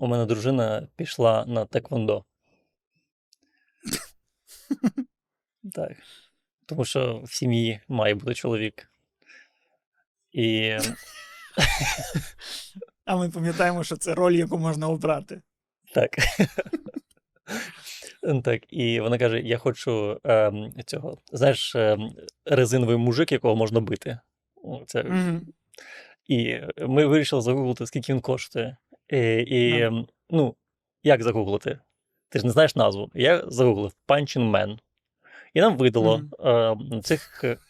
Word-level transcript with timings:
У 0.00 0.06
мене 0.06 0.26
дружина 0.26 0.88
пішла 0.96 1.44
на 1.46 1.64
Теквондо. 1.64 2.24
Так. 5.74 5.92
Тому 6.66 6.84
що 6.84 7.20
в 7.24 7.32
сім'ї 7.32 7.80
має 7.88 8.14
бути 8.14 8.34
чоловік. 8.34 8.90
І 10.32 10.76
А 13.04 13.16
ми 13.16 13.30
пам'ятаємо, 13.30 13.84
що 13.84 13.96
це 13.96 14.14
роль, 14.14 14.32
яку 14.32 14.58
можна 14.58 14.88
обрати. 14.88 15.42
так. 15.94 16.10
Так, 18.44 18.72
і 18.72 19.00
вона 19.00 19.18
каже: 19.18 19.40
я 19.40 19.58
хочу 19.58 20.20
ем, 20.24 20.72
цього, 20.86 21.18
знаєш, 21.32 21.74
ем, 21.76 22.10
резиновий 22.44 22.96
мужик, 22.96 23.32
якого 23.32 23.56
можна 23.56 23.80
бити. 23.80 24.18
Це. 24.86 25.04
І 26.26 26.60
ми 26.78 27.06
вирішили 27.06 27.42
загуглити, 27.42 27.86
скільки 27.86 28.12
він 28.12 28.20
коштує. 28.20 28.76
І, 29.08 29.18
і 29.46 29.70
Ну. 29.80 29.86
ем, 29.86 30.06
ну, 30.30 30.54
як 31.02 31.22
загуглити? 31.22 31.78
Ти 32.28 32.38
ж 32.38 32.46
не 32.46 32.52
знаєш 32.52 32.76
назву. 32.76 33.10
Я 33.14 33.44
загуглив 33.48 33.92
Punching 34.08 34.50
Man. 34.50 34.78
І 35.54 35.60
нам 35.60 35.76
видало 35.76 36.22
е, 36.44 36.76
цих. 37.02 37.44
е, 37.44 37.56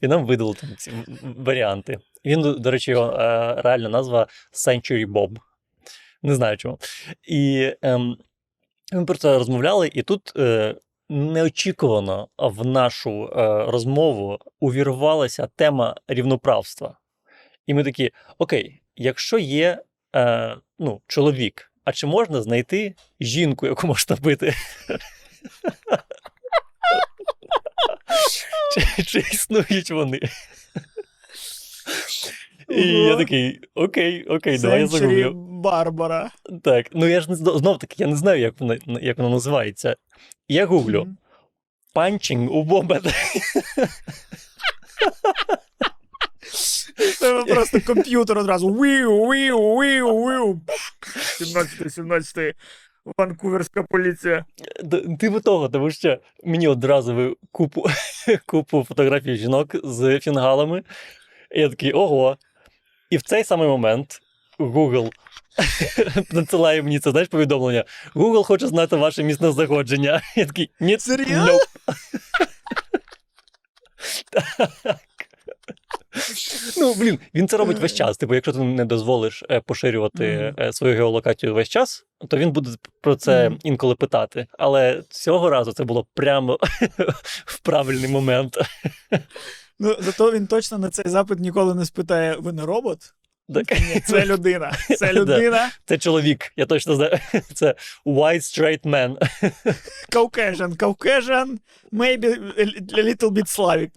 І 0.00 0.08
нам 0.08 0.26
видало 0.26 0.54
там 0.54 0.70
ці 0.76 0.92
варіанти. 1.22 1.98
Він, 2.24 2.42
до- 2.60 2.70
речі, 2.70 2.90
його 2.90 3.12
е, 3.12 3.54
реальна 3.62 3.88
назва 3.88 4.26
Century 4.52 5.06
Bob. 5.06 5.36
Не 6.22 6.34
знаю 6.34 6.56
чому. 6.56 6.78
І 7.28 7.72
ем, 7.82 8.16
ми 8.92 9.04
про 9.04 9.16
це 9.16 9.38
розмовляли, 9.38 9.90
і 9.94 10.02
тут 10.02 10.32
е, 10.36 10.74
неочікувано 11.08 12.28
в 12.38 12.66
нашу 12.66 13.24
е, 13.28 13.64
розмову 13.70 14.38
увірвалася 14.60 15.46
тема 15.56 15.96
рівноправства. 16.08 16.98
І 17.66 17.74
ми 17.74 17.84
такі: 17.84 18.10
окей, 18.38 18.82
якщо 18.96 19.38
є 19.38 19.82
е, 20.16 20.56
ну, 20.78 21.00
чоловік, 21.06 21.72
а 21.84 21.92
чи 21.92 22.06
можна 22.06 22.42
знайти 22.42 22.94
жінку, 23.20 23.66
яку 23.66 23.86
можна 23.86 24.16
бити? 24.16 24.54
Чи, 28.96 29.02
чи 29.02 29.18
існують 29.18 29.90
вони? 29.90 30.20
І 32.68 32.88
я 32.88 33.16
такий, 33.16 33.60
окей, 33.74 34.24
окей, 34.24 34.58
давай 34.58 34.80
я 34.80 34.86
загуглю. 34.86 35.32
Барбара. 35.34 36.30
Так, 36.62 36.86
ну 36.92 37.06
я 37.06 37.20
ж 37.20 37.30
не 37.30 37.36
знов 37.36 37.78
таки, 37.78 37.96
я 37.98 38.06
не 38.06 38.16
знаю, 38.16 38.40
як 38.40 38.60
вона, 38.60 38.78
як 39.02 39.18
вона 39.18 39.30
називається. 39.30 39.96
Я 40.48 40.66
гуглю 40.66 41.16
панчинг 41.94 42.52
у 42.52 42.62
бомбет. 42.62 43.02
Це 47.18 47.42
просто 47.44 47.80
комп'ютер 47.80 48.38
одразу. 48.38 48.68
Віу, 48.68 49.28
віу, 49.28 49.80
віу, 49.80 50.28
віу. 50.28 50.60
17 51.38 51.92
17 51.92 52.56
Ванкуверська 53.18 53.82
поліція. 53.82 54.44
Типу 55.20 55.40
того, 55.40 55.68
тому 55.68 55.90
що 55.90 56.18
мені 56.44 56.68
одразу 56.68 57.14
ви 57.14 57.36
купу, 57.52 57.86
купу 58.46 58.84
фотографій 58.88 59.36
жінок 59.36 59.76
з 59.84 60.20
фінгалами. 60.20 60.82
І 61.54 61.60
я 61.60 61.68
такий, 61.68 61.92
ого. 61.92 62.38
І 63.10 63.16
в 63.16 63.22
цей 63.22 63.44
самий 63.44 63.68
момент 63.68 64.20
Google 64.58 65.10
надсилає 66.32 66.82
мені 66.82 66.98
це, 66.98 67.10
знаєш, 67.10 67.28
повідомлення. 67.28 67.84
Google 68.14 68.44
хоче 68.44 68.66
знати 68.66 68.96
ваше 68.96 69.22
місце 69.22 69.52
знаходження. 69.52 70.22
Я 70.36 70.46
такий, 70.46 70.70
ні, 70.80 70.98
Серйозно? 70.98 71.58
Nope». 76.14 76.64
Так. 76.64 76.74
Ну, 76.76 76.94
блін, 76.94 77.18
він 77.34 77.48
це 77.48 77.56
робить 77.56 77.78
весь 77.78 77.94
час. 77.94 78.16
Типу, 78.16 78.34
якщо 78.34 78.52
ти 78.52 78.58
не 78.58 78.84
дозволиш 78.84 79.42
е, 79.50 79.60
поширювати 79.60 80.54
е, 80.58 80.72
свою 80.72 80.94
геолокацію 80.94 81.54
весь 81.54 81.68
час, 81.68 82.04
то 82.28 82.36
він 82.36 82.50
буде 82.50 82.70
про 83.00 83.16
це 83.16 83.50
інколи 83.64 83.94
питати. 83.94 84.46
Але 84.58 85.02
цього 85.10 85.50
разу 85.50 85.72
це 85.72 85.84
було 85.84 86.06
прямо 86.14 86.58
в 87.44 87.58
правильний 87.58 88.10
момент. 88.10 88.58
Ну, 89.78 89.96
зато 90.00 90.32
він 90.32 90.46
точно 90.46 90.78
на 90.78 90.90
цей 90.90 91.08
запит 91.08 91.38
ніколи 91.38 91.74
не 91.74 91.84
спитає: 91.84 92.36
ви 92.38 92.52
не 92.52 92.62
робот? 92.66 92.98
Так, 93.54 93.70
Ні, 93.70 94.00
це 94.06 94.26
людина. 94.26 94.72
Це 94.98 95.06
Да. 95.06 95.12
людина. 95.12 95.70
Це 95.84 95.98
чоловік, 95.98 96.52
я 96.56 96.66
точно 96.66 96.94
знаю. 96.94 97.18
Це 97.54 97.74
white 98.06 98.40
straight 98.40 98.82
man. 98.82 99.16
Caucasian. 100.12 100.76
Caucasian, 100.76 101.58
maybe 101.92 102.54
a 102.94 103.02
little 103.02 103.30
bit 103.30 103.46
Slavic. 103.58 103.90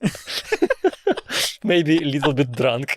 Maybe 1.64 1.98
a 1.98 2.06
little 2.06 2.32
bit 2.34 2.50
drunk. 2.60 2.88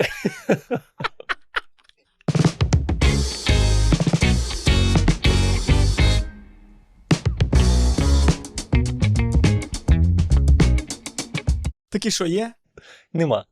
Такі 11.90 12.12
що 12.12 12.25
є? 12.25 12.53
Нема. 13.14 13.46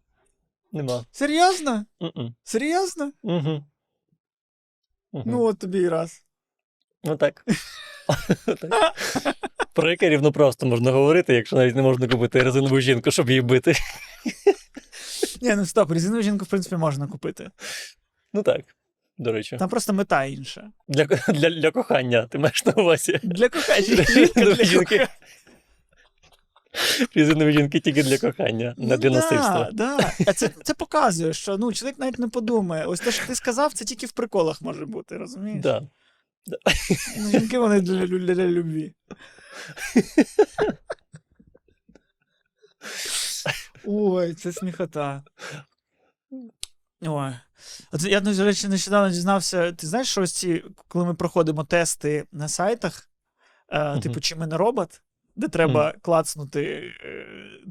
Нема. 0.71 1.05
Серйозно? 1.11 1.85
М-м. 2.01 2.35
Серйозно? 2.43 3.11
Мгм. 3.23 3.65
Мгм. 5.13 5.23
Ну, 5.31 5.43
от 5.43 5.59
тобі 5.59 5.79
і 5.79 5.89
раз. 5.89 6.23
Ну 7.03 7.17
так. 7.17 7.45
Про 9.73 9.89
яке 9.91 10.09
рівноправство 10.09 10.69
можна 10.69 10.91
говорити, 10.91 11.33
якщо 11.33 11.55
навіть 11.55 11.75
не 11.75 11.81
можна 11.81 12.07
купити 12.07 12.43
резинову 12.43 12.79
жінку, 12.79 13.11
щоб 13.11 13.29
її 13.29 13.41
бити. 13.41 13.73
Ні, 15.41 15.55
ну 15.55 15.65
стоп, 15.65 15.91
резинову 15.91 16.21
жінку, 16.21 16.45
в 16.45 16.47
принципі, 16.47 16.75
можна 16.75 17.07
купити. 17.07 17.49
Ну 18.33 18.43
так, 18.43 18.61
до 19.17 19.31
речі. 19.31 19.57
Там 19.57 19.69
просто 19.69 19.93
мета 19.93 20.25
інша. 20.25 20.71
Для, 20.87 21.05
для, 21.05 21.49
для 21.49 21.71
кохання, 21.71 22.27
ти 22.27 22.37
маєш 22.37 22.65
на 22.65 22.73
увазі. 22.73 23.19
Для 23.23 23.49
кохання. 23.49 23.95
Для 23.95 24.03
Резинові 24.03 24.65
жінки. 24.65 25.07
Резинові 27.15 27.51
жінки 27.51 27.79
тільки 27.79 28.03
для 28.03 28.17
кохання, 28.17 28.75
не 28.77 28.97
для 28.97 29.09
Ну, 29.09 29.15
насильства. 29.15 29.69
Да, 29.73 29.97
да. 29.97 30.11
А 30.27 30.33
це, 30.33 30.49
це 30.63 30.73
показує, 30.73 31.33
що 31.33 31.57
ну, 31.57 31.73
чоловік 31.73 31.99
навіть 31.99 32.19
не 32.19 32.27
подумає. 32.27 32.85
Ось 32.85 32.99
те, 32.99 33.11
що 33.11 33.27
ти 33.27 33.35
сказав, 33.35 33.73
це 33.73 33.85
тільки 33.85 34.05
в 34.05 34.11
приколах 34.11 34.61
може 34.61 34.85
бути, 34.85 35.17
розумієш? 35.17 35.61
Да. 35.63 35.87
Ну, 37.17 37.29
жінки 37.31 37.57
вони 37.59 37.81
для, 37.81 37.93
лю- 38.05 38.33
для, 38.33 38.45
любві. 38.47 38.93
Ой, 43.85 44.33
це 44.33 44.51
сміхота. 44.51 45.23
Ой. 47.01 47.33
От 47.91 48.03
я, 48.03 48.19
до 48.19 48.43
речі, 48.45 48.67
нещодавно 48.67 49.09
дізнався. 49.09 49.71
Ти 49.71 49.87
знаєш, 49.87 50.07
що 50.07 50.21
ось 50.21 50.33
ці, 50.33 50.63
коли 50.87 51.05
ми 51.05 51.13
проходимо 51.13 51.63
тести 51.63 52.25
на 52.31 52.47
сайтах, 52.47 53.09
е, 53.69 53.99
типу, 53.99 54.19
чи 54.19 54.35
ми 54.35 54.47
не 54.47 54.57
робот, 54.57 55.01
де 55.35 55.47
треба 55.47 55.91
клацнути 56.01 56.63
е, 57.03 57.25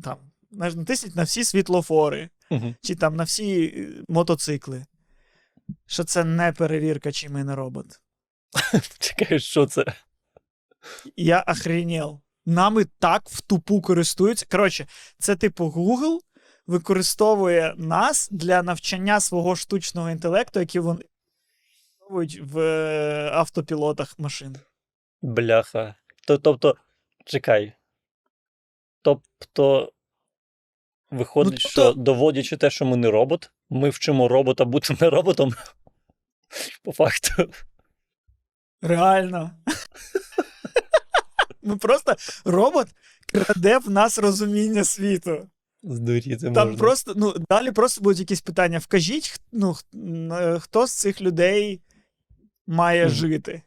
там, 0.05 0.19
знаєш, 0.51 0.75
натисніть 0.75 1.17
на 1.17 1.23
всі 1.23 1.45
світлофори, 1.45 2.31
чи 2.83 2.95
там 2.95 3.17
на 3.17 3.25
всі 3.25 3.65
е, 3.67 4.05
мотоцикли. 4.09 4.85
Що 5.87 6.05
це 6.05 6.25
не 6.25 6.53
перевірка, 6.53 7.13
чи 7.13 7.29
ми 7.29 7.45
не 7.45 7.55
робот. 7.55 8.01
Чекай, 8.99 9.41
що 9.41 9.67
це? 9.67 9.85
Я 11.17 11.41
охренел. 11.41 12.21
Нами 12.47 12.85
так 12.85 13.29
в 13.29 13.41
тупу 13.41 13.81
користуються. 13.81 14.47
Коротше, 14.51 14.87
це 15.19 15.37
типу 15.37 15.65
Google 15.65 16.19
використовує 16.67 17.75
нас 17.77 18.29
для 18.31 18.63
навчання 18.63 19.21
свого 19.21 19.57
штучного 19.57 20.11
інтелекту, 20.11 20.61
який 20.61 20.81
вони 20.81 21.05
використовують 22.11 22.41
в 22.53 22.59
е, 22.59 23.31
автопілотах 23.33 24.19
машин. 24.19 24.57
Бляха. 25.23 25.95
Тобто, 26.27 26.77
чекай. 27.25 27.73
Тобто, 29.03 29.93
виходить, 31.11 31.53
Ну, 31.53 31.59
тобто- 31.75 31.93
що 31.93 31.93
доводячи 31.93 32.57
те, 32.57 32.71
що 32.71 32.85
ми 32.85 32.97
не 32.97 33.11
робот, 33.11 33.51
ми 33.71 33.91
вчимо 33.91 34.29
робота 34.29 34.65
бути 34.65 34.97
не 35.01 35.11
роботом. 35.11 35.55
По 36.83 36.93
факту. 36.93 37.53
Реально. 38.83 39.51
Ми 41.63 41.77
просто 41.77 42.17
робот 42.45 42.89
краде 43.33 43.79
в 43.79 43.91
нас 43.91 44.19
розуміння 44.19 44.85
світу. 44.85 45.49
Здуріти 45.83 46.51
Там 46.51 46.69
можна. 46.69 46.77
просто, 46.79 47.13
ну, 47.17 47.35
далі 47.51 47.71
просто 47.71 48.01
будуть 48.01 48.19
якісь 48.19 48.41
питання. 48.41 48.79
Вкажіть, 48.79 49.41
ну, 49.53 49.77
е, 50.33 50.59
хто 50.61 50.87
з 50.87 50.93
цих 50.93 51.21
людей 51.21 51.81
має 52.67 53.09
жити. 53.09 53.63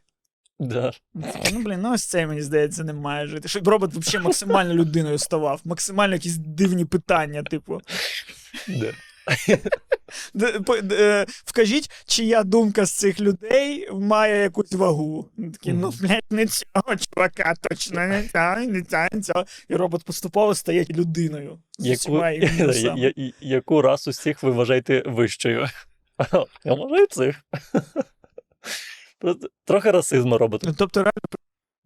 Да. 0.60 0.92
Ну, 1.14 1.62
блін, 1.64 1.80
ну 1.80 1.92
ось 1.92 2.04
цей, 2.04 2.26
мені 2.26 2.42
здається, 2.42 2.84
не 2.84 2.92
має 2.92 3.26
жити. 3.26 3.48
Щоб 3.48 3.68
робот 3.68 3.94
взагалі 3.94 4.24
максимально 4.26 4.74
людиною 4.74 5.18
ставав. 5.18 5.60
Максимально 5.64 6.14
якісь 6.14 6.36
дивні 6.36 6.84
питання, 6.84 7.42
типу. 7.42 7.80
Да. 8.68 8.92
Е, 10.92 11.26
Вкажіть, 11.44 11.90
чия 12.06 12.42
думка 12.42 12.84
з 12.86 12.92
цих 12.92 13.20
людей 13.20 13.88
має 13.92 14.42
якусь 14.42 14.72
вагу. 14.72 15.28
Такий, 15.52 15.72
ну, 15.72 15.92
блядь, 16.00 16.24
не 16.30 16.46
цього 16.46 16.96
чувака, 16.96 17.54
точно 17.62 18.06
не 18.06 18.28
цього, 18.28 18.56
не 18.56 18.82
цього, 18.82 19.06
не 19.12 19.20
цього. 19.20 19.44
І 19.68 19.74
робот 19.76 20.04
поступово 20.04 20.54
стає 20.54 20.86
людиною. 20.90 21.58
Яку, 21.78 22.18
я- 22.96 23.12
я- 23.16 23.32
яку 23.40 23.82
расу 23.82 24.12
з 24.12 24.18
цих 24.18 24.42
ви 24.42 24.50
вважаєте 24.50 25.02
вищою? 25.06 25.66
Я 26.64 26.72
і 27.02 27.06
цих. 27.10 27.36
Трохи 29.64 29.90
расизму 29.90 30.38
роботу. 30.38 30.74
Тобто, 30.78 31.00
реально 31.02 31.12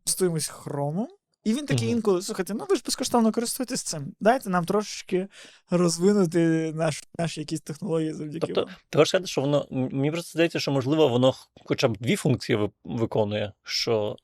користуємось 0.04 0.48
хромом, 0.48 1.08
і 1.50 1.54
він 1.54 1.66
такий 1.66 1.88
інколи, 1.88 2.22
слухайте, 2.22 2.54
ну 2.54 2.66
ви 2.68 2.76
ж 2.76 2.82
безкоштовно 2.86 3.32
користуєтесь 3.32 3.82
цим. 3.82 4.14
Дайте 4.20 4.50
нам 4.50 4.64
трошечки 4.64 5.28
розвинути 5.70 6.72
наш, 6.74 7.02
наші 7.18 7.40
якісь 7.40 7.60
технології 7.60 8.12
завдяки 8.12 8.46
Тобто, 8.46 8.72
ти 8.90 8.98
хочеш 8.98 9.08
сказати, 9.08 9.26
що 9.26 9.40
воно. 9.40 9.66
Мені 9.70 10.10
просто 10.10 10.30
здається, 10.30 10.60
що 10.60 10.72
можливо 10.72 11.08
воно 11.08 11.34
хоча 11.64 11.88
б 11.88 11.96
дві 11.96 12.16
функції 12.16 12.70
виконує, 12.84 13.52
що 13.62 14.16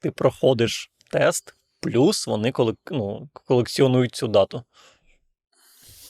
ти 0.00 0.10
проходиш 0.10 0.90
тест, 1.10 1.54
плюс 1.80 2.26
вони 2.26 2.52
колек... 2.52 2.76
ну, 2.90 3.28
колекціонують 3.32 4.14
цю 4.14 4.28
дату. 4.28 4.62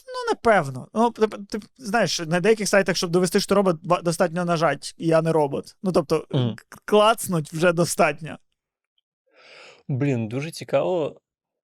Ну, 0.07 0.31
напевно. 0.33 0.87
Ну, 0.93 1.11
ти, 1.11 1.27
ти 1.27 1.59
знаєш, 1.77 2.19
на 2.19 2.39
деяких 2.39 2.67
сайтах, 2.67 2.97
щоб 2.97 3.09
довести, 3.09 3.39
що 3.39 3.55
робот, 3.55 3.77
достатньо 3.81 4.45
нажать, 4.45 4.95
і 4.97 5.07
я 5.07 5.21
не 5.21 5.31
робот. 5.31 5.75
Ну, 5.83 5.91
тобто, 5.91 6.27
к- 6.55 6.79
клацнуть 6.85 7.53
вже 7.53 7.73
достатньо. 7.73 8.37
Блін, 9.87 10.27
дуже 10.27 10.51
цікаво, 10.51 11.21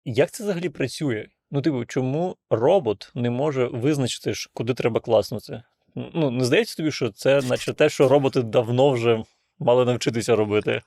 як 0.04 0.30
це 0.30 0.44
взагалі 0.44 0.68
працює? 0.68 1.26
Ну, 1.50 1.62
типу, 1.62 1.84
чому 1.84 2.36
робот 2.50 3.12
не 3.14 3.30
може 3.30 3.66
визначити, 3.66 4.32
куди 4.54 4.74
треба 4.74 5.00
класнути? 5.00 5.62
Ну, 5.94 6.30
не 6.30 6.44
здається 6.44 6.76
тобі, 6.76 6.92
що 6.92 7.10
це, 7.10 7.42
наче 7.42 7.72
те, 7.72 7.88
що 7.88 8.08
роботи 8.08 8.42
давно 8.42 8.90
вже 8.90 9.22
мали 9.58 9.84
навчитися 9.84 10.36
робити. 10.36 10.82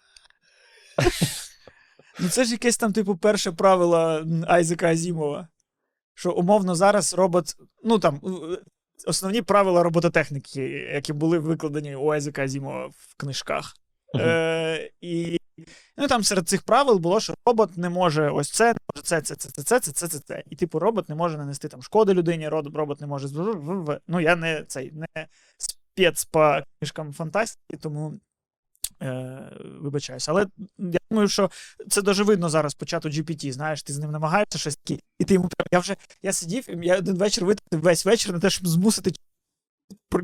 Ну, 2.20 2.30
це 2.30 2.44
ж 2.44 2.52
якесь 2.52 2.78
там, 2.78 2.94
типу, 2.94 3.18
перше 3.18 3.52
правило 3.52 4.26
Айзека 4.48 4.88
Азімова. 4.88 5.48
Що 6.14 6.32
умовно 6.32 6.76
зараз 6.76 7.14
робот. 7.14 7.56
Ну 7.84 8.00
там 8.00 8.22
е, 8.26 8.58
основні 9.06 9.42
правила 9.42 9.84
робототехніки, 9.84 10.62
які 10.94 11.14
були 11.14 11.40
викладені 11.40 11.96
у 11.96 12.10
Айзека 12.10 12.44
Азімова 12.44 12.88
в 12.88 13.16
книжках. 13.18 13.74
Мгм. 14.14 14.24
Е, 14.28 14.90
і 15.02 15.38
ну, 15.98 16.08
там 16.08 16.24
серед 16.24 16.50
цих 16.50 16.62
правил 16.62 16.98
було, 16.98 17.20
що 17.20 17.36
робот 17.46 17.78
не 17.78 17.90
може 17.90 18.30
ось 18.30 18.52
це, 18.52 18.66
не 18.66 18.80
може 18.94 19.04
це, 19.04 19.22
це, 19.22 19.36
це, 19.36 19.50
це, 19.50 19.64
це, 19.64 19.80
це, 19.80 19.92
це, 19.92 20.08
це, 20.08 20.20
це. 20.20 20.44
І 20.50 20.56
типу, 20.56 20.80
робот 20.80 21.10
не 21.10 21.16
може 21.16 21.38
нанести 21.38 21.68
там 21.68 21.82
шкоди 21.82 22.14
людині, 22.14 22.50
робот 22.50 23.02
не 23.02 23.08
може. 23.08 23.28
Ну, 24.08 24.20
я 24.20 24.36
не 24.36 24.64
цей 24.68 24.92
не 24.92 25.28
спец 25.58 26.26
по 26.26 26.62
книжкам 26.80 27.14
фантастики, 27.14 27.78
тому 27.78 28.14
е, 29.02 29.40
вибачаюсь. 29.82 30.30
Але 30.30 30.48
я 30.78 31.00
думаю, 31.12 31.28
що 31.28 31.52
це 31.90 32.02
дуже 32.02 32.24
видно 32.24 32.50
зараз 32.50 32.74
по 32.74 32.86
чату 32.86 33.10
GPT, 33.10 33.52
знаєш, 33.52 33.84
ти 33.84 33.94
з 33.94 34.00
ним 34.00 34.12
намагаєшся 34.12 34.58
щось 34.58 34.76
таке, 34.76 35.02
і 35.20 35.26
ти 35.26 35.34
йому 35.34 35.50
я 35.72 35.80
вже 35.80 35.96
я 36.24 36.34
сидів, 36.34 36.84
я 36.84 36.98
один 36.98 37.16
вечір 37.18 37.46
витратив 37.46 37.82
весь 37.82 38.06
вечір 38.06 38.34
на 38.34 38.40
те, 38.40 38.50
щоб 38.50 38.68
змусити 38.68 39.12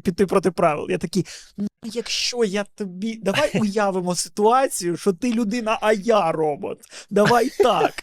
піти 0.04 0.26
проти 0.26 0.52
правил. 0.52 0.88
Я 0.90 0.98
такий, 0.98 1.26
ну 1.58 1.68
якщо 1.84 2.44
я 2.44 2.64
тобі. 2.64 3.16
Давай 3.16 3.52
уявимо 3.60 4.16
ситуацію, 4.16 4.98
що 4.98 5.14
ти 5.14 5.34
людина, 5.34 5.78
а 5.82 5.94
я 5.94 6.32
робот. 6.32 6.80
Давай 7.10 7.50
так. 7.50 7.94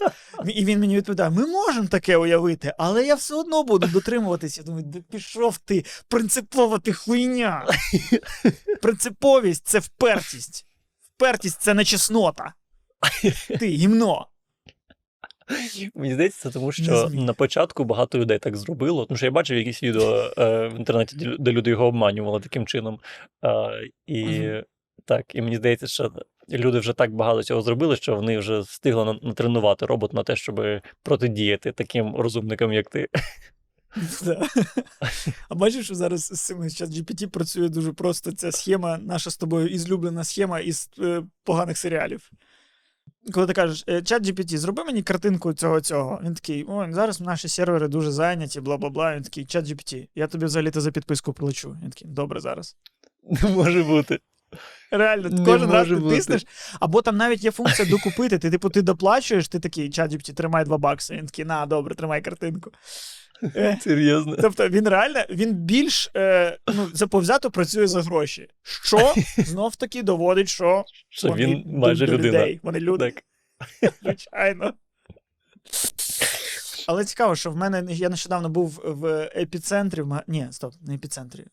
І 0.46 0.64
він 0.64 0.80
мені 0.80 0.96
відповідає: 0.96 1.30
ми 1.30 1.46
можемо 1.46 1.88
таке 1.88 2.16
уявити, 2.16 2.74
але 2.78 3.06
я 3.06 3.14
все 3.14 3.34
одно 3.34 3.62
буду 3.62 3.86
дотримуватися. 3.86 4.60
Я 4.60 4.64
думаю, 4.64 4.84
да 4.86 5.00
пішов 5.00 5.58
ти, 5.58 5.84
принципова 6.08 6.78
ти 6.78 6.92
хуйня. 6.92 7.66
Принциповість 8.82 9.66
це 9.66 9.78
впертість. 9.78 10.66
Впертість 11.16 11.62
це 11.62 11.74
не 11.74 11.84
чеснота. 11.84 12.54
Ти 13.60 13.66
гімно. 13.66 14.26
Мені 15.94 16.14
здається, 16.14 16.40
це 16.42 16.50
тому 16.50 16.72
що 16.72 17.08
на 17.12 17.32
початку 17.32 17.84
багато 17.84 18.18
людей 18.18 18.38
так 18.38 18.56
зробило. 18.56 19.06
Тому 19.06 19.16
що 19.16 19.26
я 19.26 19.32
бачив 19.32 19.58
якісь 19.58 19.82
відео 19.82 20.32
е, 20.38 20.68
в 20.68 20.76
інтернеті, 20.78 21.36
де 21.38 21.52
люди 21.52 21.70
його 21.70 21.86
обманювали 21.86 22.40
таким 22.40 22.66
чином. 22.66 23.00
Е, 23.44 23.88
і 24.06 24.24
Мгм. 24.24 24.62
так, 25.04 25.34
і 25.34 25.42
мені 25.42 25.56
здається, 25.56 25.86
що 25.86 26.12
люди 26.50 26.78
вже 26.78 26.92
так 26.92 27.14
багато 27.14 27.42
цього 27.42 27.62
зробили, 27.62 27.96
що 27.96 28.16
вони 28.16 28.38
вже 28.38 28.58
встигли 28.58 29.18
натренувати 29.22 29.86
робот 29.86 30.12
на 30.12 30.22
те, 30.22 30.36
щоб 30.36 30.62
протидіяти 31.02 31.72
таким 31.72 32.16
розумникам, 32.16 32.72
як 32.72 32.90
ти. 32.90 33.08
Да. 34.24 34.48
А 35.48 35.54
бачиш, 35.54 35.84
що 35.84 35.94
зараз 35.94 36.24
з 36.24 36.40
цим 36.40 36.62
GPT 36.62 37.26
працює 37.26 37.68
дуже 37.68 37.92
просто 37.92 38.32
ця 38.32 38.52
схема, 38.52 38.98
наша 38.98 39.30
з 39.30 39.36
тобою 39.36 39.68
ізлюблена 39.68 40.24
схема 40.24 40.60
із 40.60 40.90
е, 40.98 41.22
поганих 41.44 41.78
серіалів. 41.78 42.30
Коли 43.34 43.46
ти 43.46 43.52
кажеш, 43.52 43.84
«Е, 43.88 44.02
чат 44.02 44.22
GPT, 44.22 44.56
зроби 44.56 44.84
мені 44.84 45.02
картинку 45.02 45.52
цього 45.52 45.80
цього. 45.80 46.20
Він 46.24 46.34
такий, 46.34 46.64
ой, 46.68 46.92
зараз 46.92 47.20
наші 47.20 47.48
сервери 47.48 47.88
дуже 47.88 48.10
зайняті, 48.12 48.60
бла 48.60 48.76
бла 48.76 48.90
бла. 48.90 49.16
Він 49.16 49.22
такий, 49.22 49.44
чат 49.44 49.64
GPT, 49.64 50.08
я 50.14 50.26
тобі 50.26 50.44
взагалі-то 50.46 50.80
за 50.80 50.90
підписку 50.90 51.32
плачу. 51.32 51.76
Він 51.82 51.90
такий, 51.90 52.08
добре 52.08 52.40
зараз. 52.40 52.76
Не 53.42 53.48
може 53.48 53.82
бути. 53.82 54.18
Реально, 54.90 55.28
Не 55.28 55.44
кожен 55.44 55.70
раз 55.70 55.88
ти 55.88 55.94
бути. 55.96 56.16
тиснеш, 56.16 56.46
або 56.80 57.02
там 57.02 57.16
навіть 57.16 57.44
є 57.44 57.50
функція 57.50 57.88
докупити. 57.88 58.38
Ти, 58.38 58.50
типу, 58.50 58.70
ти 58.70 58.82
доплачуєш, 58.82 59.48
ти 59.48 59.60
такий, 59.60 59.90
чат 59.90 60.12
GPT, 60.12 60.32
тримай 60.34 60.64
2 60.64 60.78
бакси. 60.78 61.14
Він 61.16 61.26
такий, 61.26 61.44
на, 61.44 61.66
добре, 61.66 61.94
тримай 61.94 62.22
картинку. 62.22 62.70
Е, 63.42 63.78
Серйозно. 63.80 64.36
Тобто 64.40 64.68
він 64.68 64.88
реально 64.88 65.24
він 65.30 65.54
більш 65.54 66.10
е, 66.16 66.58
ну, 66.74 66.88
заповзято 66.94 67.50
працює 67.50 67.86
за 67.86 68.02
гроші. 68.02 68.48
Що 68.62 69.14
знов 69.38 69.76
таки 69.76 70.02
доводить, 70.02 70.48
що 70.48 70.84
Що 71.08 71.28
вони 71.28 71.46
він 71.46 71.62
майже 71.78 72.06
до 72.06 72.12
людина. 72.12 72.38
людей. 72.38 72.60
Вони 72.62 72.80
люди, 72.80 73.10
Так. 73.10 73.92
звичайно. 74.02 74.74
Але 76.88 77.04
цікаво, 77.04 77.36
що 77.36 77.50
в 77.50 77.56
мене 77.56 77.84
я 77.88 78.08
нещодавно 78.08 78.48
був 78.48 78.80
в 78.84 79.30
епіцентрі. 79.36 80.02
В 80.02 80.22
Ні, 80.26 80.46
стоп, 80.50 80.74
не 80.80 80.94
епіцентрі. 80.94 81.44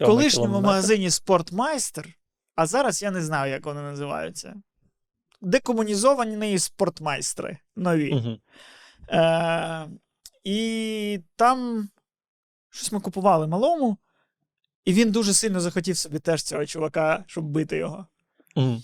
В 0.00 0.04
колишньому 0.06 0.46
кілометр. 0.46 0.66
магазині 0.66 1.10
Спортмайстер, 1.10 2.08
а 2.56 2.66
зараз 2.66 3.02
я 3.02 3.10
не 3.10 3.22
знаю, 3.22 3.52
як 3.52 3.66
вони 3.66 3.82
називаються. 3.82 4.54
Декомунізовані 5.40 6.58
спортмайстри 6.58 7.58
нові. 7.76 8.14
Мгм. 8.14 8.38
Е, 9.10 9.86
і 10.44 11.20
там 11.36 11.88
щось 12.70 12.92
ми 12.92 13.00
купували 13.00 13.46
малому, 13.46 13.98
і 14.84 14.92
він 14.92 15.10
дуже 15.10 15.34
сильно 15.34 15.60
захотів 15.60 15.96
собі 15.96 16.18
теж 16.18 16.42
цього 16.42 16.66
чувака, 16.66 17.24
щоб 17.26 17.44
бити 17.44 17.76
його. 17.76 18.06
Мгм. 18.56 18.82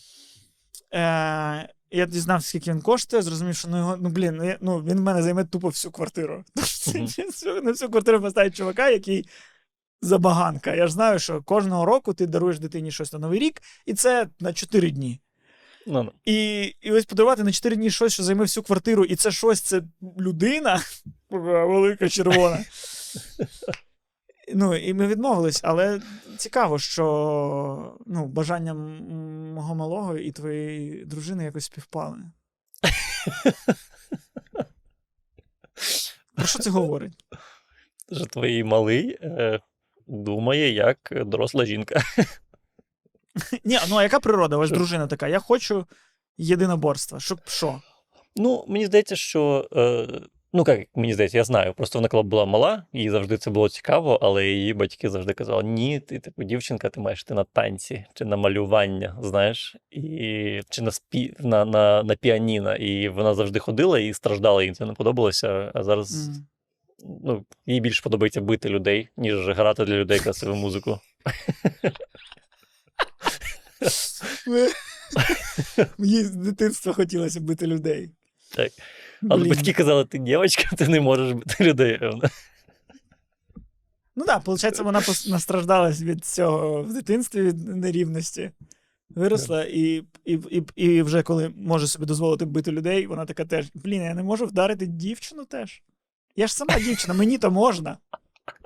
Е, 0.94 1.68
я 1.90 2.06
дізнався, 2.06 2.48
скільки 2.48 2.70
він 2.70 2.80
коштує, 2.80 3.22
зрозумів, 3.22 3.56
що 3.56 3.68
ну, 3.68 3.76
його, 3.78 3.96
ну 3.96 4.08
блін, 4.08 4.36
ну, 4.36 4.44
я- 4.44 4.58
ну, 4.60 4.78
він 4.78 4.98
в 4.98 5.02
мене 5.02 5.22
займе 5.22 5.44
тупо 5.44 5.68
всю 5.68 5.92
квартиру. 5.92 6.44
Мгм. 6.94 7.06
На 7.64 7.70
всю 7.70 7.90
квартиру 7.90 8.20
поставить 8.20 8.56
чувака, 8.56 8.88
який 8.88 9.26
забаганка. 10.02 10.74
Я 10.74 10.86
ж 10.86 10.92
знаю, 10.92 11.18
що 11.18 11.42
кожного 11.42 11.84
року 11.84 12.14
ти 12.14 12.26
даруєш 12.26 12.58
дитині 12.58 12.92
щось 12.92 13.12
на 13.12 13.18
Новий 13.18 13.38
рік, 13.38 13.62
і 13.87 13.94
це 13.94 14.28
на 14.40 14.52
4 14.52 14.90
дні. 14.90 15.20
Ну, 15.87 16.02
ну. 16.02 16.12
І, 16.25 16.62
і 16.80 16.92
ось 16.92 17.04
подарувати 17.04 17.44
на 17.44 17.52
4 17.52 17.76
дні 17.76 17.90
щось, 17.90 18.12
що 18.12 18.22
займе 18.22 18.42
всю 18.42 18.64
квартиру, 18.64 19.04
і 19.04 19.16
це 19.16 19.30
щось, 19.30 19.60
це 19.60 19.82
людина 20.18 20.80
велика 21.30 22.08
червона. 22.08 22.64
Ну, 24.54 24.76
і 24.76 24.94
ми 24.94 25.06
відмовились, 25.06 25.60
але 25.64 26.00
цікаво, 26.37 26.78
що 26.78 27.99
ну, 28.06 28.26
бажання 28.26 28.75
мого 29.54 29.75
малого 29.75 30.18
і 30.18 30.32
твоєї 30.32 31.04
дружини 31.04 31.44
якось 31.44 31.64
співпали. 31.64 32.18
Про 36.34 36.46
що 36.46 36.58
це 36.58 36.70
говорить? 36.70 37.25
Що 38.12 38.26
твій 38.26 38.64
малий 38.64 39.18
е, 39.22 39.60
думає, 40.06 40.72
як 40.72 41.12
доросла 41.26 41.64
жінка. 41.64 42.02
Ні, 43.64 43.78
ну 43.88 43.96
а 43.96 44.02
яка 44.02 44.20
природа? 44.20 44.56
Ось 44.56 44.70
дружина 44.70 45.06
така. 45.06 45.28
Я 45.28 45.38
хочу 45.38 45.87
єдиноборства. 46.38 47.20
Щоб 47.20 47.40
що? 47.46 47.80
Ну, 48.37 48.64
мені 48.68 48.87
здається, 48.87 49.16
що. 49.16 49.68
Е, 49.76 50.06
ну, 50.52 50.64
як 50.68 50.80
мені 50.94 51.14
здається, 51.14 51.38
я 51.38 51.44
знаю. 51.44 51.75
Просто 51.75 51.99
вона 51.99 52.08
коли 52.08 52.22
була 52.22 52.44
мала, 52.44 52.84
їй 52.92 53.10
завжди 53.10 53.38
це 53.38 53.50
було 53.50 53.68
цікаво, 53.68 54.18
але 54.22 54.46
її 54.46 54.75
батьки 54.75 55.10
завжди 55.10 55.32
казали: 55.32 55.62
ні, 55.62 56.00
ти 56.00 56.18
типу 56.18 56.44
дівчинка, 56.44 56.88
ти 56.88 57.00
маєш 57.00 57.20
йти 57.22 57.34
на 57.34 57.44
танці 57.44 58.04
чи 58.14 58.25
на 58.25 58.37
малювання, 58.37 59.16
знаєш, 59.22 59.76
і, 59.90 60.60
чи 60.70 60.82
на, 60.82 60.90
спі, 60.90 61.34
на, 61.38 61.64
на, 61.64 62.02
на 62.02 62.16
піаніно. 62.16 62.76
І 62.76 63.08
вона 63.08 63.34
завжди 63.34 63.58
ходила 63.58 63.99
і 63.99 64.14
страждала, 64.14 64.62
їй 64.62 64.72
це 64.72 64.87
не 64.87 64.92
подобалося. 64.92 65.70
А 65.75 65.82
зараз 65.82 66.28
М. 66.28 66.46
ну, 67.25 67.44
їй 67.66 67.80
більше 67.80 68.02
подобається 68.02 68.40
бити 68.40 68.68
людей, 68.68 69.08
ніж 69.16 69.49
грати 69.49 69.84
для 69.84 69.94
людей 69.94 70.18
красиву 70.18 70.54
музику. 70.54 70.99
Мені 75.99 76.25
з 76.25 76.30
дитинства 76.30 76.92
хотілося 76.92 77.40
бити 77.40 77.66
людей. 77.66 78.10
Так. 78.56 78.72
Але 79.30 79.42
Блін. 79.42 79.49
батьки 79.54 79.72
казали, 79.72 80.04
ти 80.04 80.18
дівчинка, 80.18 80.76
ти 80.76 80.88
не 80.88 81.00
можеш 81.00 81.32
бити 81.32 81.64
людей. 81.64 81.99
Вона, 82.00 82.30
Ну 84.16 84.26
так, 84.26 84.46
виходить, 84.46 84.80
вона 84.80 85.02
настраждалась 85.28 86.02
від 86.02 86.25
цього 86.25 86.82
в 86.82 86.92
дитинстві 86.92 87.42
від 87.42 87.68
нерівності. 87.76 88.50
Виросла, 89.10 89.64
і, 89.64 90.04
і, 90.25 90.32
і, 90.50 90.62
і 90.76 91.02
вже 91.02 91.22
коли 91.22 91.52
може 91.56 91.87
собі 91.87 92.06
дозволити 92.06 92.44
бити 92.44 92.72
людей, 92.72 93.06
вона 93.06 93.26
така 93.26 93.44
теж: 93.44 93.66
блін, 93.75 94.02
я 94.02 94.14
не 94.14 94.22
можу 94.22 94.46
вдарити 94.46 94.87
дівчину 94.87 95.44
теж. 95.44 95.82
Я 96.37 96.46
ж 96.46 96.54
сама 96.54 96.80
дівчина, 96.80 97.14
мені 97.14 97.38
то 97.38 97.50
можна. 97.50 97.99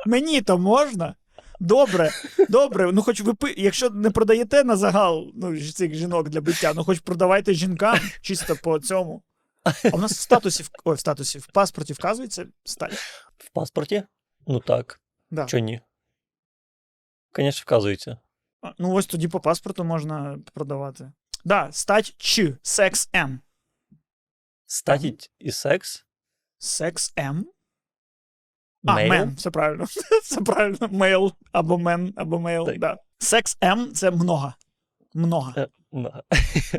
Мені 0.07 0.41
то 0.41 0.59
можна. 0.59 1.15
Добре, 1.61 2.11
добре. 2.49 2.93
Ну, 2.93 3.03
хоч 3.03 3.21
ви 3.21 3.35
якщо 3.57 3.91
не 3.91 4.11
продаєте 4.11 4.65
на 4.65 4.77
загал 4.77 5.31
ну, 5.35 5.61
цих 5.61 5.95
жінок 5.95 6.29
для 6.29 6.41
биття, 6.41 6.73
ну 6.77 6.85
хоч 6.85 6.99
продавайте 7.01 7.55
жінкам 7.55 7.99
чисто 8.21 8.57
по 8.57 8.79
цьому. 8.79 9.23
А 9.65 9.97
в 9.97 10.01
нас 10.01 10.13
в 10.13 10.21
статусі, 10.21 10.63
в- 10.63 10.71
ой, 10.85 10.97
в 10.97 11.01
статусі, 11.01 11.39
в 11.39 11.47
паспорті 11.47 11.93
вказується 11.93 12.47
стать. 12.65 12.93
В 13.39 13.51
паспорті? 13.51 14.03
Ну 14.47 14.61
так. 14.61 15.01
Да. 15.31 15.47
Чого 15.47 15.61
ні? 15.61 15.81
Звісно, 17.37 17.63
вказується. 17.63 18.19
А, 18.63 18.73
Ну, 18.79 18.93
ось 18.93 19.07
тоді 19.07 19.29
по 19.29 19.41
паспорту 19.41 19.85
можна 19.85 20.39
продавати. 20.55 21.13
Да, 21.45 21.69
стать 21.73 22.15
Ч, 22.19 22.57
секс 22.63 23.09
М. 23.15 23.41
Стать 24.67 25.31
і 25.39 25.53
секс. 25.53 26.05
Sex 26.59 27.13
M. 27.19 27.47
А, 28.87 28.95
man, 28.95 29.35
все 29.37 29.51
правильно. 29.51 29.85
Все 30.23 30.41
правильно. 30.41 30.89
Male 30.91 31.33
або 31.53 31.79
man, 31.79 32.13
або 32.17 32.39
male. 32.39 32.69
Да. 32.77 32.97
Sex 33.19 33.57
M 33.63 33.93
це 33.93 34.11
много. 34.11 34.55
Много. 35.15 35.53
Е, 35.57 35.69
Ну, 35.93 36.11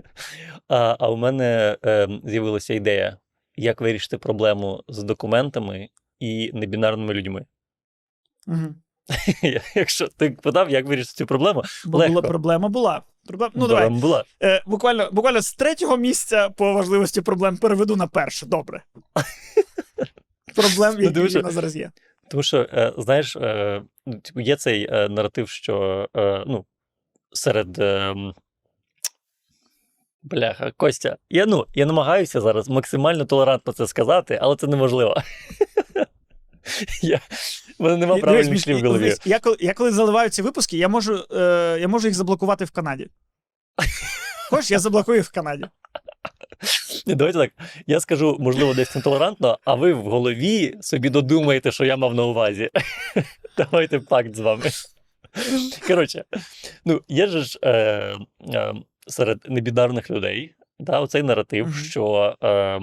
А, 0.68 0.96
а 1.00 1.10
у 1.10 1.18
мене 1.18 1.78
е, 1.86 2.08
з'явилася 2.24 2.74
ідея, 2.74 3.18
як 3.56 3.82
вирішити 3.82 4.18
проблему 4.18 4.84
з 4.88 5.04
документами 5.04 5.90
і 6.20 6.52
небінарними 6.54 7.14
людьми. 7.14 7.46
Угу. 8.48 8.76
Якщо 9.76 10.08
ти 10.08 10.30
питав, 10.32 10.70
як 10.70 10.86
вирішити 10.86 11.18
цю 11.18 11.26
проблему, 11.26 11.64
Бо 11.86 11.98
Легко. 11.98 12.14
була 12.14 12.22
проблема 12.28 12.70
була. 12.70 13.02
Проблема... 13.28 13.52
Ну, 13.56 13.68
давай. 13.68 13.84
проблема 13.84 14.02
була. 14.02 14.24
Е, 14.44 14.64
буквально, 14.66 15.10
буквально 15.12 15.42
з 15.42 15.54
третього 15.54 15.98
місця 15.98 16.50
по 16.50 16.74
важливості 16.74 17.22
проблем 17.22 17.58
переведу 17.58 17.96
на 17.96 18.08
перше. 18.08 18.46
Добре. 18.46 18.84
Проблем, 20.56 21.02
які 21.02 21.14
дуже- 21.14 21.40
в 21.40 21.44
нас 21.44 21.54
зараз 21.54 21.76
є. 21.76 21.92
Тому 22.30 22.44
що, 22.44 22.68
е, 22.74 22.94
знаєш, 22.98 23.36
е, 23.36 23.82
ну, 24.06 24.20
типу, 24.20 24.40
є 24.40 24.56
цей 24.56 24.88
е, 24.92 25.10
наратив, 25.10 25.50
що 25.50 26.08
ну, 26.48 26.66
серед. 27.34 27.80
Е, 27.80 28.16
бляха, 30.26 30.72
Костя, 30.78 31.18
я, 31.30 31.46
ну, 31.46 31.66
я 31.76 31.86
намагаюся 31.86 32.42
зараз 32.42 32.70
максимально 32.70 33.26
толерантно 33.26 33.74
це 33.74 33.88
сказати, 33.88 34.40
але 34.42 34.56
це 34.56 34.68
неможливо. 34.68 35.16
Я, 37.02 37.22
в 37.80 37.84
мене 37.84 37.98
нема 37.98 38.18
правильних 38.18 38.62
слів 38.62 38.80
в 38.80 38.82
голові. 38.82 39.16
Я 39.26 39.40
коли, 39.40 39.58
я 39.60 39.74
коли 39.74 39.92
заливаю 39.92 40.30
ці 40.30 40.42
випуски, 40.42 40.78
я 40.78 40.88
можу, 40.88 41.26
е, 41.32 41.78
я 41.82 41.88
можу 41.88 42.08
їх 42.08 42.16
заблокувати 42.16 42.66
в 42.66 42.72
Канаді. 42.72 43.10
Хочеш, 44.50 44.72
я 44.72 44.80
заблокую 44.80 45.18
їх 45.18 45.26
в 45.26 45.32
Канаді. 45.32 45.66
Давайте 47.06 47.40
так. 47.40 47.52
Я 47.88 48.00
скажу, 48.00 48.38
можливо, 48.40 48.74
десь 48.74 48.96
нетолерантно, 48.96 49.60
а 49.66 49.76
ви 49.76 49.94
в 49.94 50.04
голові 50.04 50.78
собі 50.82 51.10
додумаєте, 51.10 51.72
що 51.72 51.86
я 51.86 51.98
мав 51.98 52.16
на 52.16 52.24
увазі. 52.24 52.70
Давайте 53.58 54.00
пакт 54.00 54.36
з 54.36 54.40
вами. 54.40 54.64
Коротше, 55.88 56.24
ну, 56.86 57.02
є 57.08 57.28
ж 57.28 57.60
е, 57.64 57.70
е, 58.54 58.74
серед 59.08 59.40
небінарних 59.46 60.12
людей 60.12 60.56
да, 60.80 61.00
оцей 61.00 61.24
наратив, 61.24 61.66
Мгм. 61.66 61.74
що, 61.74 62.36
е, 62.44 62.80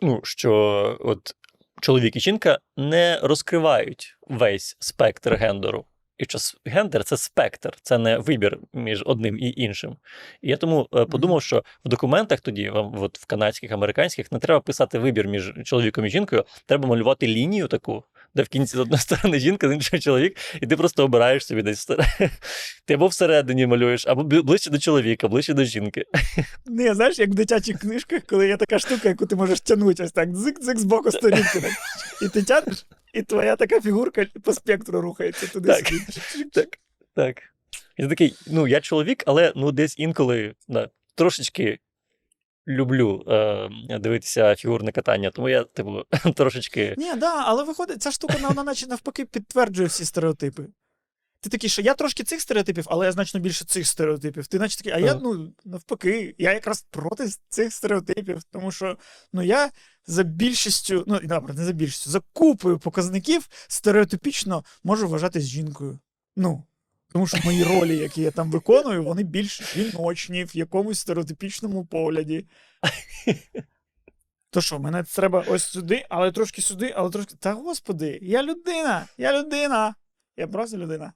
ну, 0.00 0.20
що 0.22 0.52
от 1.00 1.34
чоловік 1.80 2.16
і 2.16 2.20
жінка 2.20 2.58
не 2.76 3.20
розкривають 3.22 4.16
весь 4.28 4.76
спектр 4.80 5.34
гендеру. 5.34 5.84
І 6.20 6.24
що 6.24 6.38
гендер 6.64 7.04
це 7.04 7.16
спектр, 7.16 7.74
це 7.82 7.98
не 7.98 8.18
вибір 8.18 8.58
між 8.72 9.02
одним 9.06 9.38
і 9.38 9.54
іншим. 9.56 9.96
І 10.42 10.50
я 10.50 10.56
тому 10.56 10.88
е, 10.94 11.04
подумав, 11.04 11.42
що 11.42 11.64
в 11.84 11.88
документах 11.88 12.40
тоді, 12.40 12.70
вам 12.70 13.02
от 13.02 13.18
в 13.18 13.26
канадських, 13.26 13.72
американських, 13.72 14.32
не 14.32 14.38
треба 14.38 14.60
писати 14.60 14.98
вибір 14.98 15.28
між 15.28 15.52
чоловіком 15.64 16.06
і 16.06 16.10
жінкою, 16.10 16.44
треба 16.66 16.88
малювати 16.88 17.26
лінію 17.26 17.68
таку, 17.68 18.04
де 18.34 18.42
в 18.42 18.48
кінці 18.48 18.76
з 18.76 18.80
одної 18.80 19.00
сторони 19.02 19.38
жінка, 19.38 19.68
з 19.68 19.72
іншої 19.72 20.02
чоловік, 20.02 20.36
і 20.62 20.66
ти 20.66 20.76
просто 20.76 21.04
обираєш 21.04 21.46
собі 21.46 21.62
десь. 21.62 21.86
Ти 22.84 22.94
або 22.94 23.06
всередині 23.06 23.66
малюєш, 23.66 24.06
або 24.06 24.24
ближче 24.24 24.70
до 24.70 24.78
чоловіка, 24.78 25.28
ближче 25.28 25.54
до 25.54 25.64
жінки. 25.64 26.04
Не, 26.66 26.94
знаєш, 26.94 27.18
як 27.18 27.30
в 27.30 27.34
дитячих 27.34 27.78
книжках, 27.78 28.22
коли 28.26 28.48
є 28.48 28.56
така 28.56 28.78
штука, 28.78 29.08
яку 29.08 29.26
ти 29.26 29.36
можеш 29.36 29.60
тягнути 29.60 30.04
ось 30.04 30.12
так, 30.12 30.28
дзик-дзик 30.28 30.76
з 30.76 30.84
боку 30.84 31.12
сторінки. 31.12 31.60
Так. 31.60 31.72
І 32.22 32.28
ти 32.28 32.42
тягнеш, 32.42 32.86
і 33.14 33.22
твоя 33.22 33.56
така 33.56 33.80
фігурка 33.80 34.26
по 34.44 34.52
спектру 34.52 35.00
рухається 35.00 35.46
туди 35.46 35.68
Так. 35.68 35.92
Так. 36.52 36.68
Так. 37.14 37.42
І 37.96 38.02
ти 38.02 38.08
такий, 38.08 38.34
ну, 38.46 38.66
я 38.68 38.80
чоловік, 38.80 39.22
але 39.26 39.52
ну, 39.56 39.72
десь 39.72 39.98
інколи 39.98 40.54
да, 40.68 40.88
трошечки 41.14 41.78
люблю 42.68 43.24
е, 43.28 43.98
дивитися 43.98 44.54
фігурне 44.54 44.92
катання, 44.92 45.30
тому 45.30 45.48
я, 45.48 45.64
типу, 45.64 46.02
трошечки. 46.34 46.94
Ні, 46.98 47.14
да, 47.14 47.42
але 47.46 47.64
виходить, 47.64 48.02
ця 48.02 48.10
штука 48.10 48.34
вона 48.42 48.64
наче 48.64 48.86
навпаки 48.86 49.24
підтверджує 49.24 49.88
всі 49.88 50.04
стереотипи. 50.04 50.66
Ти 51.42 51.50
такий, 51.50 51.70
що 51.70 51.82
я 51.82 51.94
трошки 51.94 52.24
цих 52.24 52.40
стереотипів, 52.40 52.86
але 52.88 53.06
я 53.06 53.12
значно 53.12 53.40
більше 53.40 53.64
цих 53.64 53.86
стереотипів. 53.86 54.46
Ти 54.46 54.58
наче 54.58 54.76
такий, 54.76 54.92
а 54.92 54.98
я 54.98 55.14
ну 55.14 55.52
навпаки, 55.64 56.34
я 56.38 56.52
якраз 56.52 56.86
проти 56.90 57.28
цих 57.48 57.72
стереотипів, 57.72 58.42
тому 58.42 58.72
що 58.72 58.98
ну 59.32 59.42
я 59.42 59.70
за 60.06 60.22
більшістю, 60.22 61.04
ну 61.06 61.20
добре, 61.22 61.54
не 61.54 61.64
за 61.64 61.72
більшістю, 61.72 62.10
за 62.10 62.20
купою 62.32 62.78
показників 62.78 63.48
стереотипічно 63.68 64.64
можу 64.84 65.08
вважатись 65.08 65.44
жінкою. 65.44 65.98
Ну. 66.36 66.64
Тому 67.12 67.26
що 67.26 67.38
мої 67.44 67.64
ролі, 67.64 67.96
які 67.96 68.22
я 68.22 68.30
там 68.30 68.50
виконую, 68.50 69.04
вони 69.04 69.22
більш 69.22 69.74
жіночні 69.74 70.44
в 70.44 70.56
якомусь 70.56 71.00
стереотипічному 71.00 71.84
погляді. 71.84 72.44
То 74.50 74.60
що, 74.60 74.78
мене 74.78 75.02
треба 75.02 75.44
ось 75.48 75.64
сюди, 75.64 76.06
але 76.08 76.32
трошки 76.32 76.62
сюди, 76.62 76.92
але 76.96 77.10
трошки. 77.10 77.34
Та 77.40 77.52
господи, 77.52 78.18
я 78.22 78.42
людина! 78.42 79.06
Я 79.18 79.40
людина! 79.40 79.94
Я 80.36 80.46
просто 80.46 80.76
людина. 80.76 81.12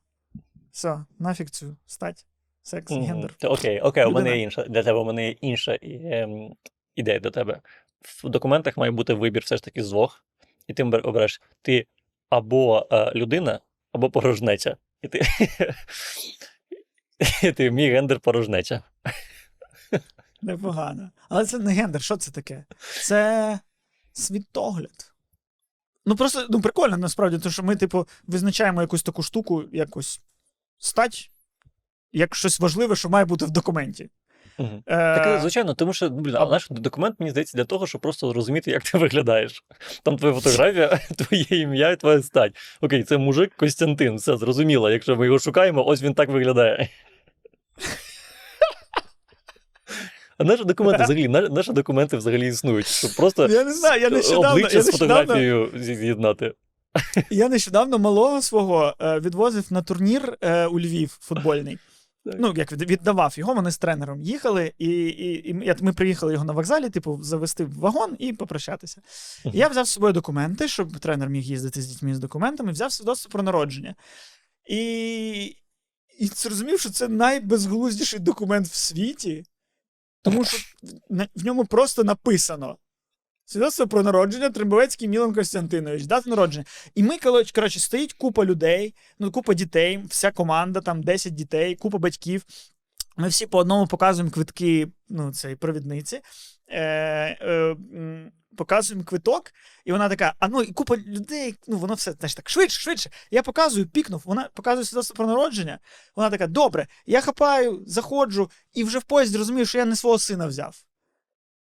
Все, 0.70 1.04
нафіг 1.18 1.50
цю 1.50 1.76
стать, 1.86 2.26
секс, 2.62 2.92
Мгм. 2.92 3.02
гендер. 3.04 3.34
Окей, 3.42 3.80
окей, 3.80 4.04
у 4.04 4.10
мене 4.10 4.36
є 4.36 4.42
інша 4.42 4.64
для 4.64 4.82
тебе, 4.82 4.98
у 4.98 5.04
мене 5.04 5.26
є 5.26 5.30
інша 5.40 5.78
ем, 5.82 6.54
ідея 6.94 7.20
до 7.20 7.30
тебе. 7.30 7.60
В 8.24 8.28
документах 8.28 8.76
має 8.76 8.90
бути 8.92 9.14
вибір 9.14 9.42
все 9.42 9.56
ж 9.56 9.62
таки 9.62 9.84
з 9.84 9.90
двох, 9.90 10.24
і 10.66 10.74
ти 10.74 10.82
обереш 10.82 11.42
ти 11.62 11.86
або 12.30 12.88
е, 12.92 13.12
людина, 13.14 13.60
або 13.92 14.10
порожнеча. 14.10 14.76
І 15.04 15.08
ти, 15.08 15.20
і 17.48 17.52
ти 17.52 17.70
мій 17.70 17.90
гендер 17.90 18.20
порожнеча. 18.20 18.82
Непогано. 20.42 21.10
Але 21.28 21.46
це 21.46 21.58
не 21.58 21.72
гендер, 21.72 22.02
що 22.02 22.16
це 22.16 22.30
таке? 22.30 22.64
Це 23.02 23.58
світогляд. 24.12 25.14
Ну 26.06 26.16
просто 26.16 26.46
ну, 26.50 26.60
прикольно 26.60 26.96
насправді, 26.96 27.38
тому 27.38 27.52
що 27.52 27.62
ми, 27.62 27.76
типу, 27.76 28.08
визначаємо 28.26 28.80
якусь 28.80 29.02
таку 29.02 29.22
штуку, 29.22 29.64
якось 29.72 30.20
стать, 30.78 31.30
як 32.12 32.34
щось 32.34 32.60
важливе, 32.60 32.96
що 32.96 33.08
має 33.08 33.24
бути 33.24 33.44
в 33.44 33.50
документі. 33.50 34.10
Е, 34.58 34.74
Так, 34.86 35.40
звичайно, 35.40 35.74
тому 35.74 35.92
що 35.92 36.10
блін, 36.10 36.36
а 36.36 36.46
наш 36.46 36.66
документ 36.70 37.16
мені 37.18 37.30
здається 37.30 37.58
для 37.58 37.64
того, 37.64 37.86
щоб 37.86 38.00
просто 38.00 38.30
зрозуміти, 38.30 38.70
як 38.70 38.82
ти 38.82 38.98
виглядаєш. 38.98 39.64
Там 40.02 40.16
твоя 40.16 40.34
фотографія, 40.34 40.88
твоє 41.16 41.46
ім'я 41.50 41.90
і 41.90 41.96
твоя 41.96 42.22
стать. 42.22 42.56
Окей, 42.80 43.02
це 43.02 43.18
мужик 43.18 43.52
Костянтин, 43.56 44.16
все 44.16 44.36
зрозуміло. 44.36 44.90
Якщо 44.90 45.16
ми 45.16 45.26
його 45.26 45.38
шукаємо, 45.38 45.86
ось 45.86 46.02
він 46.02 46.14
так 46.14 46.28
виглядає. 46.28 46.88
А 50.38 50.44
наші 50.44 50.64
документи 50.64 51.02
взагалі, 51.04 51.28
наші 51.28 51.72
документи 51.72 52.16
взагалі 52.16 52.48
існують. 52.48 52.86
Щоб 52.86 53.10
просто 53.16 53.48
Я 53.48 53.64
не 53.64 53.72
знаю, 53.72 54.00
я 54.02 54.10
нещодавно- 54.10 54.50
обличчя 54.50 54.76
я 54.76 54.82
з 54.82 54.90
фотографією 54.90 55.70
з'єднати. 55.76 56.52
Я 57.30 57.48
нещодавно 57.48 57.98
малого 57.98 58.42
свого 58.42 58.94
е, 59.00 59.20
відвозив 59.20 59.64
на 59.70 59.82
турнір 59.82 60.36
е, 60.40 60.66
у 60.66 60.80
Львів 60.80 61.18
футбольний. 61.20 61.78
Так. 62.24 62.34
Ну, 62.38 62.54
як 62.56 62.72
віддавав 62.72 63.34
його, 63.38 63.54
вони 63.54 63.70
з 63.70 63.78
тренером 63.78 64.22
їхали, 64.22 64.72
і, 64.78 64.88
і, 64.88 65.50
і 65.50 65.54
ми- 65.54 65.92
приїхали 65.92 66.32
його 66.32 66.44
на 66.44 66.52
вокзалі, 66.52 66.90
типу, 66.90 67.22
завести 67.22 67.64
в 67.64 67.78
вагон 67.78 68.16
і 68.18 68.32
попрощатися. 68.32 69.02
Мгм. 69.44 69.54
Я 69.56 69.68
взяв 69.68 69.86
з 69.86 69.90
собою 69.90 70.12
документи, 70.12 70.68
щоб 70.68 70.98
тренер 70.98 71.28
міг 71.28 71.42
їздити 71.42 71.82
з 71.82 71.86
дітьми 71.86 72.14
з 72.14 72.18
документами, 72.18 72.72
взяв 72.72 72.92
свідоцтво 72.92 73.30
про 73.30 73.42
народження. 73.42 73.94
І, 74.68 75.56
і 76.18 76.26
зрозумів, 76.26 76.80
що 76.80 76.90
це 76.90 77.08
найбезглуздіший 77.08 78.20
документ 78.20 78.66
в 78.66 78.74
світі, 78.74 79.44
тому 80.22 80.44
що 80.44 80.58
в 81.10 81.44
ньому 81.44 81.64
просто 81.64 82.04
написано. 82.04 82.78
Свідоцтво 83.46 83.86
про 83.86 84.02
народження 84.02 84.50
Трембовецький 84.50 85.08
Мілан 85.08 85.34
Костянтинович, 85.34 86.04
дата 86.04 86.30
народження. 86.30 86.64
І 86.94 87.02
ми, 87.02 87.18
коротше, 87.54 87.80
стоїть 87.80 88.12
купа 88.12 88.44
людей, 88.44 88.94
ну, 89.18 89.30
купа 89.30 89.54
дітей, 89.54 90.04
вся 90.08 90.30
команда, 90.30 90.80
там 90.80 91.02
10 91.02 91.34
дітей, 91.34 91.76
купа 91.76 91.98
батьків. 91.98 92.44
Ми 93.16 93.28
всі 93.28 93.46
по 93.46 93.58
одному 93.58 93.86
показуємо 93.86 94.30
квитки, 94.30 94.88
ну, 95.08 95.32
цей 95.32 95.56
провідниці. 95.56 96.20
Е, 96.68 96.82
е, 96.82 97.76
показуємо 98.56 99.04
квиток, 99.04 99.52
і 99.84 99.92
вона 99.92 100.08
така: 100.08 100.34
а 100.38 100.48
ну 100.48 100.62
і 100.62 100.72
купа 100.72 100.96
людей, 100.96 101.54
ну 101.68 101.78
воно 101.78 101.94
все 101.94 102.12
знаєш, 102.12 102.34
так 102.34 102.50
швидше, 102.50 102.80
швидше. 102.80 103.10
Я 103.30 103.42
показую, 103.42 103.86
пікнув, 103.86 104.22
вона 104.24 104.48
показує 104.54 104.84
свідоцтво 104.84 105.16
про 105.16 105.26
народження. 105.26 105.78
Вона 106.16 106.30
така: 106.30 106.46
добре, 106.46 106.86
я 107.06 107.20
хапаю, 107.20 107.82
заходжу, 107.86 108.50
і 108.72 108.84
вже 108.84 108.98
в 108.98 109.02
поїзді 109.02 109.38
розумію, 109.38 109.66
що 109.66 109.78
я 109.78 109.84
не 109.84 109.96
свого 109.96 110.18
сина 110.18 110.46
взяв. 110.46 110.76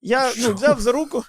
Я 0.01 0.33
ну, 0.37 0.53
взяв 0.53 0.81
за 0.81 0.91
руку. 0.91 1.23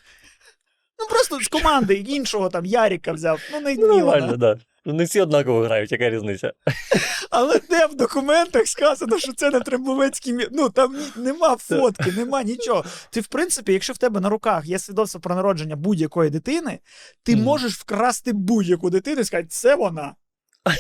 Ну, 1.04 1.16
просто 1.16 1.40
з 1.40 1.48
команди 1.48 1.94
іншого 1.94 2.48
там 2.48 2.66
Яріка 2.66 3.12
взяв. 3.12 3.40
Ну, 3.52 3.60
не 3.60 3.74
Ну, 3.74 3.86
нормально, 3.86 4.36
да. 4.36 4.58
Не 4.86 5.04
всі 5.04 5.20
однаково 5.20 5.62
грають, 5.62 5.92
яка 5.92 6.10
різниця? 6.10 6.52
Але 7.30 7.60
де 7.70 7.86
в 7.86 7.94
документах 7.94 8.66
сказано, 8.68 9.18
що 9.18 9.32
це 9.32 9.50
на 9.50 9.60
Требовецькій 9.60 10.32
мі... 10.32 10.48
Ну 10.52 10.68
там 10.70 10.96
ні, 10.96 11.06
нема 11.16 11.56
фотки, 11.60 12.12
нема 12.16 12.42
нічого. 12.42 12.84
Ти, 13.10 13.20
в 13.20 13.26
принципі, 13.26 13.72
якщо 13.72 13.92
в 13.92 13.98
тебе 13.98 14.20
на 14.20 14.28
руках 14.28 14.66
є 14.66 14.78
свідоцтво 14.78 15.20
про 15.20 15.34
народження 15.34 15.76
будь-якої 15.76 16.30
дитини, 16.30 16.78
ти 17.22 17.36
Мгм. 17.36 17.44
можеш 17.44 17.74
вкрасти 17.74 18.32
будь-яку 18.32 18.90
дитину 18.90 19.20
і 19.20 19.24
сказати, 19.24 19.48
це 19.50 19.74
вона. 19.74 20.14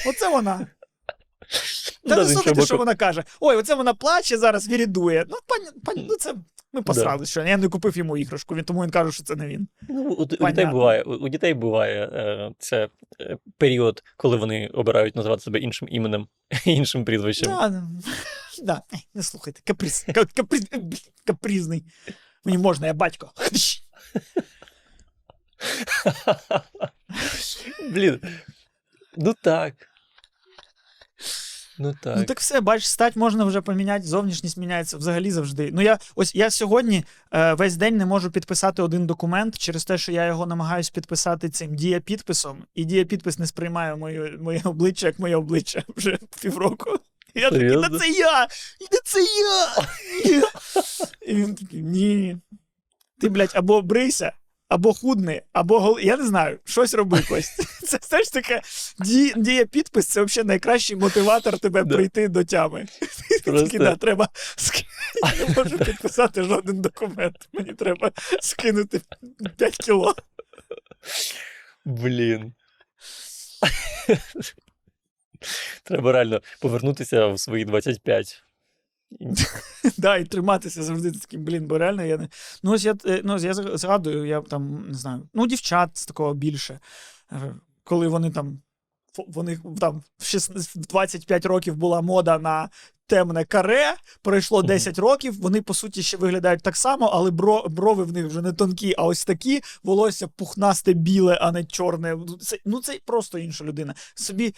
Оце 0.06 0.28
вона. 0.28 0.66
Та 2.08 2.16
не 2.16 2.24
слухайте, 2.28 2.62
що 2.66 2.76
вона 2.76 2.94
каже. 2.94 3.24
Ой, 3.40 3.56
оце 3.56 3.74
вона 3.74 3.94
плаче 3.94 4.38
зараз, 4.38 4.68
вірідує. 4.68 5.24
Ну, 5.28 5.36
пані, 5.46 5.66
пані, 5.84 6.06
ну 6.10 6.16
це 6.16 6.34
ми 6.74 6.82
посрали, 6.82 7.26
що 7.26 7.42
я 7.42 7.56
не 7.56 7.68
купив 7.68 7.98
йому 7.98 8.16
іграшку, 8.16 8.54
він 8.54 8.64
тому 8.64 8.82
він 8.82 8.90
каже, 8.90 9.12
що 9.12 9.22
це 9.22 9.36
не 9.36 9.46
він. 9.46 9.68
Ну, 9.88 10.12
у, 10.12 10.22
у 10.22 10.26
дітей 10.26 10.66
буває, 10.66 11.02
у, 11.02 11.14
у 11.14 11.28
дітей 11.28 11.54
буває 11.54 12.04
е, 12.04 12.52
це 12.58 12.88
е, 13.20 13.36
період, 13.58 14.02
коли 14.16 14.36
вони 14.36 14.66
обирають 14.66 15.16
називати 15.16 15.42
себе 15.42 15.58
іншим 15.58 15.88
іменем, 15.90 16.28
іншим 16.64 17.04
прізвищем. 17.04 17.48
Да, 17.48 17.68
да. 17.68 17.88
да. 18.62 18.82
Не 19.14 19.22
слухайте, 19.22 19.60
каприз, 19.64 20.06
ка- 20.14 20.24
каприз, 20.24 20.66
е, 20.72 20.80
капризний. 21.26 21.84
Мені 22.44 22.58
можна, 22.58 22.86
я 22.86 22.94
батько. 22.94 23.32
Блін. 27.90 28.20
Ну 29.16 29.34
так. 29.42 29.74
Ну 31.78 31.94
так. 32.02 32.16
Ну 32.16 32.24
так 32.24 32.40
все, 32.40 32.60
бачиш, 32.60 32.88
стать 32.88 33.16
можна 33.16 33.44
вже 33.44 33.60
поміняти, 33.60 34.06
зовнішність 34.06 34.56
міняється 34.56 34.96
взагалі 34.96 35.30
завжди. 35.30 35.70
Ну 35.72 35.82
я 35.82 35.98
ось 36.14 36.34
я 36.34 36.50
сьогодні 36.50 37.04
е, 37.32 37.54
весь 37.54 37.76
день 37.76 37.96
не 37.96 38.06
можу 38.06 38.30
підписати 38.30 38.82
один 38.82 39.06
документ 39.06 39.58
через 39.58 39.84
те, 39.84 39.98
що 39.98 40.12
я 40.12 40.26
його 40.26 40.46
намагаюсь 40.46 40.90
підписати 40.90 41.48
цим 41.48 41.74
дієпідписом, 41.74 42.64
і 42.74 42.84
дієпідпис 42.84 43.38
не 43.38 43.46
сприймає 43.46 43.96
моє, 43.96 44.38
моє 44.40 44.60
обличчя 44.64 45.06
як 45.06 45.18
моє 45.18 45.36
обличчя 45.36 45.82
вже 45.96 46.18
півроку. 46.40 46.98
Я 47.34 47.50
такий, 47.50 47.70
та 47.70 47.98
це 47.98 48.08
я! 48.08 48.46
Та 48.90 48.98
це 49.04 49.20
я! 49.20 50.42
І 51.26 51.34
він 51.34 51.54
такий, 51.54 51.82
ні. 51.82 52.36
Ти, 53.20 53.28
блядь, 53.28 53.52
або 53.54 53.82
брийся, 53.82 54.32
або 54.74 54.94
худни, 54.94 55.42
або 55.52 55.80
гол... 55.80 55.98
Я 56.00 56.16
не 56.16 56.26
знаю, 56.26 56.58
щось 56.64 56.94
роби, 56.94 57.22
Кость. 57.28 57.80
Це 57.86 57.96
все 57.96 58.22
ж 58.22 58.32
таке 58.32 58.62
ді... 58.98 59.32
діє 59.36 59.66
підпис, 59.66 60.06
це 60.06 60.22
взагалі 60.22 60.48
найкращий 60.48 60.96
мотиватор 60.96 61.58
тебе 61.58 61.84
прийти 61.84 62.28
до 62.28 62.44
тями. 62.44 62.86
Такий, 63.44 63.78
да, 63.78 63.96
треба 63.96 64.28
Я 65.22 65.46
не 65.46 65.54
можу 65.54 65.78
підписати 65.78 66.42
жоден 66.42 66.80
документ. 66.80 67.48
Мені 67.52 67.72
треба 67.74 68.10
скинути 68.40 69.00
5 69.56 69.76
кіло. 69.76 70.14
Блін. 71.84 72.54
Треба 75.84 76.12
реально 76.12 76.40
повернутися 76.60 77.26
в 77.26 77.40
свої 77.40 77.64
25. 77.64 78.42
Да, 79.96 80.16
і 80.16 80.24
триматися 80.24 80.82
завжди 80.82 81.12
таким, 81.12 81.44
блін, 81.44 81.66
бо 81.66 81.78
реально 81.78 82.04
я 82.04 82.16
не. 82.16 82.28
Ну, 82.62 82.72
ось 82.72 82.84
я, 82.84 82.94
е, 83.06 83.20
ну, 83.24 83.34
ось 83.34 83.42
я 83.42 83.54
згадую, 83.54 84.26
я 84.26 84.40
там 84.40 84.88
не 84.88 84.94
знаю, 84.94 85.28
ну, 85.34 85.46
дівчат 85.46 85.90
з 85.96 86.06
такого 86.06 86.34
більше. 86.34 86.80
Е, 87.32 87.54
Коли 87.84 88.08
вони 88.08 88.30
там. 88.30 88.60
Вони 89.28 89.58
там 89.80 90.02
в 90.18 90.24
16 90.24 90.82
25 90.82 91.46
років 91.46 91.76
була 91.76 92.00
мода 92.00 92.38
на 92.38 92.68
темне 93.06 93.44
каре, 93.44 93.94
пройшло 94.22 94.62
10 94.62 94.98
років, 94.98 95.40
вони 95.40 95.62
по 95.62 95.74
суті 95.74 96.02
ще 96.02 96.16
виглядають 96.16 96.62
так 96.62 96.76
само, 96.76 97.06
але 97.06 97.30
бро, 97.30 97.66
брови 97.68 98.04
в 98.04 98.12
них 98.12 98.26
вже 98.26 98.42
не 98.42 98.52
тонкі, 98.52 98.94
а 98.98 99.06
ось 99.06 99.24
такі, 99.24 99.62
волосся 99.82 100.28
пухнасте 100.28 100.92
біле, 100.92 101.38
а 101.40 101.52
не 101.52 101.64
чорне. 101.64 102.16
Ну, 102.16 102.38
Це, 102.38 102.58
ну 102.64 102.80
це 102.80 103.00
просто 103.04 103.38
інша 103.38 103.64
людина. 103.64 103.94
Собі 104.14 104.54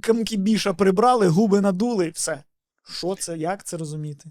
камки 0.00 0.36
біша 0.36 0.72
прибрали, 0.72 1.28
губи 1.28 1.60
надули, 1.60 2.10
все. 2.14 2.42
Що 2.88 3.14
це? 3.14 3.38
Як 3.38 3.64
це 3.64 3.76
розуміти? 3.76 4.30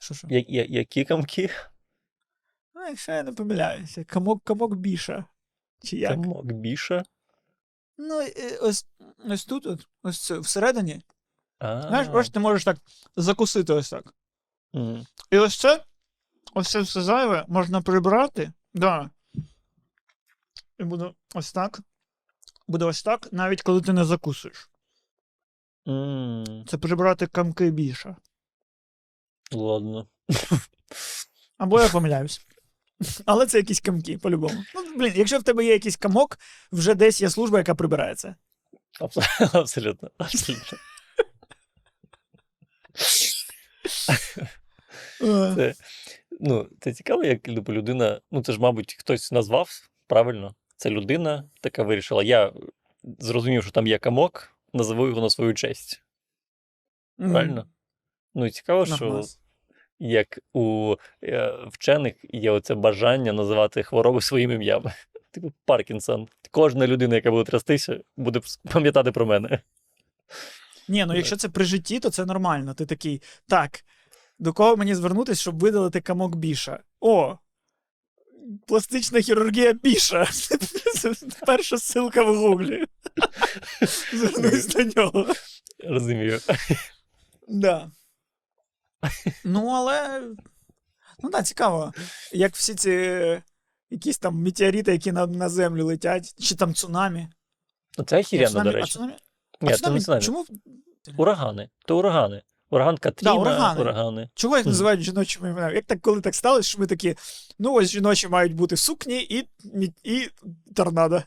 Що 0.00 0.14
що? 0.14 0.28
Я, 0.30 0.44
я, 0.48 0.64
які 0.64 1.04
камки? 1.04 1.50
Ну, 2.74 2.88
якщо 2.88 3.12
я 3.12 3.22
не 3.22 3.32
помиляюся, 3.32 4.04
камок, 4.04 4.44
камок 4.44 4.74
біша. 4.74 5.24
Чи 5.84 5.96
як? 5.96 6.10
Камок 6.10 6.52
біша. 6.52 7.04
Ну, 7.98 8.22
ось, 8.60 8.86
ось 9.24 9.44
тут, 9.44 9.66
от, 9.66 9.86
ось 10.02 10.24
це, 10.24 10.38
всередині. 10.38 11.02
А, 11.58 11.82
Знаєш, 11.82 12.08
ось 12.12 12.30
ти 12.30 12.40
можеш 12.40 12.64
так 12.64 12.78
закусити 13.16 13.72
ось 13.72 13.90
так. 13.90 14.14
Мгм. 14.72 15.06
І 15.30 15.38
ось 15.38 15.58
це, 15.58 15.84
ось 16.54 16.70
це 16.70 16.80
все 16.80 17.02
зайве 17.02 17.44
можна 17.48 17.82
прибрати. 17.82 18.52
Да. 18.74 19.10
І 20.78 20.84
буде 20.84 21.12
ось 21.34 21.52
так. 21.52 21.80
Буде 22.68 22.84
ось 22.84 23.02
так, 23.02 23.28
навіть 23.32 23.62
коли 23.62 23.80
ти 23.80 23.92
не 23.92 24.04
закусуєш. 24.04 24.70
М, 25.88 26.64
Це 26.68 26.78
прибрати 26.78 27.26
камки 27.26 27.70
біша. 27.70 28.16
Ладно. 29.52 30.08
Або 31.58 31.80
я 31.80 31.88
помиляюсь. 31.88 32.46
Але 33.26 33.46
це 33.46 33.58
якісь 33.58 33.80
камки, 33.80 34.18
по-любому. 34.18 34.64
Ну, 34.74 34.96
блін, 34.96 35.12
якщо 35.16 35.38
в 35.38 35.42
тебе 35.42 35.64
є 35.64 35.72
якийсь 35.72 35.96
камок, 35.96 36.38
вже 36.72 36.94
десь 36.94 37.20
є 37.20 37.30
служба, 37.30 37.58
яка 37.58 37.74
прибирає 37.74 38.14
це. 38.14 38.34
Абс- 39.00 39.56
Абсолютно. 39.58 40.10
Абсолютно. 40.18 40.78
Це, 45.56 45.74
ну, 46.40 46.68
це 46.80 46.92
цікаво, 46.92 47.24
як 47.24 47.42
типу, 47.42 47.72
людина. 47.72 48.20
Ну, 48.30 48.42
це 48.42 48.52
ж, 48.52 48.60
мабуть, 48.60 48.96
хтось 48.98 49.32
назвав 49.32 49.70
правильно. 50.06 50.54
Це 50.76 50.90
людина 50.90 51.44
така 51.60 51.82
вирішила. 51.82 52.22
Я 52.22 52.52
зрозумів, 53.18 53.62
що 53.62 53.72
там 53.72 53.86
є 53.86 53.98
камок, 53.98 54.56
назову 54.72 55.08
його 55.08 55.20
на 55.20 55.30
свою 55.30 55.54
честь. 55.54 56.02
м, 57.20 57.30
Правильно? 57.30 57.66
Ну 58.34 58.46
і 58.46 58.50
цікаво, 58.50 58.86
що 58.86 59.04
нормас. 59.04 59.40
як 59.98 60.38
у 60.52 60.96
е, 61.24 61.52
вчених 61.72 62.14
є 62.22 62.50
оце 62.50 62.74
бажання 62.74 63.32
називати 63.32 63.82
хвороби 63.82 64.20
своїм 64.20 64.50
ім'ям. 64.50 64.84
Типу 65.30 65.52
Паркінсон. 65.64 66.28
Кожна 66.50 66.86
людина, 66.86 67.14
яка 67.14 67.30
буде 67.30 67.50
трястися, 67.50 68.00
буде 68.16 68.40
пам'ятати 68.72 69.12
про 69.12 69.26
мене. 69.26 69.60
Ні, 70.88 71.04
ну 71.06 71.14
якщо 71.16 71.36
це 71.36 71.48
при 71.48 71.64
житті, 71.64 72.00
то 72.00 72.10
це 72.10 72.24
нормально. 72.24 72.74
Ти 72.74 72.86
такий, 72.86 73.22
так, 73.48 73.84
до 74.38 74.52
кого 74.52 74.76
мені 74.76 74.94
звернутися, 74.94 75.40
щоб 75.40 75.58
видалити 75.58 76.00
камок 76.00 76.36
біша? 76.36 76.82
О! 77.00 77.38
Пластична 78.66 79.20
хірургія 79.20 79.72
біша. 79.72 80.26
Це 80.94 81.12
перша 81.46 81.76
ссылка 81.76 82.22
в 82.24 82.36
гуглі. 82.36 82.84
Звернусь 84.12 84.66
до 84.66 84.82
нього. 84.84 85.26
Розумію. 85.84 86.40
Да. 87.48 87.90
Ну, 89.44 89.66
але. 89.68 90.22
Ну 91.22 91.30
так, 91.30 91.46
цікаво. 91.46 91.92
Як 92.32 92.54
всі 92.54 92.74
ці 92.74 92.90
якісь 93.90 94.18
там 94.18 94.34
метеорити, 94.42 94.92
які 94.92 95.12
на, 95.12 95.26
на 95.26 95.48
землю 95.48 95.84
летять, 95.86 96.34
чи 96.42 96.54
там 96.54 96.74
цунамі. 96.74 97.28
Ну, 97.98 98.04
Це 98.04 98.16
цунамі- 98.58 98.64
до 98.64 98.70
а 98.70 98.72
речі. 98.72 98.92
цунамі, 98.92 99.12
Ні, 99.60 99.72
а 99.72 99.76
це 99.76 99.90
не 99.90 100.00
цунамі. 100.00 100.24
чому, 100.24 100.46
Урагани. 101.16 101.70
То 101.86 101.98
урагани. 101.98 102.42
Ураган 102.72 102.98
Катріна, 102.98 103.34
урагани. 103.34 103.80
урагани. 103.80 104.30
чого 104.34 104.56
їх 104.56 104.66
називають 104.66 105.00
жіночими 105.00 105.50
іменами? 105.50 105.74
Як 105.74 105.84
так, 105.84 106.00
коли 106.00 106.20
так 106.20 106.34
сталося, 106.34 106.68
що 106.68 106.78
ми 106.78 106.86
такі, 106.86 107.16
ну 107.58 107.74
ось 107.74 107.90
жіночі 107.90 108.28
мають 108.28 108.54
бути 108.54 108.76
сукні 108.76 109.22
і, 109.22 109.48
і, 109.64 109.92
і 110.04 110.28
торнадо. 110.74 111.22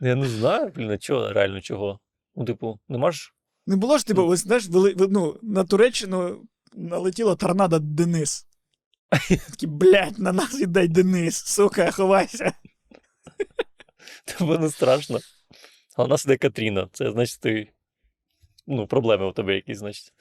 Я 0.00 0.14
не 0.14 0.28
знаю, 0.28 0.72
блін, 0.74 0.90
а 0.90 0.98
чого, 0.98 1.32
реально 1.32 1.60
чого. 1.60 2.00
Ну, 2.36 2.44
типу, 2.44 2.78
нема 2.88 3.12
ж. 3.12 3.32
Не 3.66 3.76
було 3.76 3.98
ж 3.98 4.06
типу, 4.06 4.22
ось 4.22 4.40
знаєш, 4.40 4.68
вели, 4.68 4.94
ну, 4.98 5.38
на 5.42 5.64
Туреччину 5.64 6.42
налетіло 6.74 7.36
торнадо 7.36 7.78
Денис. 7.78 8.46
Такі, 9.50 9.66
блядь, 9.66 10.18
на 10.18 10.32
нас 10.32 10.60
іде 10.60 10.88
Денис, 10.88 11.36
сука, 11.36 11.90
ховайся. 11.90 12.52
Тебе 14.24 14.58
не 14.58 14.70
страшно. 14.70 15.18
А 15.96 16.04
у 16.04 16.06
нас 16.06 16.24
іде 16.24 16.36
Катріна. 16.36 16.88
Це 16.92 17.12
значить, 17.12 17.40
ти. 17.40 17.72
Ну, 18.66 18.86
проблеми 18.86 19.26
у 19.26 19.32
тебе 19.32 19.54
якісь, 19.54 19.78
значить. 19.78 20.12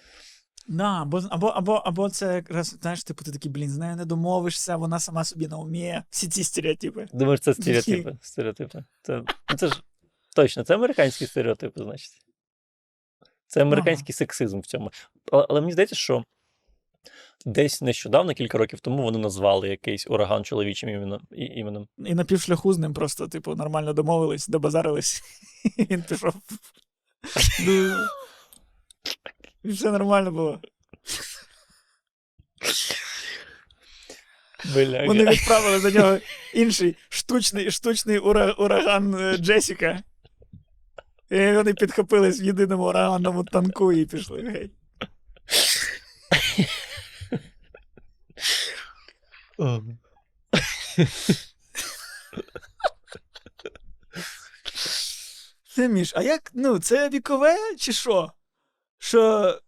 Да, 0.68 1.02
або, 1.02 1.22
або, 1.30 1.48
або, 1.48 1.74
або 1.74 2.10
це 2.10 2.36
якраз, 2.36 2.78
знаєш, 2.82 3.04
типу, 3.04 3.24
ти 3.24 3.32
такий, 3.32 3.52
блін, 3.52 3.70
з 3.70 3.78
нею 3.78 3.96
не 3.96 4.06
домовишся, 4.06 4.76
вона 4.76 5.00
сама 5.00 5.24
собі 5.24 5.48
на 5.48 5.58
умі. 5.58 6.02
Всі 6.10 6.28
ці 6.28 6.44
стереотипи. 6.44 7.08
Думаєш, 7.14 7.40
це 7.40 7.54
стереотипи. 7.54 8.18
стереотипи. 8.22 8.84
Це, 9.02 9.24
ну, 9.50 9.58
це 9.58 9.68
ж 9.68 9.84
точно, 10.36 10.64
це 10.64 10.76
американські 10.76 11.28
стереотипи, 11.28 11.84
значить. 11.84 12.12
Це 13.48 13.62
американський 13.62 14.14
сексизм 14.14 14.60
в 14.60 14.66
цьому. 14.66 14.92
Але, 15.32 15.46
але 15.50 15.62
мені 15.62 15.74
здається, 15.74 15.96
що 15.96 16.24
десь 17.46 17.82
нещодавно, 17.82 18.34
кілька 18.34 18.58
років 18.58 18.80
тому, 18.80 19.04
вони 19.04 19.18
назвали 19.18 19.70
якийсь 19.70 20.08
ураган 20.08 20.44
чоловічим 20.44 20.90
іменем. 20.90 21.22
і- 21.32 21.46
іменем. 21.46 21.88
І 21.98 22.16
на 22.16 22.24
півшляху 22.24 22.74
з 22.74 22.78
ним 22.78 22.94
просто, 22.94 23.28
типу, 23.28 23.56
нормально 23.56 23.94
домовились, 23.94 24.48
добазарились. 24.48 25.24
І 25.78 25.84
він 25.84 26.02
пішов. 26.04 26.34
Ну, 27.66 27.96
І 29.64 29.70
все 29.70 29.92
нормально 29.92 30.32
було. 30.32 30.62
Бляха. 34.74 35.06
Вони 35.06 35.26
відправили 35.26 35.80
за 35.80 35.92
нього 35.92 36.18
інший 36.54 36.96
штучний, 37.10 37.72
штучний 37.72 38.18
ура, 38.18 38.52
ураган 38.52 39.16
е, 39.16 39.38
Джесіка. 39.38 40.04
І 41.30 41.52
вони 41.52 41.74
підхопились 41.74 42.42
в 42.42 42.44
єдиному 42.44 42.84
ураганному 42.84 43.44
танку 43.44 43.94
і 43.94 44.06
пішли 44.06 44.42
геть. 44.42 44.72
Це 55.76 55.88
Міш, 55.88 56.14
а 56.16 56.22
як, 56.22 56.52
ну, 56.54 56.80
це 56.80 57.10
вікове 57.10 57.56
чи 57.78 57.94
що? 57.94 58.32
Що 58.98 59.60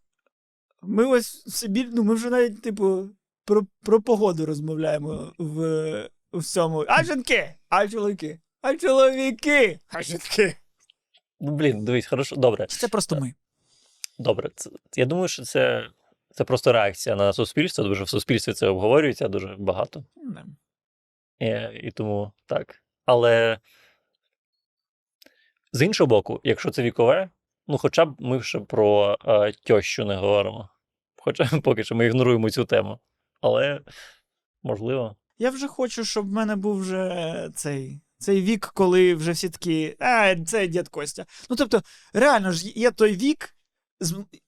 ми 0.81 1.05
ось 1.05 1.45
в 1.45 1.51
Сибір, 1.51 1.89
ну 1.91 2.03
ми 2.03 2.15
вже 2.15 2.29
навіть, 2.29 2.61
типу, 2.61 3.09
про, 3.45 3.65
про 3.83 4.01
погоду 4.01 4.45
розмовляємо 4.45 5.33
в, 5.37 6.09
в 6.33 6.43
цьому. 6.43 6.85
А 6.87 7.03
жінки, 7.03 7.55
а 7.69 7.87
чоловіки, 7.87 8.39
а 8.61 8.75
чоловіки, 8.75 9.79
а 9.87 10.01
жінки. 10.01 10.57
Ну, 11.39 11.51
блін, 11.51 11.85
дивись, 11.85 12.07
хорошо, 12.07 12.35
добре. 12.35 12.67
Це 12.67 12.87
просто 12.87 13.15
ми? 13.15 13.33
Добре. 14.19 14.49
Це, 14.55 14.69
я 14.95 15.05
думаю, 15.05 15.27
що 15.27 15.43
це, 15.43 15.89
це 16.37 16.43
просто 16.43 16.71
реакція 16.71 17.15
на 17.15 17.33
суспільство, 17.33 17.95
що 17.95 18.03
в 18.03 18.09
суспільстві 18.09 18.53
це 18.53 18.67
обговорюється 18.67 19.27
дуже 19.27 19.55
багато. 19.59 20.03
Не. 20.15 20.45
І, 21.39 21.79
і 21.87 21.91
тому 21.91 22.31
так. 22.45 22.83
Але 23.05 23.59
з 25.73 25.81
іншого 25.81 26.07
боку, 26.07 26.41
якщо 26.43 26.71
це 26.71 26.83
вікове, 26.83 27.29
ну 27.67 27.77
хоча 27.77 28.05
б 28.05 28.15
ми 28.19 28.41
ще 28.41 28.59
про 28.59 29.17
е, 29.25 29.51
тьощу 29.51 30.05
не 30.05 30.15
говоримо. 30.15 30.69
Хоча 31.15 31.49
поки 31.63 31.83
що 31.83 31.95
ми 31.95 32.05
ігноруємо 32.05 32.49
цю 32.49 32.65
тему. 32.65 32.99
Але 33.41 33.81
можливо. 34.63 35.15
Я 35.37 35.49
вже 35.49 35.67
хочу, 35.67 36.05
щоб 36.05 36.29
в 36.29 36.31
мене 36.31 36.55
був 36.55 36.79
вже 36.79 37.49
цей, 37.55 38.01
цей 38.17 38.41
вік, 38.41 38.71
коли 38.73 39.15
вже 39.15 39.31
всі 39.31 39.49
такі, 39.49 39.95
а, 39.99 40.35
це 40.35 40.67
дід 40.67 40.87
Костя. 40.87 41.25
Ну 41.49 41.55
тобто, 41.55 41.81
реально 42.13 42.51
ж 42.51 42.69
є 42.69 42.91
той 42.91 43.13
вік, 43.13 43.56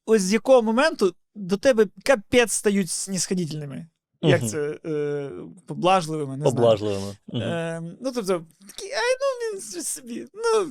ось 0.05 0.21
з 0.21 0.33
якого 0.33 0.61
моменту 0.61 1.13
до 1.35 1.57
тебе 1.57 1.87
капець 2.03 2.51
стають 2.51 2.89
снісходительними. 2.89 3.87
Як 4.21 4.49
це 4.49 4.79
е, 4.85 5.31
поблажливими, 5.67 6.37
не 6.37 6.41
знаю. 6.41 6.55
Поблажливими. 6.55 7.17
Мгм. 7.27 7.41
Е, 7.41 7.81
ну, 8.01 8.11
тобто, 8.11 8.45
такі, 8.67 8.85
ай, 8.85 9.15
ну 9.19 9.59
він 9.59 9.83
собі. 9.83 10.27
Ну, 10.33 10.65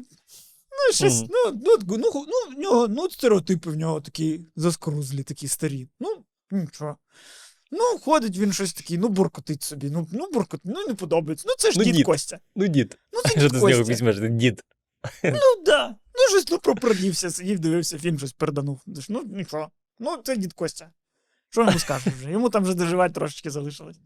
ну 0.71 0.93
щось, 0.93 1.21
ну, 1.21 1.61
ну, 1.65 1.77
ну, 1.89 2.13
ну, 2.15 2.57
в 2.57 2.59
нього, 2.59 2.89
ну, 2.89 3.11
стереотипи 3.11 3.71
в 3.71 3.77
нього 3.77 4.01
такі 4.01 4.41
заскрузлі, 4.57 5.23
такі 5.23 5.49
старі. 5.49 5.89
Ну, 6.01 6.17
нічого. 6.51 6.97
Ну, 7.71 7.99
ходить 7.99 8.39
він 8.39 8.53
щось 8.53 8.73
такий, 8.73 8.99
ну, 8.99 9.09
буркотить 9.09 9.63
собі, 9.63 9.91
ну, 9.91 10.09
ну 10.13 10.29
буркотить, 10.33 10.73
ну 10.75 10.87
не 10.87 10.95
подобається. 10.95 11.45
Ну, 11.49 11.55
це 11.59 11.71
ж 11.71 11.79
Ну, 11.79 11.85
дід, 11.85 11.95
дід. 11.95 12.07
Костя. 12.07 12.39
Ну, 12.57 12.67
дід. 12.67 12.99
Ну, 13.13 13.21
це 13.23 13.31
Що 13.31 13.41
дід 13.41 13.53
ти 13.53 13.59
з 13.59 13.63
нього 13.63 13.83
візьмеш? 13.83 14.17
Дід. 14.31 14.65
Ну, 15.25 15.65
да. 15.67 15.97
Ну, 16.29 16.41
щось, 16.41 16.51
ну, 16.51 16.59
пропрадівся, 16.59 17.31
сидів, 17.31 17.59
дивився 17.59 17.99
фільм, 17.99 18.19
щось 18.19 18.33
переданув. 18.33 18.81
Ну, 19.09 19.23
нічого. 19.23 19.71
Ну, 19.99 20.17
це 20.25 20.37
дід 20.37 20.53
Костя. 20.53 20.91
Що 21.51 21.61
йому 21.61 21.79
скажеш 21.79 22.15
вже? 22.15 22.31
Йому 22.31 22.51
там 22.51 22.63
вже 22.63 22.75
доживати 22.75 23.15
трошечки 23.15 23.51
залишилось. 23.51 23.97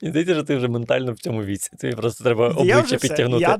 І 0.00 0.08
здається, 0.08 0.34
що 0.34 0.42
ти 0.42 0.56
вже 0.56 0.68
ментально 0.68 1.12
в 1.12 1.18
цьому 1.18 1.44
віці. 1.44 1.70
Тобі 1.80 1.94
просто 1.94 2.24
треба 2.24 2.48
обличчя 2.48 2.96
підтягнути. 2.96 3.42
Я, 3.42 3.58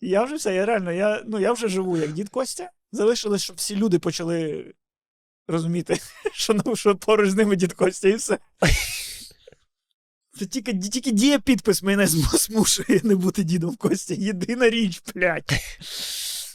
я 0.00 0.24
вже 0.24 0.34
все, 0.34 0.54
я 0.54 0.66
реально, 0.66 0.92
я, 0.92 1.22
ну, 1.26 1.40
я 1.40 1.52
вже 1.52 1.68
живу 1.68 1.96
як 1.96 2.12
дід 2.12 2.28
Костя. 2.28 2.70
Залишилось, 2.92 3.42
щоб 3.42 3.56
всі 3.56 3.76
люди 3.76 3.98
почали 3.98 4.64
розуміти, 5.48 5.98
що, 6.32 6.54
ну, 6.64 6.76
що 6.76 6.96
поруч 6.96 7.30
з 7.30 7.34
ними 7.34 7.56
дід 7.56 7.72
Костя 7.72 8.08
і 8.08 8.14
все. 8.14 8.38
Це 10.38 10.46
тільки, 10.46 10.74
тільки 10.74 11.10
дія 11.10 11.38
підпис 11.38 11.82
мене 11.82 12.06
змушує 12.06 13.00
не 13.04 13.14
бути 13.14 13.44
дідом 13.44 13.76
Костя. 13.76 14.14
Єдина 14.14 14.70
річ, 14.70 15.02
блядь. 15.14 15.52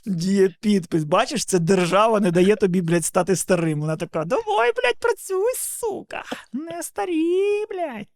Діє 0.05 0.55
підпис. 0.61 1.03
Бачиш, 1.03 1.45
це 1.45 1.59
держава 1.59 2.19
не 2.19 2.31
дає 2.31 2.55
тобі, 2.55 2.81
блядь, 2.81 3.05
стати 3.05 3.35
старим. 3.35 3.81
Вона 3.81 3.97
така: 3.97 4.25
давай, 4.25 4.71
блядь, 4.75 4.99
працюй, 4.99 5.53
сука. 5.57 6.23
Не 6.53 6.83
старі, 6.83 7.65
блядь. 7.69 8.07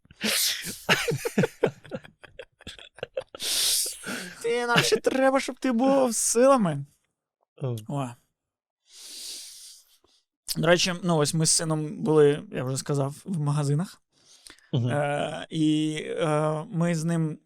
Ти 4.41 4.65
нам 4.65 4.77
ще 4.77 4.97
треба, 4.97 5.39
щоб 5.39 5.59
ти 5.59 5.71
був 5.71 6.15
силами. 6.15 6.85
О. 7.87 8.09
До 10.57 10.67
речі, 10.67 10.93
ну 11.03 11.17
ось 11.17 11.33
ми 11.33 11.45
з 11.45 11.51
сином 11.51 12.03
були, 12.03 12.43
я 12.51 12.63
вже 12.63 12.77
сказав, 12.77 13.15
в 13.25 13.39
магазинах. 13.39 14.02
Мгм. 14.73 14.89
Е, 14.89 15.47
і 15.49 15.95
е, 16.07 16.27
ми 16.71 16.95
з 16.95 17.03
ним 17.03 17.39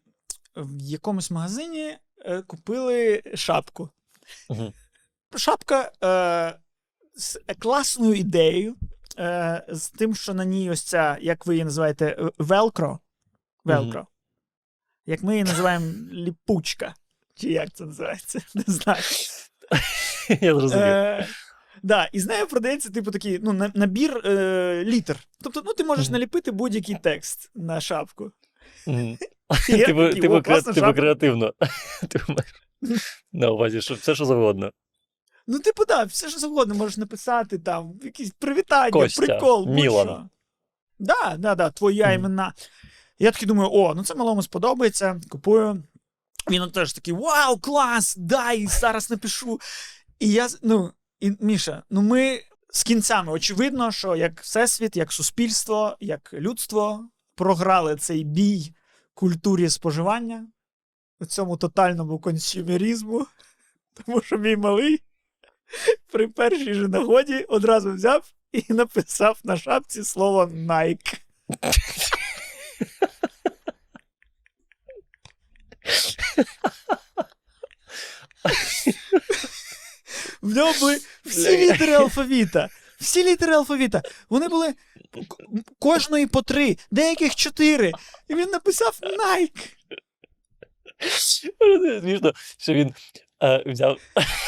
в 0.56 0.82
якомусь 0.82 1.30
магазині 1.30 1.96
е, 2.24 2.42
купили 2.42 3.22
шапку. 3.34 3.90
Мгм. 4.50 4.72
Шапка 5.36 5.92
е, 6.04 6.58
з 7.16 7.38
класною 7.58 8.14
ідеєю, 8.14 8.76
е, 9.18 9.64
з 9.68 9.90
тим, 9.90 10.14
що 10.14 10.34
на 10.34 10.44
ній 10.44 10.70
ось 10.70 10.82
ця, 10.82 11.18
як 11.20 11.46
ви 11.46 11.54
її 11.54 11.64
називаєте, 11.64 12.30
велкро. 12.38 12.98
Велкро. 13.64 14.06
Як 15.06 15.22
ми 15.22 15.32
її 15.32 15.44
називаємо 15.44 15.86
ліпучка. 16.12 16.94
Чи 17.34 17.52
як 17.52 17.72
це 17.72 17.84
називається? 17.84 18.40
Не 18.54 18.64
знаю. 18.66 19.02
Я 20.40 20.54
зрозумів. 20.54 20.84
Е, 20.84 21.28
да, 21.82 22.08
і 22.12 22.20
з 22.20 22.26
нею 22.26 22.46
продається, 22.46 22.90
типу, 22.90 23.10
такий 23.10 23.38
ну, 23.42 23.70
набір 23.74 24.20
е, 24.24 24.84
літер. 24.84 25.16
Тобто, 25.42 25.62
ну, 25.66 25.72
ти 25.72 25.84
можеш 25.84 26.08
наліпити 26.08 26.50
будь-який 26.50 26.96
текст 27.02 27.50
на 27.54 27.80
шапку. 27.80 28.32
Типу, 29.66 30.14
типу, 30.14 30.34
«О, 30.34 30.38
кре- 30.38 30.42
класна 30.42 30.72
типу 30.72 30.86
шапка». 30.86 31.00
креативно. 31.00 31.52
На 33.32 33.50
увазі, 33.50 33.80
що 33.80 33.94
все, 33.94 34.14
що 34.14 34.24
завгодно. 34.24 34.70
Ну, 35.46 35.58
типу, 35.58 35.84
да, 35.84 36.04
все 36.04 36.28
що 36.28 36.38
завгодно 36.38 36.74
можеш 36.74 36.96
написати, 36.96 37.58
там, 37.58 38.00
якісь 38.02 38.30
привітання, 38.30 39.08
прикол, 39.16 39.68
Мілан. 39.68 40.30
Да, 40.98 41.36
да, 41.38 41.54
да, 41.54 41.70
твоя 41.70 42.12
імена. 42.12 42.52
Я 43.18 43.30
такий 43.30 43.48
думаю, 43.48 43.70
о, 43.72 43.94
ну 43.94 44.04
це 44.04 44.14
малому 44.14 44.42
сподобається, 44.42 45.20
купую. 45.28 45.82
Він 46.50 46.70
теж 46.70 46.92
такий, 46.92 47.14
вау, 47.14 47.58
клас, 47.58 48.16
дай, 48.16 48.66
зараз 48.66 49.10
напишу. 49.10 49.60
І 50.18 50.32
я, 50.32 50.48
ну, 50.62 50.92
і, 51.20 51.32
Міша, 51.40 51.82
ну 51.90 52.02
ми 52.02 52.40
з 52.70 52.82
кінцями, 52.82 53.32
очевидно, 53.32 53.92
що 53.92 54.16
як 54.16 54.40
всесвіт, 54.40 54.96
як 54.96 55.12
суспільство, 55.12 55.96
як 56.00 56.34
людство 56.34 57.08
програли 57.34 57.96
цей 57.96 58.24
бій 58.24 58.74
культурі 59.14 59.70
споживання, 59.70 60.46
у 61.20 61.26
цьому 61.26 61.56
тотальному 61.56 62.18
консюмерізму. 62.18 63.26
Тому 63.94 64.22
що 64.22 64.38
мій 64.38 64.56
малий 64.56 65.02
при 66.12 66.28
першій 66.28 66.74
же 66.74 66.88
нагоді 66.88 67.34
одразу 67.34 67.92
взяв 67.92 68.32
і 68.52 68.64
написав 68.68 69.40
на 69.44 69.56
шапці 69.56 70.04
слово 70.04 70.44
Nike. 70.44 71.18
В 80.42 80.56
ньому 80.56 80.72
були 80.80 80.98
всі 81.24 81.58
літери 81.58 81.92
алфавіта. 81.92 82.68
Всі 83.00 83.24
літери 83.24 83.52
алфавіта. 83.52 84.02
Вони 84.30 84.48
були 84.48 84.74
кожної 85.78 86.26
по 86.26 86.42
три, 86.42 86.76
деяких 86.90 87.34
чотири. 87.34 87.92
І 88.28 88.34
він 88.34 88.50
написав 88.50 88.98
Nike. 89.02 89.74
Смішно, 92.00 92.32
що 92.58 92.74
він 92.74 92.94
е, 93.42 93.62
взяв, 93.66 93.98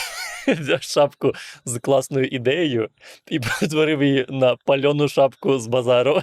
взяв 0.48 0.83
шапку 0.83 1.33
з 1.64 1.79
класною 1.79 2.26
ідеєю 2.26 2.88
і 3.29 3.40
перетворив 3.40 4.03
її 4.03 4.26
на 4.29 4.57
пальону 4.57 5.09
шапку 5.09 5.59
з 5.59 5.66
базару. 5.66 6.22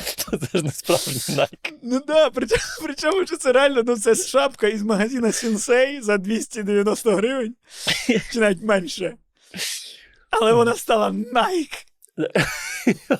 Це 0.52 0.58
ж 0.58 0.64
не 0.64 0.72
справжній 0.72 1.34
Nike. 1.34 1.72
Ну 1.82 2.00
да, 2.06 2.30
причому, 2.30 2.62
причому 2.82 3.26
що 3.26 3.36
це 3.36 3.52
реально, 3.52 3.82
ну 3.86 3.96
це 3.96 4.14
шапка 4.14 4.68
із 4.68 4.82
магазина 4.82 5.32
Сінсей 5.32 6.00
за 6.00 6.18
290 6.18 7.16
гривень, 7.16 7.54
чи 8.32 8.40
навіть 8.40 8.62
менше. 8.62 9.14
Але 10.30 10.52
вона 10.52 10.74
стала 10.74 11.10
Nike. 11.10 11.84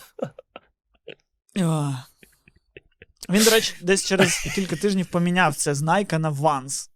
О. 1.61 1.95
Він, 3.29 3.45
до 3.45 3.51
речі, 3.51 3.75
десь 3.81 4.07
через 4.07 4.39
кілька 4.55 4.77
тижнів 4.77 5.07
поміняв 5.07 5.55
це 5.55 5.75
з 5.75 5.83
Nike 5.83 6.19
на 6.19 6.31
Vans. 6.31 6.89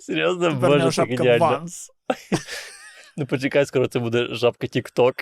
Серйозно, 0.00 0.50
Тепер 0.50 0.70
боже, 0.70 0.84
це 0.84 0.92
шапка 0.92 1.16
геніально. 1.16 1.46
Vans. 1.46 1.88
Ну 3.16 3.26
почекай, 3.26 3.66
скоро 3.66 3.88
це 3.88 3.98
буде 3.98 4.28
жабка 4.30 4.66
TikTok. 4.66 5.12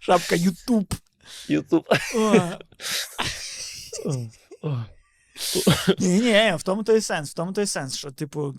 Шапка 0.00 0.36
YouTube. 0.36 0.94
Ютуб. 1.48 1.88
Ні, 5.98 6.20
ні, 6.20 6.54
в 6.56 6.62
тому 6.62 6.82
той 6.82 7.00
сенс, 7.00 7.30
в 7.30 7.34
тому 7.34 7.52
той 7.52 7.66
сенс, 7.66 7.96
що, 7.96 8.10
типу, 8.10 8.54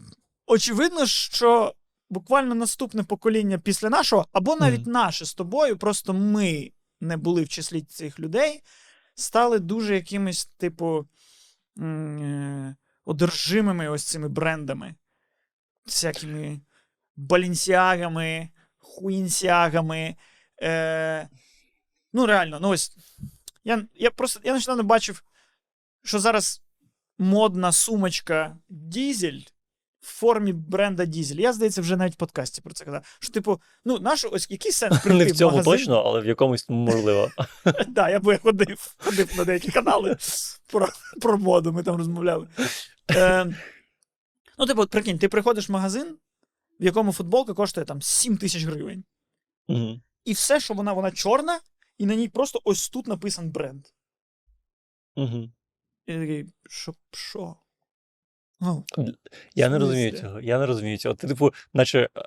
очевидно, 0.48 1.06
що 1.06 1.76
буквально 2.10 2.56
наступне 2.56 3.04
покоління 3.04 3.58
після 3.58 3.90
нашого, 3.90 4.28
або 4.34 4.56
навіть 4.56 4.88
наше 4.88 5.26
з 5.26 5.34
тобою, 5.34 5.78
просто 5.78 6.14
ми 6.14 6.72
не 7.02 7.18
були 7.18 7.44
в 7.44 7.50
числі 7.50 7.82
цих 7.82 8.20
людей, 8.20 8.64
стали 9.16 9.60
дуже 9.60 9.96
якимись, 9.96 10.46
типу, 10.46 11.08
е, 11.80 12.76
одержимими 13.06 13.88
ось 13.88 14.04
цими 14.04 14.30
брендами, 14.30 14.96
всякими 15.86 16.60
балінсіагами, 17.16 18.50
хуїнсіагами. 18.78 20.16
Е, 20.62 21.30
Ну, 22.14 22.26
реально, 22.26 22.60
ну 22.62 22.70
ось. 22.70 22.92
Я 23.64 23.86
я 23.94 24.12
просто 24.12 24.40
я 24.44 24.54
нещодавно 24.54 24.84
бачив, 24.84 25.24
що 26.04 26.20
зараз 26.20 26.62
модна 27.18 27.72
сумочка 27.72 28.58
Дізель 28.70 29.42
в 30.02 30.08
формі 30.08 30.54
бренда 30.54 31.06
Дізель. 31.06 31.36
Я, 31.36 31.54
здається, 31.54 31.82
вже 31.82 31.98
навіть 31.98 32.14
в 32.14 32.18
подкасті 32.18 32.62
про 32.62 32.74
це 32.74 32.86
казав. 32.86 33.18
Що, 33.20 33.34
типу, 33.34 33.62
ну, 33.86 34.00
нашу, 34.00 34.30
ось 34.32 34.48
який 34.52 34.72
сенс 34.72 35.00
прийти 35.04 35.26
Не 35.26 35.32
в 35.32 35.36
цьому 35.36 35.52
магазин? 35.58 35.74
точно, 35.74 35.96
але 36.02 36.22
в 36.22 36.26
якомусь 36.26 36.70
можливо. 36.70 37.32
Так, 37.96 38.12
я 38.12 38.20
би 38.20 38.38
ходив, 38.38 38.96
ходив 38.98 39.38
на 39.38 39.44
деякі 39.46 39.72
канали 39.72 40.18
про, 40.68 40.90
про 41.22 41.38
моду, 41.38 41.74
ми 41.74 41.84
там 41.84 41.96
розмовляли. 41.96 42.48
Е, 43.12 43.56
ну, 44.58 44.66
типу, 44.66 44.88
прикинь, 44.88 45.20
ти 45.20 45.30
приходиш 45.30 45.70
в 45.70 45.72
магазин, 45.72 46.18
в 46.80 46.84
якому 46.86 47.14
футболка 47.14 47.54
коштує 47.54 47.86
там 47.86 48.02
7 48.02 48.38
тисяч 48.38 48.64
гривень. 48.64 49.04
І 50.26 50.34
все, 50.34 50.60
що 50.60 50.74
вона, 50.74 50.94
вона 50.94 51.12
чорна, 51.12 51.60
і 51.98 52.06
на 52.06 52.16
ній 52.16 52.28
просто 52.28 52.60
ось 52.64 52.90
тут 52.90 53.08
написан 53.08 53.50
бренд. 53.50 53.86
Угу. 55.16 55.50
І 56.06 56.14
я 56.14 56.20
такий, 56.20 56.46
що? 56.70 56.94
що? 57.12 57.56
Ну, 58.60 58.86
Я 59.56 59.70
не 59.70 59.80
розумію 59.80 60.12
цього. 60.12 60.42
Я 60.42 60.60
не 60.60 60.66
розумію 60.66 60.98
цього. 60.98 61.16
Ти, 61.16 61.28
типу, 61.28 61.54
наче 61.74 62.10
е, 62.18 62.26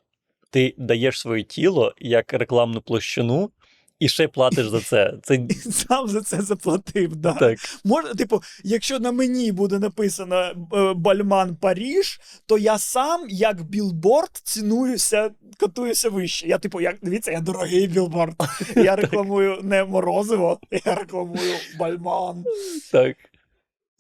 ти 0.51 0.75
даєш 0.79 1.21
своє 1.21 1.43
тіло 1.43 1.95
як 1.99 2.33
рекламну 2.33 2.83
площину 2.83 3.51
і 4.01 4.09
ще 4.09 4.29
платиш 4.29 4.69
за 4.69 4.81
це. 4.81 5.15
Це 5.23 5.47
сам 5.71 6.09
за 6.09 6.21
це 6.21 6.43
заплатив, 6.43 7.17
да. 7.17 7.33
так. 7.33 7.59
Можна, 7.85 8.15
типу, 8.15 8.43
якщо 8.65 8.99
на 8.99 9.13
мені 9.13 9.53
буде 9.53 9.79
написано 9.79 10.37
е, 10.75 10.95
Бальман 10.95 11.57
Паріж, 11.57 12.21
то 12.47 12.59
я 12.59 12.79
сам, 12.79 13.27
як 13.29 13.63
білборд, 13.63 14.31
цінуюся, 14.43 15.31
котуюся 15.61 16.11
вище. 16.11 16.49
Я, 16.49 16.59
типу, 16.59 16.81
як 16.81 16.97
дивіться, 17.03 17.33
я 17.33 17.41
дорогий 17.41 17.87
білборд. 17.87 18.35
Я 18.77 18.97
рекламую 18.97 19.59
не 19.63 19.85
морозиво, 19.85 20.61
я 20.85 20.95
рекламую 20.95 21.55
Бальман. 21.79 22.45
Так. 22.93 23.17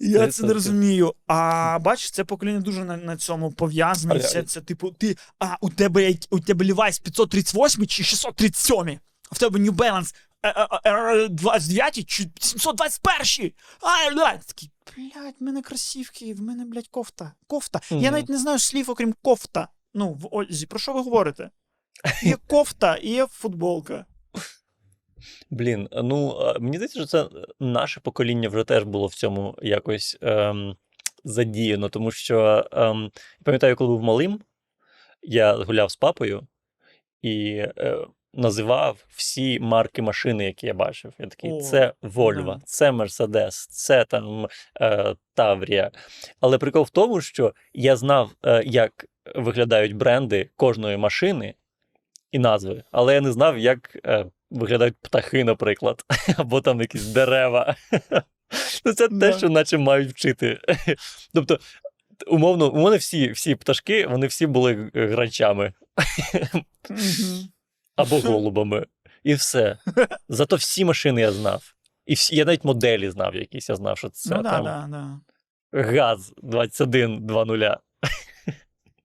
Я 0.00 0.26
Це 0.26 0.32
це 0.32 0.46
не 0.46 0.52
розумію. 0.52 1.14
А 1.26 1.78
бачиш, 1.78 2.10
це 2.10 2.24
покоління 2.24 2.60
дуже 2.60 2.84
на, 2.84 2.96
на 2.96 3.16
цьому 3.16 3.52
пов'язане. 3.52 4.14
Все 4.18 4.42
це, 4.42 4.60
типу, 4.60 4.90
ти. 4.90 5.16
А 5.38 5.56
у 5.60 5.70
тебе 5.70 6.14
у 6.30 6.40
тебе 6.40 6.64
Levi's 6.64 7.02
538 7.02 7.86
чи 7.86 8.04
637? 8.04 8.98
А 9.30 9.34
в 9.34 9.38
тебе 9.38 9.58
New 9.58 9.72
Balance 9.72 10.14
е, 10.42 10.68
е, 10.84 11.24
е, 11.24 11.28
29 11.28 12.06
чи 12.06 12.30
721? 12.40 13.52
А, 13.80 14.14
блядь, 14.14 14.46
такий, 14.46 14.70
блядь, 14.96 15.34
в 15.40 15.42
мене 15.42 15.62
кросівки, 15.62 16.34
в 16.34 16.40
мене, 16.40 16.64
блядь, 16.64 16.88
кофта. 16.88 17.32
Кофта. 17.46 17.80
Я 17.90 18.10
навіть 18.10 18.28
не 18.28 18.38
знаю 18.38 18.58
слів, 18.58 18.90
окрім 18.90 19.14
кофта. 19.22 19.68
Ну, 19.94 20.12
в 20.12 20.28
Ользі. 20.30 20.66
Про 20.66 20.78
що 20.78 20.92
ви 20.92 21.00
говорите? 21.00 21.50
Є 22.22 22.36
кофта 22.46 22.96
і 22.96 23.10
є 23.10 23.26
футболка. 23.26 24.06
Блін, 25.50 25.88
ну 25.92 26.40
е, 26.40 26.58
мені 26.58 26.76
здається, 26.76 26.98
що 26.98 27.06
це 27.06 27.28
наше 27.60 28.00
покоління 28.00 28.48
вже 28.48 28.64
теж 28.64 28.84
було 28.84 29.06
в 29.06 29.14
цьому 29.14 29.58
якось 29.62 30.18
ем, 30.20 30.76
задіяно, 31.24 31.88
тому 31.88 32.10
що 32.10 32.68
ем, 32.72 33.02
я 33.38 33.44
пам'ятаю, 33.44 33.76
коли 33.76 33.90
був 33.90 34.02
малим, 34.02 34.40
я 35.22 35.56
гуляв 35.56 35.90
з 35.90 35.96
папою 35.96 36.46
і 37.22 37.48
е, 37.78 38.06
називав 38.38 39.06
всі 39.08 39.60
марки 39.60 40.02
машини, 40.02 40.44
які 40.44 40.66
я 40.66 40.74
бачив. 40.74 41.12
Я 41.18 41.26
такий: 41.26 41.52
О, 41.52 41.60
це 41.60 41.92
Volvo, 42.02 42.44
да. 42.44 42.60
це 42.64 42.90
Mercedes, 42.90 43.66
це 43.70 44.04
там 44.04 44.48
е, 44.80 45.14
Таврія. 45.34 45.90
Але 46.40 46.58
прикол 46.58 46.82
в 46.82 46.90
тому, 46.90 47.20
що 47.20 47.54
я 47.74 47.96
знав, 47.96 48.30
е, 48.44 48.62
як 48.66 49.06
виглядають 49.34 49.96
бренди 49.96 50.50
кожної 50.56 50.96
машини 50.96 51.54
і 52.32 52.38
назви, 52.38 52.84
але 52.92 53.14
я 53.14 53.20
не 53.20 53.32
знав, 53.32 53.58
як 53.58 53.96
е, 54.06 54.26
виглядають 54.50 54.96
птахи, 55.02 55.44
наприклад, 55.44 56.04
або 56.36 56.60
там 56.60 56.80
якісь 56.80 57.06
дерева. 57.06 57.76
Ну, 58.84 58.92
це 58.92 59.08
те, 59.08 59.32
що 59.32 59.48
наче 59.48 59.78
мають 59.78 60.10
вчити. 60.10 60.58
Тобто, 61.34 61.58
умовно, 62.26 62.70
у 62.70 62.78
мене 62.78 62.96
всі, 62.96 63.30
всі 63.30 63.54
пташки, 63.54 64.06
вони 64.06 64.26
всі 64.26 64.46
були 64.46 64.90
гранчами 64.94 65.72
Мгм. 66.90 67.48
Або 67.98 68.20
голубами. 68.20 68.86
І 69.24 69.34
все. 69.34 69.78
Зато 70.28 70.56
всі 70.56 70.84
машини 70.84 71.20
я 71.20 71.32
знав. 71.32 71.74
І 72.06 72.14
всі, 72.14 72.36
я 72.36 72.44
навіть 72.44 72.64
моделі 72.64 73.10
знав 73.10 73.34
якісь, 73.34 73.68
я 73.68 73.76
знав, 73.76 73.98
що 73.98 74.08
це 74.08 74.36
Ну, 74.36 74.42
да, 74.42 74.50
там 74.50 74.64
да, 74.64 75.20
да. 75.72 75.82
ГАЗ 75.82 76.32
2120. 76.42 77.78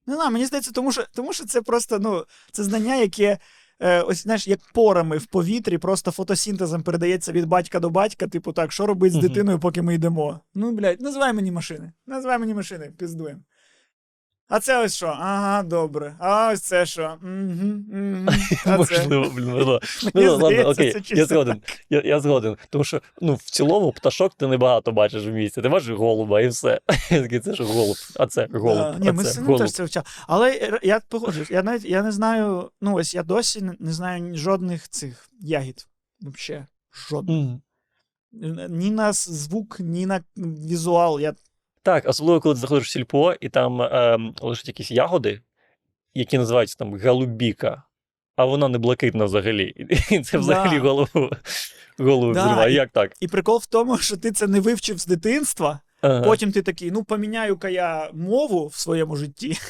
Не 0.06 0.14
знаю, 0.14 0.30
мені 0.30 0.46
здається, 0.46 0.72
тому 0.72 0.92
що, 0.92 1.04
тому 1.14 1.32
що 1.32 1.44
це 1.44 1.62
просто 1.62 1.98
ну, 1.98 2.24
це 2.52 2.64
знання, 2.64 2.96
яке 2.96 3.38
е, 3.80 4.00
ось 4.00 4.22
знаєш, 4.22 4.48
як 4.48 4.60
порами 4.74 5.18
в 5.18 5.26
повітрі, 5.26 5.78
просто 5.78 6.10
фотосінтезом 6.10 6.82
передається 6.82 7.32
від 7.32 7.46
батька 7.46 7.80
до 7.80 7.90
батька. 7.90 8.26
Типу, 8.26 8.52
так, 8.52 8.72
що 8.72 8.86
робить 8.86 9.12
з 9.12 9.16
дитиною, 9.16 9.58
поки 9.58 9.82
ми 9.82 9.94
йдемо? 9.94 10.40
Ну, 10.54 10.72
блядь, 10.72 11.00
називай 11.00 11.32
мені 11.32 11.52
машини. 11.52 11.92
Називай 12.06 12.38
мені 12.38 12.54
машини, 12.54 12.92
піздуємо. 12.98 13.40
А 14.48 14.60
це 14.60 14.84
ось 14.84 14.94
що? 14.94 15.06
Ага, 15.06 15.62
добре. 15.62 16.16
А 16.18 16.50
ось 16.52 16.60
це 16.60 16.86
що? 16.86 17.16
Угу, 17.22 17.30
угу. 17.92 18.28
А? 18.66 18.76
Можливо, 18.76 19.30
блін, 19.34 19.48
можливо. 19.48 19.80
Мені 20.14 20.26
Ну, 20.26 20.32
ладно, 20.32 20.74
здається, 20.74 20.98
окей, 20.98 21.02
це 21.02 21.14
я 21.14 21.26
згоден. 21.26 21.62
Я, 21.90 22.02
я 22.04 22.20
згоден. 22.20 22.56
Тому 22.70 22.84
що 22.84 23.02
ну, 23.20 23.34
в 23.34 23.42
цілому 23.42 23.92
пташок 23.92 24.34
ти 24.34 24.46
небагато 24.46 24.92
бачиш 24.92 25.26
в 25.26 25.30
місті. 25.30 25.62
Ти 25.62 25.68
бачиш 25.68 25.90
голуба 25.90 26.40
і 26.40 26.48
все. 26.48 26.80
Я 27.10 27.22
такий, 27.22 27.40
це 27.40 27.54
ж 27.54 27.64
голуб, 27.64 27.96
а 28.18 28.26
це 28.26 28.48
голуб. 28.52 28.78
А 28.78 28.98
Ні, 28.98 29.12
ми 29.12 29.24
це 29.24 29.30
сином 29.30 29.46
голуб. 29.46 29.60
теж 29.60 29.72
це 29.72 29.84
вчали. 29.84 30.06
Але 30.26 30.78
я 30.82 31.00
погоджуюсь, 31.08 31.50
я 31.50 31.62
навіть 31.62 31.84
я 31.84 32.02
не 32.02 32.12
знаю, 32.12 32.70
ну 32.80 32.94
ось 32.94 33.14
я 33.14 33.22
досі 33.22 33.62
не, 33.62 33.74
не 33.78 33.92
знаю 33.92 34.36
жодних 34.36 34.88
цих 34.88 35.28
ягід. 35.40 35.86
Взагалі, 36.20 36.66
жодних. 37.08 37.36
Мгм. 37.36 37.60
Ні 38.68 38.90
на 38.90 39.12
звук, 39.12 39.76
ні 39.80 40.06
на 40.06 40.20
візуал. 40.36 41.20
Я... 41.20 41.34
Так, 41.84 42.08
особливо, 42.08 42.40
коли 42.40 42.54
ти 42.54 42.60
заходиш 42.60 42.88
в 42.88 42.90
сільпо, 42.90 43.34
і 43.40 43.48
там 43.48 43.82
ем, 43.82 44.34
лежать 44.40 44.68
якісь 44.68 44.90
ягоди, 44.90 45.40
які 46.14 46.38
називаються 46.38 46.76
там 46.78 46.94
галубіка, 46.98 47.82
а 48.36 48.44
вона 48.44 48.68
не 48.68 48.78
блакитна 48.78 49.24
взагалі. 49.24 49.74
І 50.10 50.20
це 50.20 50.38
взагалі 50.38 50.76
Да. 50.76 50.82
голову, 50.88 51.30
голову 51.98 52.32
Да, 52.34 52.44
взриває. 52.44 52.74
Як 52.74 52.90
так? 52.90 53.12
І 53.20 53.28
прикол 53.28 53.58
в 53.62 53.66
тому, 53.66 53.98
що 53.98 54.16
ти 54.16 54.32
це 54.32 54.46
не 54.46 54.60
вивчив 54.60 54.98
з 54.98 55.06
дитинства. 55.06 55.80
Ага. 56.04 56.20
Потім 56.20 56.52
ти 56.52 56.62
такий, 56.62 56.90
ну 56.90 57.04
поміняю-ка 57.04 57.68
я 57.68 58.10
мову 58.12 58.66
в 58.66 58.74
своєму 58.74 59.16
житті. 59.16 59.58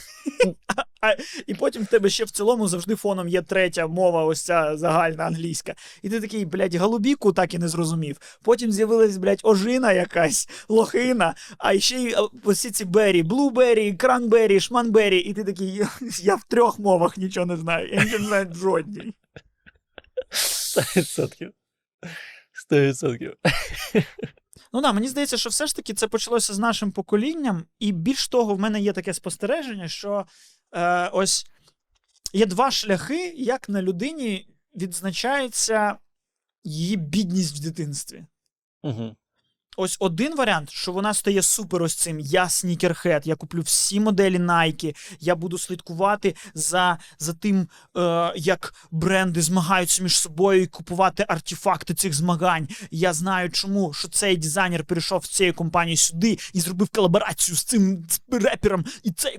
А, 1.01 1.17
і 1.47 1.55
потім 1.55 1.83
в 1.83 1.87
тебе 1.87 2.09
ще 2.09 2.25
в 2.25 2.31
цілому 2.31 2.69
завжди 2.69 2.95
фоном 2.95 3.29
є 3.29 3.43
третя 3.43 3.87
мова, 3.87 4.25
ось 4.25 4.43
ця 4.43 4.77
загальна 4.77 5.25
англійська. 5.25 5.75
І 6.03 6.09
ти 6.09 6.21
такий, 6.21 6.45
блядь, 6.45 6.75
голубіку 6.75 7.33
так 7.33 7.55
і 7.55 7.59
не 7.59 7.69
зрозумів. 7.69 8.21
Потім 8.43 8.73
з'явилась, 8.73 9.17
блядь, 9.17 9.41
ожина 9.43 9.93
якась, 9.93 10.49
лохина, 10.69 11.35
а 11.59 11.79
ще 11.79 11.97
й 11.97 12.17
ось 12.45 12.71
ці 12.71 12.85
бері, 12.85 13.23
блубері, 13.23 13.93
кранбері, 13.93 14.61
шманбері. 14.61 15.19
І 15.19 15.35
ти 15.35 15.45
такий, 15.45 15.83
я 16.23 16.35
в 16.35 16.45
трьох 16.49 16.79
мовах 16.79 17.17
нічого 17.17 17.47
не 17.47 17.57
знаю. 17.57 17.89
Я 17.93 18.05
нічого 18.05 18.19
не 18.19 18.27
знаю 18.29 18.55
жодній. 18.55 19.15
Сто 20.31 20.81
відсотків. 20.97 21.51
Сто 22.53 22.81
відсотків. 22.81 23.35
Ну 24.75 24.81
да, 24.81 24.93
мені 24.93 25.09
здається, 25.09 25.37
що 25.37 25.51
все 25.51 25.67
ж 25.67 25.77
таки 25.77 25.95
це 25.95 26.09
почалося 26.09 26.55
з 26.55 26.59
нашим 26.59 26.93
поколінням, 26.93 27.65
і 27.79 27.93
більш 27.93 28.29
того, 28.29 28.55
в 28.55 28.61
мене 28.61 28.81
є 28.81 28.93
таке 28.93 29.15
спостереження, 29.15 29.89
що 29.89 30.27
е, 30.73 31.09
ось 31.09 31.47
є 32.33 32.47
два 32.47 32.71
шляхи, 32.71 33.35
як 33.37 33.69
на 33.69 33.83
людині 33.83 34.49
відзначається 34.77 35.99
її 36.65 36.97
бідність 36.97 37.57
в 37.57 37.63
дитинстві. 37.63 38.27
Угу. 38.83 39.17
Ось 39.77 39.97
один 40.01 40.37
варіант, 40.37 40.71
що 40.71 40.93
вона 40.93 41.15
стає 41.15 41.43
супер 41.43 41.83
ось 41.83 41.95
цим. 41.95 42.21
Я 42.21 42.49
снікерхед, 42.49 43.27
я 43.27 43.35
куплю 43.35 43.61
всі 43.61 44.01
моделі 44.01 44.39
Nike, 44.39 44.97
я 45.21 45.35
буду 45.35 45.59
слідкувати 45.59 46.35
за, 46.55 46.99
за 47.19 47.33
тим, 47.33 47.69
е, 47.97 48.33
як 48.37 48.75
бренди 48.91 49.43
змагаються 49.43 50.03
між 50.03 50.19
собою 50.19 50.63
і 50.63 50.67
купувати 50.67 51.25
артефакти 51.29 51.95
цих 51.95 52.15
змагань. 52.15 52.69
Я 52.91 53.13
знаю, 53.13 53.51
чому 53.51 53.93
що 53.93 54.09
цей 54.09 54.37
дизайнер 54.37 54.85
перейшов 54.85 55.25
з 55.25 55.29
цієї 55.29 55.53
компанії 55.53 55.97
сюди 55.97 56.39
і 56.53 56.61
зробив 56.61 56.89
колаборацію 56.89 57.57
з 57.57 57.65
цим 57.65 58.07
репером, 58.31 58.85
і 59.03 59.11
цей 59.11 59.39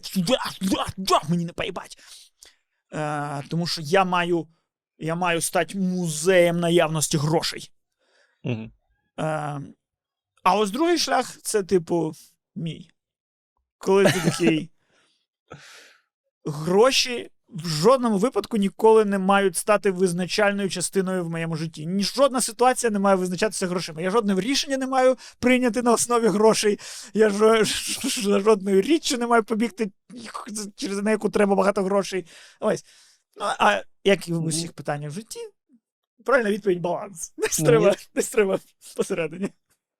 мені 1.29 1.45
не 1.45 1.53
поїбать. 1.53 1.97
Е, 2.93 3.43
тому 3.49 3.67
що 3.67 3.81
я 3.81 4.05
маю, 4.05 4.47
я 4.97 5.15
маю 5.15 5.41
стати 5.41 5.77
музеєм 5.77 6.59
наявності 6.59 7.17
грошей. 7.17 7.71
Угу. 8.43 8.69
Е, 9.19 9.61
а 10.45 10.55
ось 10.55 10.71
другий 10.71 10.97
шлях 10.97 11.37
це, 11.41 11.63
типу, 11.63 12.13
мій. 12.55 12.89
Коли 13.77 14.03
ти 14.03 14.21
такий. 14.25 14.69
Гроші 16.45 17.29
в 17.49 17.67
жодному 17.67 18.17
випадку 18.17 18.57
ніколи 18.57 19.05
не 19.05 19.19
мають 19.19 19.57
стати 19.57 19.91
визначальною 19.91 20.69
частиною 20.69 21.25
в 21.25 21.29
моєму 21.29 21.55
житті. 21.55 21.85
Ні 21.85 22.03
жодна 22.03 22.41
ситуація 22.41 22.91
не 22.91 22.99
має 22.99 23.15
визначатися 23.15 23.67
грошима. 23.67 24.01
Я 24.01 24.09
жодне 24.09 24.41
рішення 24.41 24.77
не 24.77 24.87
маю 24.87 25.17
прийняти 25.39 25.81
на 25.81 25.93
основі 25.93 26.27
грошей. 26.27 26.79
Я 27.13 27.29
ж 27.29 27.63
жодною 28.39 28.81
річчю 28.81 29.17
не 29.17 29.27
маю 29.27 29.43
побігти, 29.43 29.91
через 30.75 31.03
на 31.03 31.11
яку 31.11 31.29
треба 31.29 31.55
багато 31.55 31.83
грошей. 31.83 32.25
Ось. 32.59 32.85
Ну, 33.35 33.45
а 33.45 33.81
як 34.03 34.27
і 34.27 34.33
в 34.33 34.43
усіх 34.43 34.73
питаннях 34.73 35.11
в 35.11 35.13
житті, 35.13 35.39
правильна 36.25 36.51
відповідь 36.51 36.81
баланс. 36.81 37.33
Десь 37.37 37.57
треба, 37.57 37.95
десь 38.15 38.29
треба 38.29 38.59
посередині. 38.95 39.51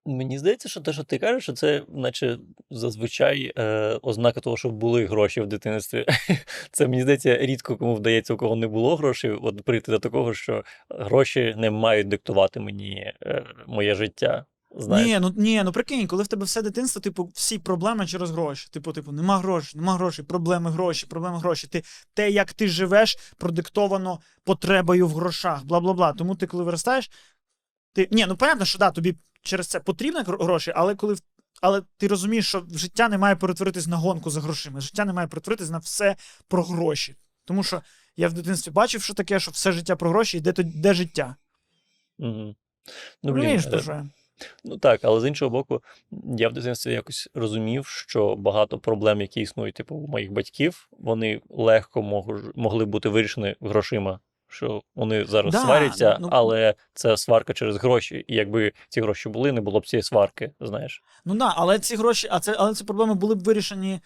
Мені 0.05 0.39
здається, 0.39 0.69
що 0.69 0.81
те, 0.81 0.93
що 0.93 1.03
ти 1.03 1.17
кажеш, 1.17 1.43
що 1.43 1.53
це, 1.53 1.83
наче 1.87 2.37
зазвичай 2.71 3.53
е, 3.57 3.99
ознака 4.01 4.39
того, 4.39 4.57
що 4.57 4.69
були 4.69 5.05
гроші 5.05 5.41
в 5.41 5.47
дитинстві. 5.47 6.05
Це 6.71 6.87
мені 6.87 7.01
здається, 7.01 7.37
рідко 7.37 7.77
кому 7.77 7.95
вдається, 7.95 8.33
у 8.33 8.37
кого 8.37 8.55
не 8.55 8.67
було 8.67 8.95
грошей, 8.95 9.31
от 9.31 9.61
прийти 9.61 9.91
до 9.91 9.99
такого, 9.99 10.33
що 10.33 10.63
гроші 10.89 11.55
не 11.57 11.71
мають 11.71 12.07
диктувати 12.07 12.59
мені 12.59 13.13
е, 13.23 13.45
моє 13.67 13.95
життя. 13.95 14.45
Знаєш? 14.77 15.07
Ні, 15.07 15.19
ну 15.19 15.33
ні, 15.37 15.63
ну 15.63 15.71
прикинь, 15.71 16.07
коли 16.07 16.23
в 16.23 16.27
тебе 16.27 16.45
все 16.45 16.61
дитинство, 16.61 17.01
типу, 17.01 17.31
всі 17.33 17.59
проблеми 17.59 18.07
через 18.07 18.31
гроші. 18.31 18.69
Типу, 18.71 18.93
типу, 18.93 19.11
нема 19.11 19.37
грошей, 19.37 19.79
нема 19.79 19.93
грошей, 19.93 20.25
проблеми 20.25 20.71
гроші, 20.71 21.05
проблеми 21.05 21.37
гроші. 21.37 21.67
Ти 21.67 21.83
те, 22.13 22.31
як 22.31 22.53
ти 22.53 22.67
живеш, 22.67 23.17
продиктовано 23.37 24.19
потребою 24.43 25.07
в 25.07 25.13
грошах, 25.13 25.65
бла 25.65 25.79
бла 25.79 25.93
бла. 25.93 26.13
Тому 26.13 26.35
ти, 26.35 26.47
коли 26.47 26.63
виростаєш, 26.63 27.11
ти. 27.93 28.07
Ні, 28.11 28.25
ну 28.27 28.37
понятно, 28.37 28.65
що 28.65 28.79
да, 28.79 28.91
тобі 28.91 29.15
через 29.45 29.67
це 29.67 29.79
потрібні 29.79 30.21
гроші, 30.21 30.71
але 30.75 30.95
коли 30.95 31.15
але 31.62 31.81
ти 31.97 32.08
розумієш, 32.08 32.47
що 32.47 32.63
життя 32.71 33.10
не 33.10 33.17
має 33.17 33.36
перетворитись 33.36 33.88
на 33.88 33.97
гонку 33.97 34.29
за 34.29 34.41
грошима. 34.41 34.79
Життя 34.79 35.05
не 35.05 35.13
має 35.13 35.27
перетворитись 35.27 35.69
на 35.69 35.77
все 35.77 36.15
про 36.47 36.63
гроші. 36.63 37.15
Тому 37.45 37.63
що 37.63 37.81
я 38.17 38.27
в 38.27 38.34
дитинстві 38.34 38.71
бачив, 38.71 39.01
що 39.01 39.13
таке, 39.13 39.39
що 39.39 39.51
все 39.51 39.71
життя 39.71 39.95
про 39.95 40.10
гроші, 40.10 40.38
і 40.38 40.41
де, 40.41 40.53
де 40.58 40.93
життя. 40.93 41.36
Угу. 42.19 42.55
Ну, 43.23 43.34
блін, 43.34 43.36
Розумієш, 43.36 43.65
е, 43.73 43.79
що? 43.79 44.10
Ну 44.63 44.77
так, 44.77 44.99
але 45.03 45.21
з 45.21 45.27
іншого 45.27 45.51
боку, 45.51 45.84
я 46.38 46.49
в 46.49 46.53
дитинстві 46.53 46.93
якось 46.93 47.29
розумів, 47.34 47.88
що 47.88 48.36
багато 48.36 48.79
проблем, 48.79 49.21
які 49.21 49.41
існують, 49.41 49.75
типу, 49.75 49.95
у 49.95 50.08
моїх 50.08 50.31
батьків, 50.31 50.89
вони 50.99 51.41
легко 51.49 52.01
могли 52.55 52.86
бути 52.86 53.10
вирішені 53.10 53.55
грошима 53.62 54.19
що 54.55 54.81
вони 54.95 55.25
зараз 55.25 55.53
да, 55.53 55.61
сваряться, 55.61 56.17
ну, 56.21 56.29
але 56.31 56.75
це 56.93 57.17
сварка 57.17 57.53
через 57.53 57.75
гроші. 57.77 58.25
І 58.27 58.35
якби 58.35 58.73
ці 58.89 59.01
гроші 59.01 59.29
були, 59.29 59.51
не 59.51 59.61
було 59.61 59.79
б 59.79 59.87
цієї 59.87 60.03
сварки, 60.03 60.51
знаєш. 60.59 61.01
Ну 61.25 61.35
да, 61.35 61.53
але 61.55 61.79
ці 61.79 61.95
гроші, 61.95 62.27
а 62.31 62.39
це, 62.39 62.55
але 62.57 62.73
ці 62.73 62.83
проблеми 62.83 63.13
були 63.13 63.35
б 63.35 63.43
вирішені 63.43 63.99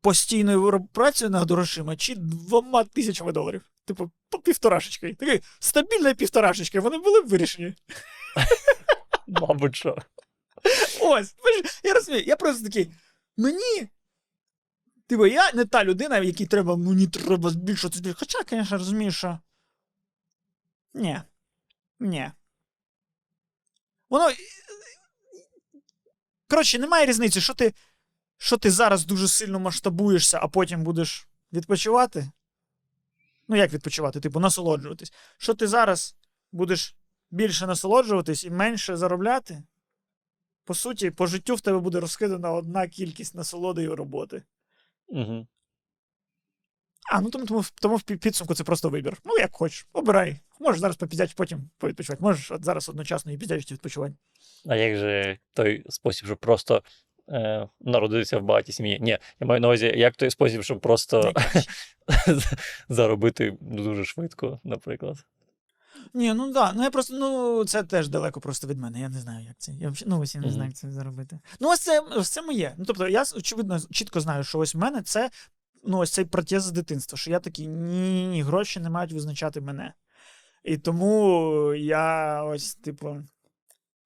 постійною 0.00 0.88
працею 0.92 1.30
над 1.30 1.50
грошима 1.50 1.96
чи 1.96 2.14
двома 2.16 2.84
тисячами 2.84 3.32
доларів. 3.32 3.62
Типу, 3.84 4.10
по 4.30 4.38
півторашечки. 4.38 5.14
Такий 5.14 5.40
стабільна 5.58 6.14
півторашечка, 6.14 6.80
вони 6.80 6.98
були 6.98 7.20
б 7.20 7.28
вирішені. 7.28 7.74
Мабуть, 9.26 9.76
що. 9.76 9.96
Ось, 11.00 11.34
я 11.84 11.94
розумію, 11.94 12.24
я 12.26 12.36
просто 12.36 12.64
такий. 12.64 12.92
Мені 13.36 13.88
Типу, 15.12 15.26
я 15.26 15.52
не 15.52 15.64
та 15.64 15.84
людина, 15.84 16.20
в 16.20 16.24
якій 16.24 16.46
треба, 16.46 16.76
мені 16.76 17.06
треба 17.06 17.50
збільшувати 17.50 17.98
збільшувати. 17.98 18.18
Хоча, 18.18 18.38
звісно, 18.50 18.78
розумію, 18.78 19.12
що. 19.12 19.38
Ні. 20.94 21.20
Ні. 22.00 22.30
Воно. 24.10 24.30
Коротше, 26.48 26.78
немає 26.78 27.06
різниці, 27.06 27.40
що 27.40 27.54
ти 27.54 27.74
що 28.36 28.56
ти 28.56 28.70
зараз 28.70 29.04
дуже 29.04 29.28
сильно 29.28 29.60
масштабуєшся, 29.60 30.38
а 30.42 30.48
потім 30.48 30.84
будеш 30.84 31.28
відпочивати. 31.52 32.30
Ну, 33.48 33.56
як 33.56 33.72
відпочивати? 33.72 34.20
Типу, 34.20 34.40
насолоджуватись. 34.40 35.12
Що 35.38 35.54
ти 35.54 35.66
зараз 35.66 36.16
будеш 36.52 36.96
більше 37.30 37.66
насолоджуватись 37.66 38.44
і 38.44 38.50
менше 38.50 38.96
заробляти? 38.96 39.62
По 40.64 40.74
суті, 40.74 41.10
по 41.10 41.26
життю 41.26 41.54
в 41.54 41.60
тебе 41.60 41.78
буде 41.78 42.00
розкидана 42.00 42.52
одна 42.52 42.88
кількість 42.88 43.34
насолоди 43.34 43.82
і 43.82 43.88
роботи. 43.88 44.42
Угу. 45.12 45.46
А, 47.12 47.20
ну 47.20 47.30
тому, 47.30 47.46
тому, 47.46 47.64
тому 47.82 47.96
в 47.96 48.02
підсумку 48.02 48.54
це 48.54 48.64
просто 48.64 48.88
вибір. 48.88 49.16
Ну, 49.24 49.38
як 49.38 49.50
хочеш, 49.52 49.86
обирай. 49.92 50.36
Можеш 50.60 50.80
зараз 50.80 50.96
попіздяти, 50.96 51.32
потім 51.36 51.70
повідпочивати. 51.78 52.22
Можеш 52.22 52.50
от 52.50 52.64
зараз 52.64 52.88
одночасно 52.88 53.32
і 53.32 53.38
піздячити 53.38 53.74
відпочивати. 53.74 54.14
А 54.66 54.76
як 54.76 54.98
же 54.98 55.38
той 55.54 55.84
спосіб, 55.88 56.26
щоб 56.26 56.38
просто 56.38 56.82
е, 57.28 57.68
народитися 57.80 58.38
в 58.38 58.42
багатій 58.42 58.72
сім'ї? 58.72 58.98
Ні, 59.00 59.18
я 59.40 59.46
маю 59.46 59.60
на 59.60 59.68
увазі, 59.68 59.92
як 59.96 60.16
той 60.16 60.30
спосіб, 60.30 60.62
щоб 60.62 60.80
просто 60.80 61.32
заробити 62.88 63.56
дуже 63.60 64.04
швидко, 64.04 64.60
наприклад. 64.64 65.16
Ні, 66.14 66.34
ну 66.34 66.52
да. 66.52 66.72
Ну 66.72 66.82
я 66.82 66.90
просто, 66.90 67.14
ну, 67.14 67.64
це 67.64 67.82
теж 67.82 68.08
далеко 68.08 68.40
просто 68.40 68.66
від 68.66 68.78
мене. 68.78 69.00
Я 69.00 69.08
не 69.08 69.20
знаю, 69.20 69.44
як 69.46 69.56
це. 69.58 69.72
Я 69.72 69.92
ну, 70.06 70.20
ось 70.20 70.34
я 70.34 70.40
не 70.40 70.50
знаю, 70.50 70.68
як 70.68 70.76
це 70.76 70.90
заробити. 70.90 71.38
Ну, 71.60 71.68
ось 71.68 71.80
це 71.80 72.00
ось 72.00 72.28
це 72.28 72.42
моє. 72.42 72.74
Ну, 72.78 72.84
тобто, 72.84 73.08
я 73.08 73.24
очевидно 73.36 73.80
чітко 73.90 74.20
знаю, 74.20 74.44
що 74.44 74.58
ось 74.58 74.74
в 74.74 74.78
мене 74.78 75.02
це 75.02 75.30
ну, 75.84 75.98
ось 75.98 76.10
цей 76.10 76.24
протез 76.24 76.62
з 76.62 76.70
дитинства, 76.70 77.18
що 77.18 77.30
я 77.30 77.38
такий 77.38 77.66
ні, 77.66 78.26
ні, 78.26 78.42
гроші 78.42 78.80
не 78.80 78.90
мають 78.90 79.12
визначати 79.12 79.60
мене. 79.60 79.94
І 80.64 80.78
тому 80.78 81.74
я 81.74 82.42
ось, 82.44 82.74
типу. 82.74 83.16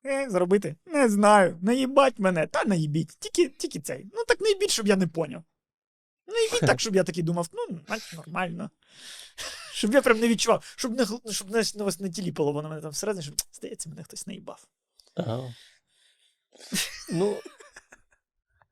Е, 0.07 0.31
зробити? 0.31 0.77
Не 0.87 1.09
знаю. 1.09 1.59
Наїбать 1.63 2.19
мене, 2.19 2.47
та 2.47 2.65
наїбіть. 2.65 3.17
Тільки 3.19 3.49
тільки 3.49 3.81
цей. 3.81 4.07
Ну 4.15 4.25
так 4.29 4.41
наїбіть, 4.41 4.71
щоб 4.71 4.87
я 4.87 4.97
не 4.97 5.07
поняв. 5.07 5.45
Наїбіть 6.27 6.61
так, 6.61 6.81
щоб 6.81 6.97
я 6.97 7.05
такий 7.05 7.23
думав, 7.23 7.49
ну, 7.53 7.81
нормально. 8.17 8.71
Щоб 9.77 9.95
я 9.95 10.03
прям 10.03 10.21
не 10.21 10.29
відчував, 10.29 10.75
щоб 10.77 10.99
не 10.99 11.07
щоб 11.33 11.51
не, 11.51 11.63
не, 11.75 11.93
не 12.01 12.11
тіліпало 12.11 12.53
воно 12.53 12.69
мене 12.69 12.81
там 12.81 12.91
всередині, 12.91 13.23
щоб 13.23 13.35
здається, 13.53 13.89
мене 13.89 14.03
хтось 14.03 14.27
наїбав. 14.27 14.67
Ага. 15.15 15.55
Ну, 17.13 17.37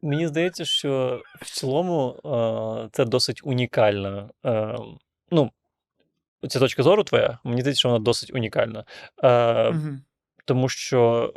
мені 0.03 0.29
здається, 0.29 0.65
що 0.65 1.23
в 1.41 1.51
цілому 1.51 2.11
е, 2.25 2.89
це 2.93 3.05
досить 3.05 3.41
унікальна. 3.45 4.31
Е, 4.47 4.79
ну, 5.31 5.53
Ця 6.49 6.59
точка 6.59 6.83
зору 6.83 7.05
твоя, 7.05 7.39
мені 7.45 7.61
здається, 7.61 7.81
що 7.81 7.89
вона 7.89 8.05
досить 8.05 8.35
унікальна. 8.35 8.85
Е, 9.23 9.69
угу. 9.69 9.99
Тому 10.45 10.69
що 10.69 11.33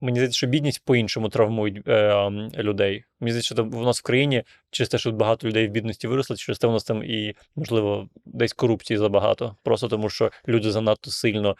Мені 0.00 0.16
здається, 0.16 0.36
що 0.36 0.46
бідність 0.46 0.82
по-іншому 0.84 1.28
травмує 1.28 1.82
е, 1.86 2.30
людей. 2.58 3.04
Мені 3.20 3.32
здається, 3.32 3.54
що 3.54 3.64
в 3.64 3.82
нас 3.84 3.98
в 3.98 4.02
країні 4.02 4.42
через 4.70 4.88
те, 4.88 4.98
що 4.98 5.12
багато 5.12 5.48
людей 5.48 5.68
в 5.68 5.70
бідності 5.70 6.08
виросли, 6.08 6.36
через 6.36 6.58
те 6.58 6.66
в 6.66 6.72
нас 6.72 6.84
там 6.84 7.02
і, 7.02 7.34
можливо, 7.56 8.08
десь 8.26 8.52
корупції 8.52 8.98
забагато. 8.98 9.56
Просто 9.62 9.88
тому, 9.88 10.10
що 10.10 10.30
люди 10.48 10.70
занадто 10.70 11.10
сильно 11.10 11.56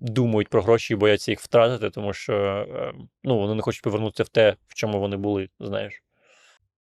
думають 0.00 0.48
про 0.48 0.62
гроші 0.62 0.94
і 0.94 0.96
бояться 0.96 1.32
їх 1.32 1.40
втратити, 1.40 1.90
тому 1.90 2.12
що 2.12 2.34
е, 2.34 2.92
ну, 3.24 3.38
вони 3.38 3.54
не 3.54 3.62
хочуть 3.62 3.82
повернутися 3.82 4.22
в 4.22 4.28
те, 4.28 4.56
в 4.68 4.74
чому 4.74 5.00
вони 5.00 5.16
були, 5.16 5.48
знаєш. 5.60 6.02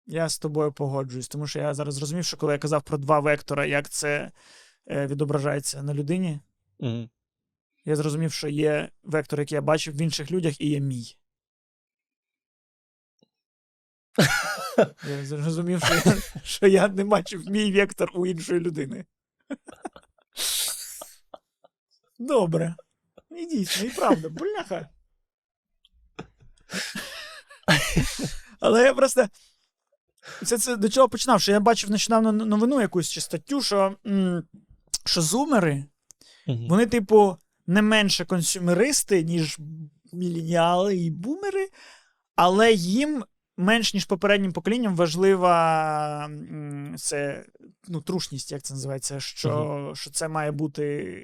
Я 0.08 0.30
з 0.30 0.40
тобою 0.40 0.72
погоджуюсь, 0.72 1.28
тому 1.28 1.48
що 1.48 1.60
я 1.60 1.74
зараз 1.74 1.94
зрозумів, 1.94 2.26
що 2.26 2.38
коли 2.38 2.54
я 2.54 2.60
казав 2.60 2.84
про 2.84 2.98
два 2.98 3.20
вектора, 3.20 3.66
як 3.66 3.90
це 3.90 4.32
е, 4.88 5.08
відображається 5.08 5.84
на 5.84 5.94
людині. 5.94 6.40
Угу. 6.80 7.10
Я 7.86 7.95
зрозумів, 7.95 8.34
що 8.34 8.48
є 8.48 8.91
вектор, 9.04 9.39
який 9.39 9.56
я 9.56 9.62
бачив 9.62 9.95
в 9.95 10.02
інших 10.02 10.32
людях, 10.32 10.62
і 10.62 10.69
є 10.69 10.80
мій. 10.80 11.17
Я 15.10 15.26
зрозумів, 15.26 15.84
що 15.84 15.93
я, 15.93 16.21
що 16.43 16.67
я 16.67 16.88
не 16.88 17.04
бачив 17.04 17.50
мій 17.50 17.71
вектор 17.71 18.12
у 18.13 18.26
іншої 18.26 18.60
людини. 18.60 19.06
Добре. 22.19 22.76
І 23.32 23.45
дійсно, 23.45 23.88
і 23.88 23.89
правда, 23.89 24.30
бляха. 24.30 24.89
Але 28.60 28.84
я 28.84 28.93
просто. 28.93 29.28
Це, 30.45 30.58
це 30.58 30.76
до 30.76 30.89
чого 30.89 31.10
починав? 31.10 31.41
Що 31.41 31.52
я 31.52 31.60
бачив 31.60 31.91
нещодавно 31.91 32.32
новину 32.32 32.82
якусь 32.82 33.10
чи 33.10 33.21
статтю, 33.21 33.62
що 33.62 33.95
що 35.05 35.22
зумери, 35.22 35.86
вони, 36.47 36.86
типу, 36.86 37.38
не 37.68 37.82
менше 37.82 38.26
консюмеристи, 38.26 39.24
ніж 39.24 39.59
міленіали 40.13 40.97
і 40.97 41.11
бумери, 41.11 41.70
але 42.36 42.74
їм 42.74 43.24
менш 43.57 43.93
ніж 43.93 44.05
попереднім 44.05 44.51
поколінням 44.51 44.95
важлива 44.95 46.30
це 46.97 47.45
ну, 47.88 48.01
трушність, 48.01 48.51
як 48.51 48.63
це 48.63 48.74
називається, 48.74 49.20
що 49.20 49.49
uh 49.49 49.95
що 49.95 50.09
це 50.09 50.28
має 50.28 50.51
бути 50.51 51.16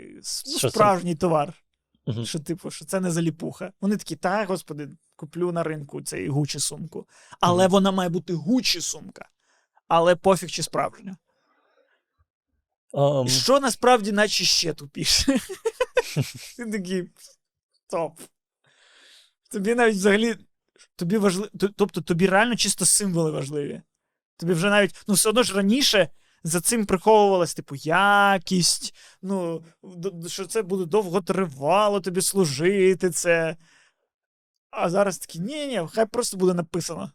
ну, 0.47 0.69
справжній 0.69 1.15
товар. 1.15 1.53
uh 2.07 2.25
Що, 2.25 2.39
типу, 2.39 2.71
що 2.71 2.85
це 2.85 2.99
не 2.99 3.11
заліпуха. 3.11 3.71
Вони 3.81 3.97
такі, 3.97 4.15
так, 4.15 4.47
господи, 4.47 4.89
куплю 5.15 5.51
на 5.51 5.63
ринку 5.63 6.01
цей 6.01 6.27
гучі 6.27 6.59
сумку. 6.59 7.07
Але 7.39 7.65
uh 7.65 7.69
вона 7.69 7.91
має 7.91 8.09
бути 8.09 8.33
гучі 8.33 8.81
сумка. 8.81 9.29
Але 9.87 10.15
пофіг 10.15 10.49
чи 10.49 10.63
справжня. 10.63 11.17
Um... 12.93 13.27
Що 13.27 13.59
насправді, 13.59 14.11
наче 14.11 14.43
ще 14.43 14.73
тупіше. 14.73 15.39
Ти 16.57 16.71
такий 16.71 17.09
топ. 17.89 18.19
Тобі 19.51 19.75
навіть 19.75 19.95
взагалі. 19.95 20.35
Тобі 20.95 21.17
важливо. 21.17 21.49
Тобто 21.77 22.01
тобі 22.01 22.27
реально 22.27 22.55
чисто 22.55 22.85
символи 22.85 23.31
важливі. 23.31 23.81
Тобі 24.37 24.53
вже 24.53 24.69
навіть. 24.69 25.03
Ну, 25.07 25.13
все 25.13 25.29
одно 25.29 25.43
ж 25.43 25.53
раніше 25.53 26.09
за 26.43 26.61
цим 26.61 26.85
приховувалась, 26.85 27.53
типу, 27.53 27.75
якість, 27.75 28.95
ну, 29.21 29.63
що 30.27 30.45
це 30.45 30.61
буде 30.61 30.85
довготривало 30.85 32.01
тобі 32.01 32.21
служити 32.21 33.09
це. 33.09 33.57
А 34.69 34.89
зараз 34.89 35.17
такі, 35.17 35.39
ні, 35.39 35.67
ні, 35.67 35.87
хай 35.91 36.05
просто 36.05 36.37
буде 36.37 36.53
написано. 36.53 37.11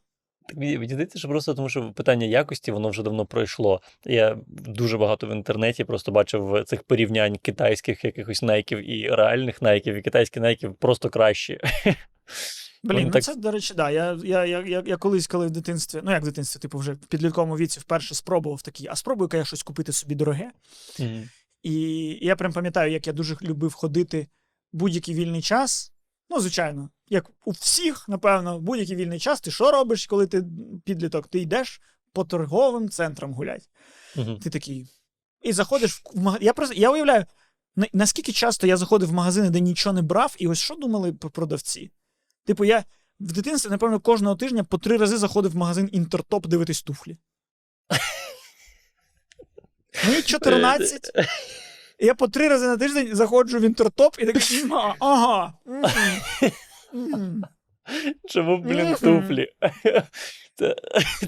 Так 0.49 0.59
мені 0.59 0.89
здається, 0.89 1.19
що 1.19 1.29
просто 1.29 1.55
тому, 1.55 1.69
що 1.69 1.93
питання 1.93 2.27
якості 2.27 2.73
воно 2.73 2.89
вже 2.89 3.03
давно 3.03 3.27
пройшло. 3.27 3.81
Я 4.05 4.37
дуже 4.47 4.99
багато 4.99 5.27
в 5.27 5.31
інтернеті 5.31 5.85
просто 5.85 6.13
бачив 6.13 6.65
цих 6.67 6.83
порівнянь 6.83 7.37
китайських 7.37 8.05
якихось 8.05 8.43
найків 8.43 8.91
і 8.91 9.09
реальних 9.09 9.63
найків, 9.63 9.95
і 9.95 10.03
китайські 10.03 10.41
найків 10.41 10.75
просто 10.75 11.11
кращі. 11.11 11.59
Блін, 12.85 13.05
ну 13.05 13.11
так- 13.11 13.23
це, 13.23 13.35
до 13.35 13.51
речі, 13.51 13.75
да. 13.75 13.91
Я, 13.91 14.19
я, 14.25 14.45
я, 14.45 14.65
я, 14.67 14.83
я 14.87 14.97
колись, 14.97 15.27
коли 15.27 15.47
в 15.47 15.51
дитинстві, 15.51 16.01
ну 16.05 16.11
як 16.11 16.23
в 16.23 16.25
дитинстві, 16.25 16.61
типу, 16.61 16.79
вже 16.79 16.93
в 16.93 17.07
підлітковому 17.07 17.57
віці 17.57 17.81
вперше 17.81 18.15
спробував 18.15 18.63
такий, 18.63 18.89
а 18.91 18.97
спробую-ка 18.97 19.37
я 19.37 19.45
щось 19.45 19.63
купити 19.63 19.93
собі 19.93 20.15
дороге. 20.15 20.51
Мгм. 20.99 21.29
І 21.63 21.73
я 22.23 22.37
прям 22.37 22.53
пам'ятаю, 22.53 22.93
як 22.93 23.07
я 23.07 23.13
дуже 23.13 23.37
любив 23.43 23.75
ходити 23.75 24.27
будь-який 24.73 25.15
вільний 25.15 25.43
час. 25.43 25.93
Ну, 26.31 26.41
звичайно, 26.41 26.91
як 27.09 27.31
у 27.45 27.51
всіх, 27.51 28.09
напевно, 28.09 28.61
будь-який 28.61 28.97
вільний 28.97 29.19
час, 29.21 29.41
ти 29.41 29.51
що 29.51 29.71
робиш, 29.71 30.07
коли 30.07 30.27
ти 30.27 30.45
підліток? 30.85 31.29
Ти 31.29 31.41
йдеш 31.41 31.81
по 32.13 32.25
торговим 32.25 32.89
центрам 32.89 33.35
гулять. 33.35 33.69
Мгм. 34.17 34.39
Ти 34.39 34.51
такий. 34.51 34.89
І 35.43 35.53
заходиш 35.53 36.03
в 36.15 36.21
магазин. 36.21 36.47
Я 36.47 36.53
просто 36.53 36.75
я 36.75 36.91
уявляю, 36.91 37.25
на- 37.77 37.87
наскільки 37.93 38.33
часто 38.33 38.67
я 38.67 38.77
заходив 38.77 39.09
в 39.09 39.13
магазини, 39.13 39.51
де 39.51 39.61
нічого 39.61 39.93
не 39.93 40.03
брав, 40.03 40.35
і 40.39 40.49
ось 40.49 40.59
що 40.59 40.75
думали 40.75 41.13
про 41.13 41.31
продавці? 41.31 41.91
Типу, 42.45 42.65
я 42.65 42.85
в 43.21 43.33
дитинстві, 43.33 43.71
напевно, 43.71 44.01
кожного 44.01 44.37
тижня 44.37 44.65
по 44.65 44.79
три 44.79 44.97
рази 44.97 45.17
заходив 45.19 45.53
в 45.53 45.57
магазин 45.57 45.89
Інтертоп 45.93 46.47
дивитись 46.47 46.83
туфлі. 46.83 47.17
Мені 50.07 50.23
14. 50.23 51.11
і 51.99 52.07
Я 52.07 52.15
по 52.15 52.29
три 52.29 52.49
рази 52.49 52.67
на 52.67 52.77
тиждень 52.77 53.17
заходжу 53.17 53.59
в 53.59 53.63
Інтертоп 53.63 54.17
і 54.19 54.27
такий, 54.27 54.65
ага. 55.01 55.55
Мгм, 56.93 57.11
мгм». 57.13 57.45
Чому, 58.29 58.59
блін, 58.59 58.95
туфлі? 58.95 59.49
Це, 60.55 60.77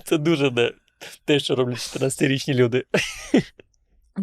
це 0.04 0.18
дуже 0.18 0.50
не 0.50 0.72
те, 1.24 1.40
що 1.40 1.56
роблять 1.56 1.76
14-річні 1.76 2.54
люди. 2.54 2.84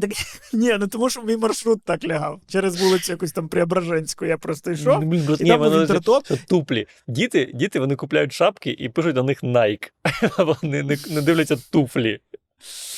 Так, 0.02 0.12
ні, 0.54 0.76
ну 0.80 0.88
тому 0.88 1.10
що 1.10 1.22
мій 1.22 1.38
маршрут 1.38 1.84
так 1.84 2.04
лягав. 2.04 2.42
Через 2.48 2.82
вулицю 2.82 3.12
якусь 3.12 3.32
там 3.32 3.48
Преображенську. 3.48 4.26
Я 4.26 4.38
просто 4.38 4.72
йшов. 4.72 5.04
І 5.04 5.06
ні, 5.06 5.18
там 5.18 5.60
був 5.60 5.70
воно- 5.70 5.82
інтертоп. 5.82 6.28
Туплі. 6.48 6.88
Діти, 7.08 7.52
діти 7.54 7.80
вони 7.80 7.96
купляють 7.96 8.34
шапки 8.34 8.76
і 8.80 8.90
пишуть 8.90 9.16
на 9.16 9.24
них 9.24 9.44
Nike. 9.44 9.92
А 10.38 10.44
вони 10.44 10.84
не, 10.84 10.98
не 11.10 11.22
дивляться 11.22 11.58
туфлі. 11.72 12.20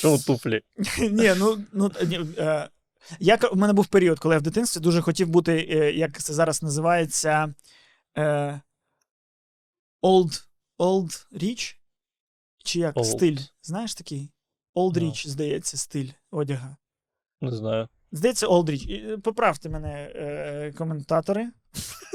Чому 0.00 0.18
туфлі? 0.18 0.60
Ні, 1.00 1.32
ну, 1.38 1.58
ну 1.72 1.90
ні, 2.06 2.20
е, 2.38 2.68
я, 3.20 3.38
у 3.52 3.56
мене 3.56 3.72
був 3.72 3.86
період, 3.86 4.18
коли 4.18 4.34
я 4.34 4.38
в 4.38 4.42
дитинстві 4.42 4.80
дуже 4.80 5.00
хотів 5.00 5.28
бути, 5.28 5.68
е, 5.70 5.92
як 5.92 6.18
це 6.18 6.32
зараз 6.32 6.62
називається, 6.62 7.54
е, 8.18 8.60
old, 10.02 10.44
old 10.78 11.26
rich? 11.32 11.76
Чи 12.64 12.80
як? 12.80 12.96
Old. 12.96 13.04
Стиль. 13.04 13.38
Знаєш 13.62 13.94
такий? 13.94 14.30
Old 14.74 14.92
Ну. 15.00 15.08
rich, 15.08 15.28
здається, 15.28 15.76
стиль 15.76 16.08
одяга. 16.30 16.76
Не 17.40 17.50
знаю. 17.52 17.88
Здається, 18.12 18.46
Old 18.46 18.64
Rich. 18.70 19.12
Е, 19.12 19.18
Поправте 19.18 19.68
мене, 19.68 20.12
е, 20.14 20.72
коментатори. 20.78 21.50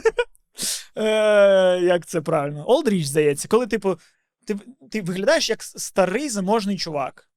е, 0.96 1.80
як 1.84 2.06
це 2.06 2.22
правильно? 2.22 2.66
Old 2.68 2.88
Rich, 2.88 3.04
здається, 3.04 3.48
коли, 3.48 3.68
типу, 3.68 3.98
ти, 4.48 4.56
ти 4.92 5.02
виглядаєш 5.02 5.50
як 5.50 5.64
старий 5.64 6.30
заможний 6.30 6.78
чувак, 6.78 7.30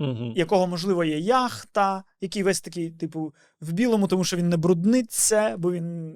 Угу. 0.00 0.32
якого, 0.36 0.66
можливо, 0.66 1.04
є 1.04 1.18
яхта, 1.18 2.04
який 2.20 2.42
весь 2.42 2.60
такий, 2.60 2.90
типу, 2.90 3.34
в 3.60 3.72
білому, 3.72 4.08
тому 4.08 4.24
що 4.24 4.36
він 4.36 4.48
не 4.48 4.56
брудниться, 4.56 5.56
бо 5.58 5.72
він 5.72 6.14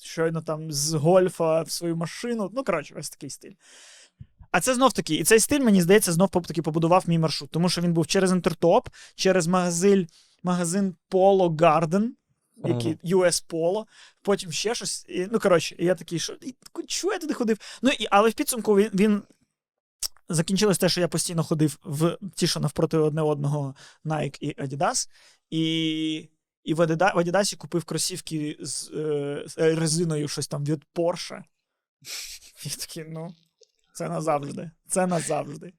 щойно 0.00 0.42
там 0.42 0.72
з 0.72 0.92
гольфа 0.92 1.62
в 1.62 1.70
свою 1.70 1.96
машину. 1.96 2.50
Ну, 2.54 2.64
коротше, 2.64 2.94
весь 2.94 3.10
такий 3.10 3.30
стиль. 3.30 3.52
А 4.50 4.60
це 4.60 4.74
знов 4.74 4.92
таки, 4.92 5.14
і 5.14 5.24
цей 5.24 5.40
стиль, 5.40 5.60
мені 5.60 5.82
здається, 5.82 6.12
знов 6.12 6.30
таки 6.30 6.62
побудував 6.62 7.04
мій 7.06 7.18
маршрут, 7.18 7.50
тому 7.50 7.68
що 7.68 7.80
він 7.80 7.92
був 7.92 8.06
через 8.06 8.32
Інтертоп, 8.32 8.88
через 9.14 9.46
магазин, 9.46 10.06
магазин 10.42 10.96
Polo 11.10 11.48
Garden, 11.48 12.08
який 12.64 12.96
US 13.04 13.44
Polo, 13.48 13.84
потім 14.22 14.52
ще 14.52 14.74
щось. 14.74 15.06
І, 15.08 15.28
ну, 15.32 15.38
коротше, 15.38 15.76
і 15.78 15.84
я 15.84 15.94
такий, 15.94 16.18
що 16.18 16.32
і, 16.32 16.54
чого 16.86 17.12
я 17.12 17.18
туди 17.18 17.34
ходив? 17.34 17.58
Ну, 17.82 17.90
і, 17.98 18.06
але 18.10 18.30
в 18.30 18.32
підсумку 18.32 18.76
він, 18.76 18.90
він 18.94 19.22
закінчилось 20.34 20.78
те, 20.78 20.88
що 20.88 21.00
я 21.00 21.08
постійно 21.08 21.44
ходив 21.44 21.78
в 21.84 22.18
ті, 22.34 22.46
що 22.46 22.60
навпроти 22.60 22.96
одне 22.96 23.22
одного 23.22 23.74
Nike 24.04 24.36
і 24.40 24.54
Adidas. 24.54 25.08
І, 25.50 26.28
і 26.64 26.74
в, 26.74 26.80
Adidas, 26.80 27.14
в 27.14 27.18
Adidas 27.18 27.56
купив 27.56 27.84
кросівки 27.84 28.56
з 28.60 28.90
е, 28.90 29.44
з 29.46 29.58
резиною 29.58 30.28
щось 30.28 30.48
там 30.48 30.64
від 30.64 30.84
Porsche. 30.94 31.42
І 32.64 32.68
такий, 32.68 33.04
ну, 33.08 33.34
це 33.94 34.08
назавжди. 34.08 34.70
Це 34.88 35.06
назавжди. 35.06 35.72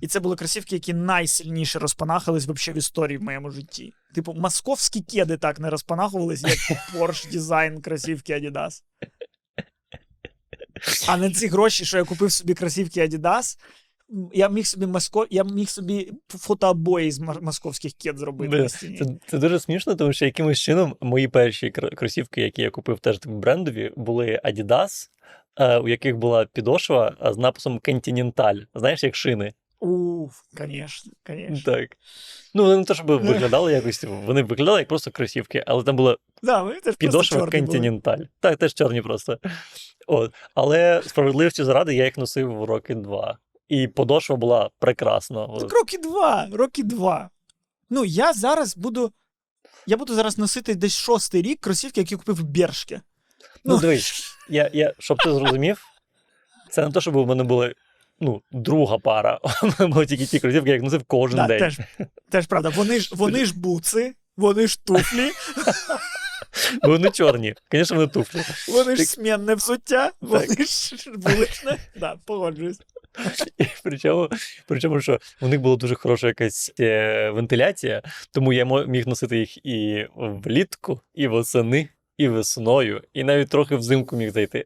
І 0.00 0.06
це 0.06 0.20
були 0.20 0.36
кросівки, 0.36 0.76
які 0.76 0.94
найсильніше 0.94 1.78
розпанахались 1.78 2.46
вообще 2.46 2.72
в 2.72 2.76
історії 2.76 3.18
в 3.18 3.22
моєму 3.22 3.50
житті. 3.50 3.92
Типу, 4.14 4.34
московські 4.34 5.00
кеди 5.00 5.36
так 5.36 5.60
не 5.60 5.70
розпанахувались, 5.70 6.42
як 6.42 6.58
Porsche 6.94 7.30
дизайн 7.30 7.80
кросівки 7.80 8.32
Adidas. 8.32 8.82
А 11.08 11.16
на 11.16 11.30
ці 11.30 11.46
гроші, 11.46 11.84
що 11.84 11.98
я 11.98 12.04
купив 12.04 12.32
собі 12.32 12.54
кросівки 12.54 13.00
Adidas, 13.00 13.58
я 14.32 14.48
міг 14.48 14.66
собі 14.66 14.86
маско... 14.86 15.26
я 15.30 15.44
міг 15.44 15.68
собі 15.68 16.12
фотообої 16.28 17.10
з 17.10 17.18
московських 17.18 17.92
кед 17.92 18.18
зробити 18.18 18.56
на 18.56 18.68
стіні. 18.68 18.96
Це, 18.96 19.04
це 19.26 19.38
дуже 19.38 19.60
смішно, 19.60 19.94
тому 19.94 20.12
що 20.12 20.24
якимось 20.24 20.60
чином 20.60 20.96
мої 21.00 21.28
перші 21.28 21.70
кросівки, 21.70 22.40
які 22.40 22.62
я 22.62 22.70
купив 22.70 22.98
теж 22.98 23.18
брендові, 23.26 23.92
були 23.96 24.40
Adidas, 24.44 25.08
е, 25.56 25.78
у 25.78 25.88
яких 25.88 26.16
була 26.16 26.46
підошва 26.52 27.16
з 27.32 27.36
написом 27.36 27.78
Continental. 27.78 28.66
Знаєш, 28.74 29.04
як 29.04 29.16
шини. 29.16 29.52
Уф, 29.82 30.40
звісно, 30.52 31.12
звісно. 31.28 31.72
Так. 31.72 31.96
Ну, 32.54 32.62
вони 32.62 32.76
не 32.76 32.84
те, 32.84 32.94
щоб 32.94 33.06
виглядали 33.06 33.72
якось, 33.72 33.98
типу, 33.98 34.14
вони 34.14 34.42
виглядали 34.42 34.78
як 34.78 34.88
просто 34.88 35.10
кросівки, 35.10 35.64
але 35.66 35.82
там 35.84 35.96
була 35.96 36.16
Да, 36.42 36.74
підошва 36.98 37.38
чорні 37.38 37.60
були. 37.60 38.28
Так, 38.40 38.56
теж 38.58 38.74
чорні 38.74 39.02
просто. 39.02 39.38
От. 40.06 40.34
Але 40.54 41.02
справедливості 41.06 41.64
заради 41.64 41.94
я 41.94 42.04
їх 42.04 42.18
носив 42.18 42.64
роки 42.64 42.94
два. 42.94 43.38
І 43.68 43.88
подошва 43.88 44.36
була 44.36 44.70
прекрасна. 44.78 45.48
Так 45.60 45.72
роки 45.72 45.98
два, 45.98 46.48
роки 46.52 46.82
два. 46.82 47.30
Ну, 47.90 48.04
я 48.04 48.32
зараз 48.32 48.76
буду. 48.76 49.12
Я 49.86 49.96
буду 49.96 50.14
зараз 50.14 50.38
носити 50.38 50.74
десь 50.74 50.96
шостий 50.96 51.42
рік 51.42 51.60
кросівки, 51.60 52.00
які 52.00 52.16
купив 52.16 52.36
в 52.36 52.42
Бершке. 52.42 53.00
Ну, 53.64 53.74
Ну. 53.74 53.80
дивись, 53.80 54.24
я, 54.48 54.70
я, 54.72 54.92
щоб 54.98 55.18
ти 55.18 55.34
зрозумів, 55.34 55.84
це 56.70 56.86
не 56.86 56.92
те, 56.92 57.00
щоб 57.00 57.16
у 57.16 57.26
мене 57.26 57.44
була 57.44 57.72
ну, 58.22 58.42
друга 58.52 58.98
пара. 58.98 59.40
Були 59.80 60.06
тільки 60.06 60.26
ті 60.26 60.38
кросівки, 60.40 60.70
як 60.70 60.82
носив 60.82 61.02
кожен 61.06 61.36
Да, 61.36 61.46
день. 61.46 61.58
теж, 61.58 61.78
теж 62.30 62.46
правда. 62.46 62.68
Вони 62.68 63.00
ж, 63.00 63.14
вони 63.14 63.44
ж 63.44 63.58
буци, 63.60 64.14
вони 64.36 64.66
ж 64.66 64.84
туфлі, 64.84 65.30
вони 66.82 67.10
чорні. 67.10 67.54
Звісно, 67.72 67.96
вони 67.96 68.08
туфлі. 68.08 68.40
вони 68.68 68.96
ж 68.96 69.04
смінне 69.04 69.54
взуття, 69.54 70.10
вони 70.20 70.64
ж 70.64 70.96
вуличне. 71.16 71.76
Да, 71.96 72.16
погоджуюсь. 72.26 72.78
І 73.58 73.64
причому, 73.82 74.28
причому, 74.66 75.00
що 75.00 75.18
у 75.40 75.48
них 75.48 75.60
була 75.60 75.76
дуже 75.76 75.94
хороша 75.94 76.26
якась 76.26 76.72
е, 76.80 77.30
вентиляція, 77.30 78.02
тому 78.32 78.52
я 78.52 78.64
міг 78.86 79.06
носити 79.06 79.38
їх 79.38 79.66
і 79.66 80.06
влітку, 80.16 81.00
і 81.14 81.26
восени, 81.26 81.88
і 82.18 82.28
весною, 82.28 83.02
і 83.14 83.24
навіть 83.24 83.48
трохи 83.48 83.76
взимку 83.76 84.16
міг 84.16 84.30
зайти. 84.30 84.64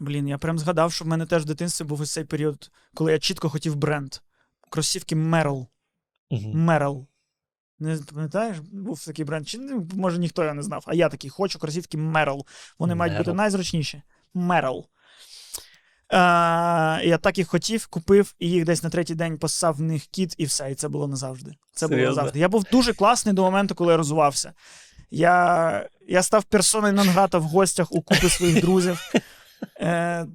Блін, 0.00 0.28
я 0.28 0.38
прям 0.38 0.58
згадав, 0.58 0.92
що 0.92 1.04
в 1.04 1.08
мене 1.08 1.26
теж 1.26 1.42
в 1.42 1.46
дитинстві 1.46 1.84
був 1.84 2.00
ось 2.00 2.12
цей 2.12 2.24
період, 2.24 2.70
коли 2.94 3.12
я 3.12 3.18
чітко 3.18 3.48
хотів 3.48 3.76
бренд. 3.76 4.14
Кросівки 4.70 5.16
Merrell. 5.16 5.66
Мгм. 6.30 6.70
Merrell. 6.70 7.06
Не 7.78 7.98
пам'ятаєш, 8.14 8.58
був 8.58 9.04
такий 9.04 9.24
бренд. 9.24 9.48
Чи 9.48 9.58
ну, 9.58 9.88
може 9.94 10.18
ніхто 10.18 10.42
його 10.42 10.54
не 10.54 10.62
знав. 10.62 10.84
А 10.86 10.94
я 10.94 11.08
такий 11.08 11.30
хочу 11.30 11.58
кросівки 11.58 11.98
Merrell. 11.98 12.40
Вони 12.78 12.94
мають 12.94 13.18
бути 13.18 13.32
найзручніші. 13.32 14.02
Merrell. 14.34 14.84
Е, 16.12 16.16
я 17.06 17.18
так 17.18 17.38
їх 17.38 17.48
хотів, 17.48 17.86
купив, 17.86 18.34
і 18.38 18.50
їх 18.50 18.64
десь 18.64 18.82
на 18.82 18.90
третій 18.90 19.14
день 19.14 19.38
посав 19.38 19.74
в 19.74 19.80
них 19.80 20.06
кіт, 20.06 20.34
і 20.38 20.44
все. 20.44 20.70
І 20.70 20.74
це 20.74 20.88
було 20.88 21.08
назавжди. 21.08 21.52
Це 21.72 21.88
було 21.88 22.00
назавжди. 22.00 22.38
Я 22.38 22.48
був 22.48 22.64
дуже 22.72 22.92
класний 22.92 23.34
до 23.34 23.42
моменту, 23.42 23.74
коли 23.74 23.92
я 23.92 23.96
розвивався. 23.96 24.52
Я, 25.10 25.88
я 26.08 26.22
став 26.22 26.44
персоною 26.44 26.92
Нонграта 26.92 27.38
в 27.38 27.42
гостях 27.42 27.92
у 27.92 28.02
купи 28.02 28.28
своїх 28.28 28.60
друзів. 28.60 29.12
Е, 29.80 30.26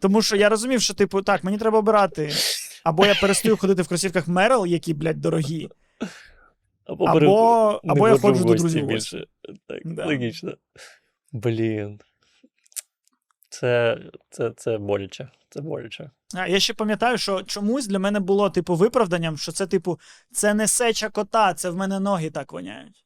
тому 0.00 0.22
що 0.22 0.36
я 0.36 0.48
розумів, 0.48 0.80
що, 0.80 0.94
типу, 0.94 1.22
так, 1.22 1.44
мені 1.44 1.58
треба 1.58 1.78
обирати. 1.78 2.30
Або 2.84 3.06
я 3.06 3.14
перестаю 3.14 3.56
ходити 3.56 3.82
в 3.82 3.88
кросівках 3.88 4.28
Мерл, 4.28 4.66
які, 4.66 4.94
блядь, 4.94 5.20
дорогі. 5.20 5.68
Або, 6.86 7.04
Або, 7.04 7.80
не 7.84 7.92
або 7.92 8.08
я 8.08 8.18
ходжу 8.18 8.44
до 8.44 8.54
друзів. 8.54 8.86
більше. 8.86 9.26
Так, 9.68 9.80
Да. 9.84 10.06
логічно. 10.06 10.54
Блін. 11.32 12.00
Це, 13.48 13.98
це, 14.30 14.52
це 14.56 14.78
боляче. 14.78 15.28
Це 15.50 15.60
боляче. 15.60 16.10
А, 16.34 16.46
Я 16.46 16.60
ще 16.60 16.74
пам'ятаю, 16.74 17.18
що 17.18 17.42
чомусь 17.42 17.86
для 17.86 17.98
мене 17.98 18.20
було, 18.20 18.50
типу, 18.50 18.74
виправданням, 18.74 19.36
що 19.38 19.52
це, 19.52 19.66
типу, 19.66 19.98
це 20.32 20.54
не 20.54 20.68
сеча 20.68 21.08
кота, 21.08 21.54
це 21.54 21.70
в 21.70 21.76
мене 21.76 22.00
ноги 22.00 22.30
так 22.30 22.52
воняють. 22.52 23.04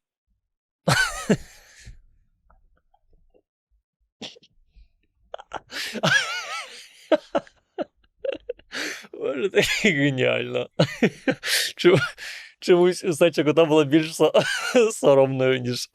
Боже, 9.13 9.49
це 9.49 9.61
геніально. 9.91 10.69
Чому- 11.77 11.99
Чомусь 12.61 13.17
сеча 13.19 13.45
кота 13.45 13.65
була 13.65 13.85
більш 13.85 14.15
со- 14.15 14.33
соромною, 14.93 15.59
ніж 15.61 15.89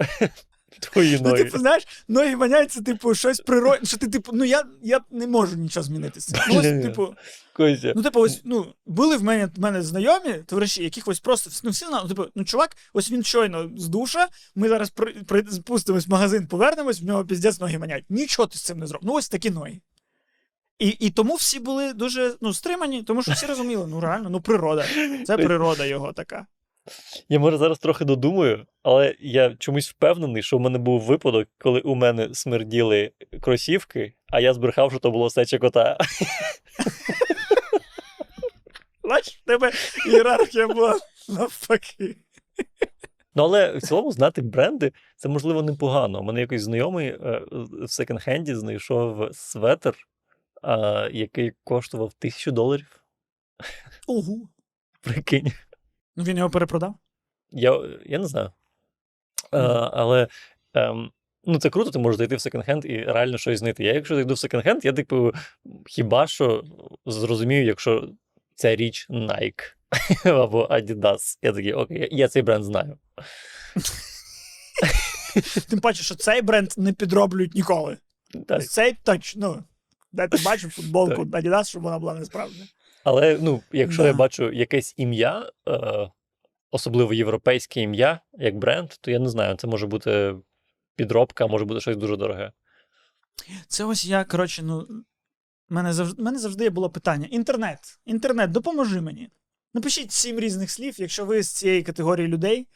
твої 0.86 1.19
Ну, 1.23 1.34
типу, 1.34 1.57
знаєш, 1.57 1.88
ноги 2.07 2.36
воняють, 2.36 2.71
це, 2.71 2.81
типу, 2.81 3.15
щось 3.15 3.39
природне, 3.39 3.88
що 3.88 3.97
ти, 3.97 4.07
типу, 4.07 4.31
ну 4.34 4.45
я, 4.45 4.63
я 4.84 4.99
не 5.11 5.27
можу 5.27 5.55
нічого 5.55 5.84
змінити. 5.84 6.19
Ну, 6.49 6.59
ось, 6.59 6.65
типу, 6.65 7.15
Костя. 7.53 7.93
ну, 7.95 8.03
типу, 8.03 8.19
ось, 8.19 8.41
ну, 8.43 8.65
були 8.86 9.17
в 9.17 9.23
мене, 9.23 9.49
в 9.55 9.59
мене 9.59 9.81
знайомі, 9.81 10.34
товариші, 10.34 10.84
яких 10.84 11.07
ось 11.07 11.19
просто, 11.19 11.49
ну, 11.63 11.71
всі 11.71 11.86
ну, 11.91 12.07
типу, 12.07 12.25
ну, 12.36 12.43
чувак, 12.43 12.77
ось 12.93 13.11
він 13.11 13.23
щойно 13.23 13.71
з 13.77 13.88
душа, 13.88 14.27
ми 14.55 14.69
зараз 14.69 14.89
при, 14.89 15.13
при, 15.13 15.43
спустимось 15.51 16.07
в 16.07 16.11
магазин, 16.11 16.47
повернемось, 16.47 17.01
в 17.01 17.05
нього 17.05 17.25
піздець 17.25 17.59
ноги 17.59 17.77
воняють. 17.77 18.05
Нічого 18.09 18.47
ти 18.47 18.57
з 18.57 18.61
цим 18.61 18.79
не 18.79 18.88
зробиш. 18.88 19.07
Ну, 19.07 19.13
ось 19.13 19.29
такі 19.29 19.49
ноги. 19.49 19.81
І, 20.79 20.88
і 20.88 21.09
тому 21.09 21.36
всі 21.36 21.59
були 21.59 21.93
дуже 21.93 22.36
ну, 22.41 22.53
стримані, 22.53 23.03
тому 23.03 23.23
що 23.23 23.31
всі 23.31 23.45
розуміли, 23.45 23.88
ну 23.88 23.99
реально, 23.99 24.29
ну 24.29 24.41
природа. 24.41 24.86
Це 25.25 25.38
природа 25.45 25.86
його 25.86 26.13
така. 26.13 26.45
Я 27.29 27.39
може 27.39 27.57
зараз 27.57 27.79
трохи 27.79 28.05
додумаю, 28.05 28.65
але 28.84 29.15
я 29.19 29.55
чомусь 29.59 29.89
впевнений, 29.89 30.43
що 30.43 30.57
в 30.57 30.59
мене 30.59 30.77
був 30.77 31.01
випадок, 31.01 31.47
коли 31.57 31.79
у 31.79 31.95
мене 31.95 32.34
смерділи 32.34 33.11
кросівки, 33.41 34.13
а 34.29 34.39
я 34.39 34.53
збрехав, 34.53 34.91
що 34.91 34.99
то 34.99 35.11
було 35.11 35.29
сеча 35.29 35.57
кота. 35.57 35.97
Бачиш, 39.03 39.36
в 39.36 39.45
тебе 39.45 39.71
ієрархія 40.07 40.67
була 40.67 40.99
навпаки. 41.29 42.15
Ну, 43.36 43.43
але 43.43 43.77
в 43.77 43.81
цілому 43.81 44.11
знати 44.11 44.41
бренди 44.41 44.91
це 45.15 45.29
можливо 45.29 45.61
непогано. 45.61 46.19
У 46.19 46.23
мене 46.23 46.41
якийсь 46.41 46.61
знайомий 46.61 47.07
е, 47.07 47.41
в 47.51 47.88
секонд-хенді 47.88 48.55
знайшов 48.55 49.29
светр, 49.31 49.95
який 51.11 51.51
коштував 51.63 52.13
тисячу 52.13 52.51
доларів. 52.51 53.03
Угу. 54.07 54.49
Прикинь. 55.01 55.51
Ну 56.16 56.24
він 56.24 56.38
його 56.38 56.49
перепродав. 56.49 56.95
Я, 57.51 57.82
я 58.05 58.20
не 58.20 58.28
знаю. 58.28 58.51
Е, 59.53 59.57
але 59.93 60.28
ем, 60.74 61.11
ну, 61.45 61.59
це 61.59 61.70
круто, 61.70 61.91
ти 61.91 61.99
можеш 61.99 62.18
зайти 62.18 62.36
в 62.36 62.39
секонд-хенд 62.39 62.86
і 62.86 63.03
реально 63.03 63.38
щось 63.38 63.59
знайти. 63.59 63.84
Я, 63.84 63.93
якщо 63.93 64.16
зайду 64.16 64.34
в 64.34 64.38
секонд-хенд, 64.38 64.80
я 64.84 64.93
типу, 64.93 65.32
хіба 65.86 66.28
що 66.28 66.64
зрозумію, 67.05 67.66
якщо 67.66 68.09
ця 68.55 68.76
річ 68.76 69.07
Nike 69.09 69.64
або 70.26 70.68
Adidas. 70.68 71.38
Я 71.41 71.51
такий, 71.51 71.74
окей, 71.74 72.07
я, 72.11 72.28
цей 72.28 72.41
бренд 72.41 72.64
знаю. 72.64 72.97
Тим 75.70 75.80
паче, 75.80 76.03
що 76.03 76.16
цей 76.16 76.41
бренд 76.41 76.70
не 76.78 76.93
підроблюють 76.93 77.55
ніколи. 77.55 77.97
Так. 78.47 78.64
Цей 78.64 78.93
точно. 79.03 79.64
Де 80.11 80.28
ти 80.28 80.38
бачив 80.45 80.72
футболку 80.72 81.24
Adidas, 81.24 81.70
щоб 81.70 81.84
вона 81.84 81.99
була 81.99 82.14
несправжня. 82.14 82.66
Але 83.04 83.38
ну, 83.41 83.62
якщо 83.72 84.01
Да. 84.01 84.08
я 84.08 84.14
бачу 84.14 84.51
якесь 84.51 84.93
ім'я, 84.97 85.51
е, 85.68 86.10
особливо 86.72 87.14
європейське 87.14 87.82
ім'я, 87.82 88.20
як 88.34 88.58
бренд, 88.58 88.89
то 89.01 89.12
я 89.12 89.20
не 89.20 89.30
знаю, 89.30 89.56
це 89.56 89.68
може 89.68 89.88
бути 89.88 90.36
підробка, 90.95 91.47
може 91.47 91.66
бути 91.66 91.82
щось 91.82 91.97
дуже 91.97 92.18
дороге. 92.18 92.51
Це 93.68 93.84
ось 93.86 94.06
я, 94.06 94.24
коротше, 94.24 94.64
ну. 94.64 94.80
в 94.80 95.74
Мене 95.74 95.93
завжди, 95.93 96.24
мене 96.24 96.39
завжди 96.39 96.70
було 96.70 96.89
питання: 96.89 97.28
інтернет. 97.32 97.99
Інтернет, 98.06 98.51
допоможи 98.51 99.01
мені. 99.01 99.30
Напишіть 99.74 100.12
сім 100.12 100.39
різних 100.39 100.72
слів, 100.72 100.95
якщо 100.97 101.26
ви 101.26 101.43
з 101.43 101.49
цієї 101.49 101.84
категорії 101.84 102.28
людей. 102.28 102.68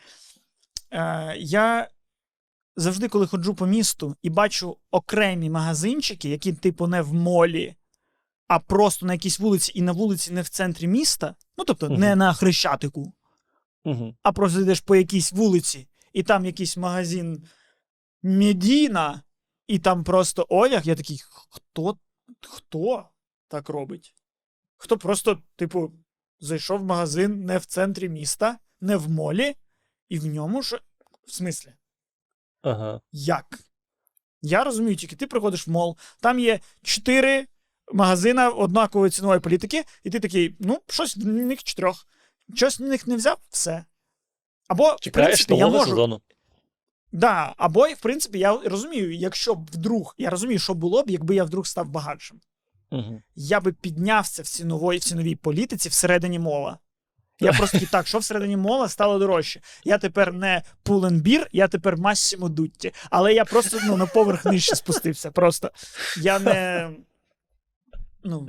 Е, 0.91 1.35
я 1.37 1.87
завжди, 2.75 3.07
коли 3.07 3.27
ходжу 3.27 3.55
по 3.57 3.67
місту 3.67 4.15
і 4.23 4.29
бачу 4.29 4.77
окремі 4.91 5.49
магазинчики, 5.49 6.29
які, 6.29 6.53
типу, 6.53 6.87
не 6.87 7.01
в 7.01 7.13
молі, 7.13 7.75
а 8.47 8.59
просто 8.59 9.05
на 9.05 9.13
якійсь 9.13 9.39
вулиці, 9.39 9.71
і 9.75 9.81
на 9.81 9.91
вулиці 9.91 10.31
не 10.33 10.41
в 10.41 10.49
центрі 10.49 10.87
міста, 10.87 11.35
ну 11.57 11.63
тобто 11.65 11.89
Мгм. 11.89 11.99
не 11.99 12.15
на 12.15 12.33
Хрещатику, 12.33 13.13
Угу. 13.83 14.15
а 14.23 14.31
просто 14.31 14.61
йдеш 14.61 14.79
по 14.79 14.95
якійсь 14.95 15.31
вулиці, 15.31 15.87
і 16.13 16.23
там 16.23 16.45
якийсь 16.45 16.77
магазин 16.77 17.43
Медіна, 18.23 19.21
і 19.67 19.79
там 19.79 20.03
просто 20.03 20.45
одяг. 20.49 20.81
Я 20.87 20.95
такий, 20.95 21.21
хто, 21.49 21.97
хто 22.41 23.09
так 23.47 23.69
робить? 23.69 24.15
Хто 24.77 24.97
просто, 24.97 25.41
типу, 25.55 25.93
зайшов 26.39 26.79
в 26.79 26.83
магазин 26.83 27.45
не 27.45 27.57
в 27.57 27.65
центрі 27.65 28.09
міста, 28.09 28.57
не 28.81 28.97
в 28.97 29.09
молі, 29.09 29.55
і 30.09 30.19
в 30.19 30.25
ньому 30.25 30.63
що. 30.63 30.79
В 31.27 31.31
смислі? 31.31 31.73
Ага. 32.61 33.01
Як? 33.11 33.59
Я 34.41 34.63
розумію, 34.63 34.95
тільки 34.95 35.15
ти 35.15 35.27
приходиш 35.27 35.67
в 35.67 35.71
мол, 35.71 35.97
там 36.19 36.39
є 36.39 36.59
чотири 36.83 37.47
магазина 37.93 38.49
однакової 38.49 39.11
цінової 39.11 39.39
політики, 39.39 39.83
і 40.03 40.09
ти 40.09 40.19
такий, 40.19 40.55
ну, 40.59 40.79
щось 40.87 41.17
в 41.17 41.27
них 41.27 41.63
чотирьох. 41.63 42.07
Щось 42.55 42.79
в 42.79 42.83
них 42.83 43.07
не 43.07 43.15
взяв, 43.15 43.37
все. 43.49 43.85
Або, 44.67 44.95
в 45.01 45.11
принципі, 45.11 45.55
я 45.55 45.67
можу. 45.67 45.89
сезону. 45.89 46.21
Да, 47.11 47.53
або, 47.57 47.87
в 47.87 48.01
принципі, 48.01 48.39
я 48.39 48.59
розумію, 48.65 49.15
якщо 49.15 49.55
б 49.55 49.69
вдруг, 49.71 50.15
я 50.17 50.29
розумію, 50.29 50.59
що 50.59 50.73
було 50.73 51.03
б, 51.03 51.09
якби 51.09 51.35
я 51.35 51.43
вдруг 51.43 51.67
став 51.67 51.89
багатшим. 51.89 52.39
Угу. 52.91 53.21
Я 53.35 53.59
би 53.59 53.71
піднявся 53.71 54.41
в 54.41 54.45
ціновій, 54.45 54.97
в 54.97 55.03
ціновій 55.03 55.35
політиці 55.35 55.89
всередині 55.89 56.39
мола. 56.39 56.77
Я 57.39 57.53
просто 57.53 57.79
так, 57.91 58.07
що 58.07 58.19
всередині 58.19 58.57
мола 58.57 58.89
стало 58.89 59.19
дорожче. 59.19 59.61
Я 59.83 59.97
тепер 59.97 60.33
не 60.33 60.63
пуленбір, 60.83 61.47
я 61.51 61.67
тепер 61.67 61.97
Массимо 61.97 62.49
Дутті. 62.49 62.93
Але 63.09 63.33
я 63.33 63.45
просто 63.45 63.77
ну, 63.85 63.97
на 63.97 64.05
поверх 64.05 64.45
нижче 64.45 64.75
спустився. 64.75 65.31
Просто 65.31 65.71
я 66.21 66.39
не. 66.39 66.89
Ну. 68.27 68.47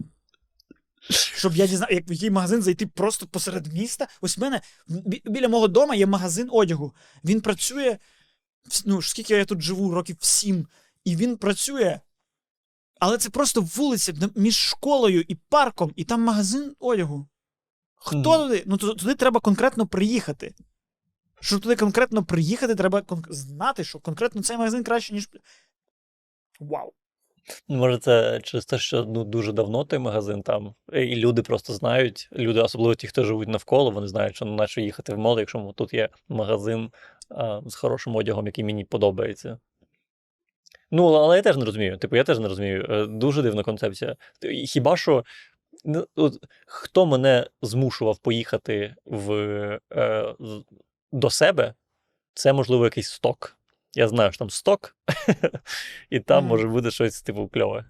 Щоб 1.10 1.56
я 1.56 1.66
дізнав, 1.66 1.92
як 1.92 2.08
в 2.08 2.12
який 2.12 2.30
магазин 2.30 2.62
зайти 2.62 2.86
просто 2.86 3.26
посеред 3.26 3.72
міста. 3.72 4.08
Ось 4.20 4.38
в 4.38 4.40
мене 4.40 4.60
бі- 4.88 5.22
біля 5.24 5.48
мого 5.48 5.68
дома 5.68 5.94
є 5.94 6.06
магазин 6.06 6.48
одягу. 6.50 6.94
Він 7.24 7.40
працює. 7.40 7.98
Ну, 8.84 9.02
скільки 9.02 9.34
я 9.34 9.44
тут 9.44 9.62
живу, 9.62 9.90
років 9.94 10.16
сім, 10.20 10.66
і 11.04 11.16
він 11.16 11.36
працює. 11.36 12.00
Але 13.00 13.18
це 13.18 13.30
просто 13.30 13.60
вулиця 13.60 14.14
між 14.34 14.56
школою 14.56 15.24
і 15.28 15.34
парком, 15.34 15.92
і 15.96 16.04
там 16.04 16.22
магазин 16.22 16.74
одягу. 16.78 17.28
Хто 17.94 18.16
Мгм. 18.16 18.22
туди? 18.48 18.62
Ну 18.66 18.76
туди 18.76 19.14
треба 19.14 19.40
конкретно 19.40 19.86
приїхати. 19.86 20.54
Щоб 21.40 21.60
туди 21.60 21.76
конкретно 21.76 22.24
приїхати, 22.24 22.74
треба 22.74 23.00
кон- 23.02 23.32
знати, 23.32 23.84
що 23.84 23.98
конкретно 24.00 24.42
цей 24.42 24.56
магазин 24.56 24.84
краще, 24.84 25.14
ніж. 25.14 25.28
Вау. 26.60 26.92
Може, 27.68 27.98
це 27.98 28.40
через 28.42 28.66
те, 28.66 28.78
що 28.78 29.04
ну, 29.04 29.24
дуже 29.24 29.52
давно 29.52 29.84
той 29.84 29.98
магазин 29.98 30.42
там, 30.42 30.74
е, 30.92 31.04
і 31.04 31.16
люди 31.16 31.42
просто 31.42 31.72
знають, 31.72 32.28
люди, 32.32 32.60
особливо 32.60 32.94
ті, 32.94 33.06
хто 33.06 33.24
живуть 33.24 33.48
навколо, 33.48 33.90
вони 33.90 34.06
знають, 34.06 34.36
що 34.36 34.44
на 34.44 34.66
що 34.66 34.80
їхати 34.80 35.14
в 35.14 35.18
мол, 35.18 35.38
якщо 35.38 35.72
тут 35.76 35.94
є 35.94 36.08
магазин 36.28 36.90
а, 37.30 37.60
з 37.66 37.74
хорошим 37.74 38.16
одягом, 38.16 38.46
який 38.46 38.64
мені 38.64 38.84
подобається. 38.84 39.58
Ну, 40.90 41.12
але 41.12 41.36
я 41.36 41.42
теж 41.42 41.56
не 41.56 41.64
розумію. 41.64 41.98
Типу, 41.98 42.16
я 42.16 42.24
теж 42.24 42.38
не 42.38 42.48
розумію. 42.48 42.86
Е, 42.90 43.06
Дуже 43.06 43.42
дивна 43.42 43.62
концепція. 43.62 44.16
Хіба 44.66 44.96
що 44.96 45.24
ну, 45.84 46.06
от, 46.16 46.44
хто 46.66 47.06
мене 47.06 47.46
змушував 47.62 48.18
поїхати 48.18 48.94
в, 49.04 49.32
е, 49.92 50.34
до 51.12 51.30
себе, 51.30 51.74
це, 52.34 52.52
можливо, 52.52 52.84
якийсь 52.84 53.10
сток. 53.10 53.57
Я 53.94 54.08
знаю, 54.08 54.32
що 54.32 54.38
там 54.38 54.50
сток, 54.50 54.96
і 56.10 56.20
там 56.20 56.46
може 56.46 56.68
бути 56.68 56.90
щось, 56.90 57.22
типу, 57.22 57.48
кльове. 57.48 57.84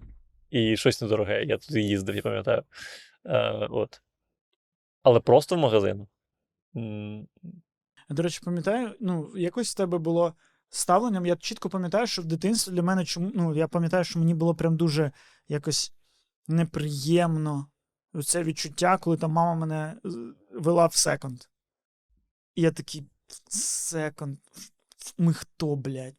І 0.50 0.76
щось 0.76 1.00
недороге. 1.02 1.44
Я 1.44 1.58
туди 1.58 1.80
їздив, 1.80 2.16
я 2.16 2.22
пам'ятаю. 2.22 2.62
Е, 3.24 3.66
от. 3.70 4.00
Але 5.02 5.20
просто 5.20 5.56
в 5.56 5.58
магазин. 5.58 6.06
До 8.08 8.22
речі, 8.22 8.40
пам'ятаю, 8.44 8.94
ну, 9.00 9.32
якось 9.36 9.70
в 9.70 9.76
тебе 9.76 9.98
було 9.98 10.34
ставленням. 10.70 11.26
Я 11.26 11.36
чітко 11.36 11.68
пам'ятаю, 11.68 12.06
що 12.06 12.22
в 12.22 12.24
дитинстві 12.24 12.72
для 12.72 12.82
мене 12.82 13.04
чому. 13.04 13.30
Ну, 13.34 13.54
я 13.54 13.68
пам'ятаю, 13.68 14.04
що 14.04 14.18
мені 14.18 14.34
було 14.34 14.54
прям 14.54 14.76
дуже 14.76 15.12
якось 15.48 15.92
неприємно 16.48 17.66
це 18.24 18.42
відчуття, 18.42 18.98
коли 18.98 19.16
там 19.16 19.32
мама 19.32 19.54
мене 19.54 19.96
вела 20.52 20.86
в 20.86 20.94
секонд. 20.94 21.40
І 22.54 22.62
я 22.62 22.70
такий 22.70 23.04
секонд. 23.48 24.38
Ми 25.18 25.34
хто, 25.34 25.76
блядь? 25.76 26.14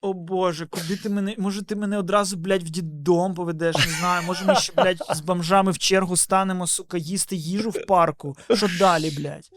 О 0.00 0.12
Боже, 0.12 0.66
куди 0.66 0.96
ти 0.96 1.08
мене. 1.08 1.34
Може, 1.38 1.62
ти 1.64 1.76
мене 1.76 1.98
одразу, 1.98 2.36
блядь, 2.36 2.62
в 2.62 2.70
діддом 2.70 3.34
поведеш, 3.34 3.76
не 3.76 3.92
знаю. 3.92 4.22
Може, 4.26 4.44
ми 4.44 4.54
ще, 4.56 4.72
блядь, 4.72 5.02
з 5.14 5.20
бомжами 5.20 5.72
в 5.72 5.78
чергу 5.78 6.16
станемо, 6.16 6.66
сука, 6.66 6.98
їсти 6.98 7.36
їжу 7.36 7.70
в 7.70 7.86
парку. 7.86 8.36
Що 8.54 8.68
далі, 8.78 9.10
блядь? 9.10 9.50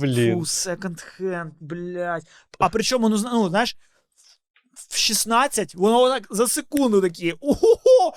Блін. 0.00 0.34
Фу, 0.34 0.40
секонд-хенд, 0.40 1.50
блядь. 1.60 2.26
А 2.58 2.68
причому, 2.68 3.08
ну, 3.08 3.18
ну, 3.24 3.48
знаєш, 3.48 3.76
в 4.90 4.96
16 4.96 5.74
воно 5.74 6.10
так 6.10 6.26
за 6.30 6.48
секунду 6.48 7.00
такі. 7.00 7.34
Ого! 7.40 8.14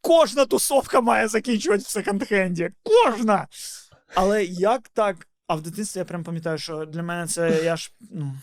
Кожна 0.00 0.44
тусовка 0.46 1.00
має 1.00 1.28
закінчувати 1.28 1.82
в 1.82 1.86
секонд-хенді. 1.86 2.70
Кожна! 2.82 3.48
Але 4.14 4.44
як 4.44 4.88
так? 4.88 5.26
А 5.50 5.54
в 5.54 5.62
дитинстві 5.62 5.98
я 5.98 6.04
прям 6.04 6.24
пам'ятаю, 6.24 6.58
що 6.58 6.84
для 6.84 7.02
мене 7.02 7.26
це 7.26 7.60
я 7.64 7.76
ж. 7.76 7.92
ну... 8.10 8.34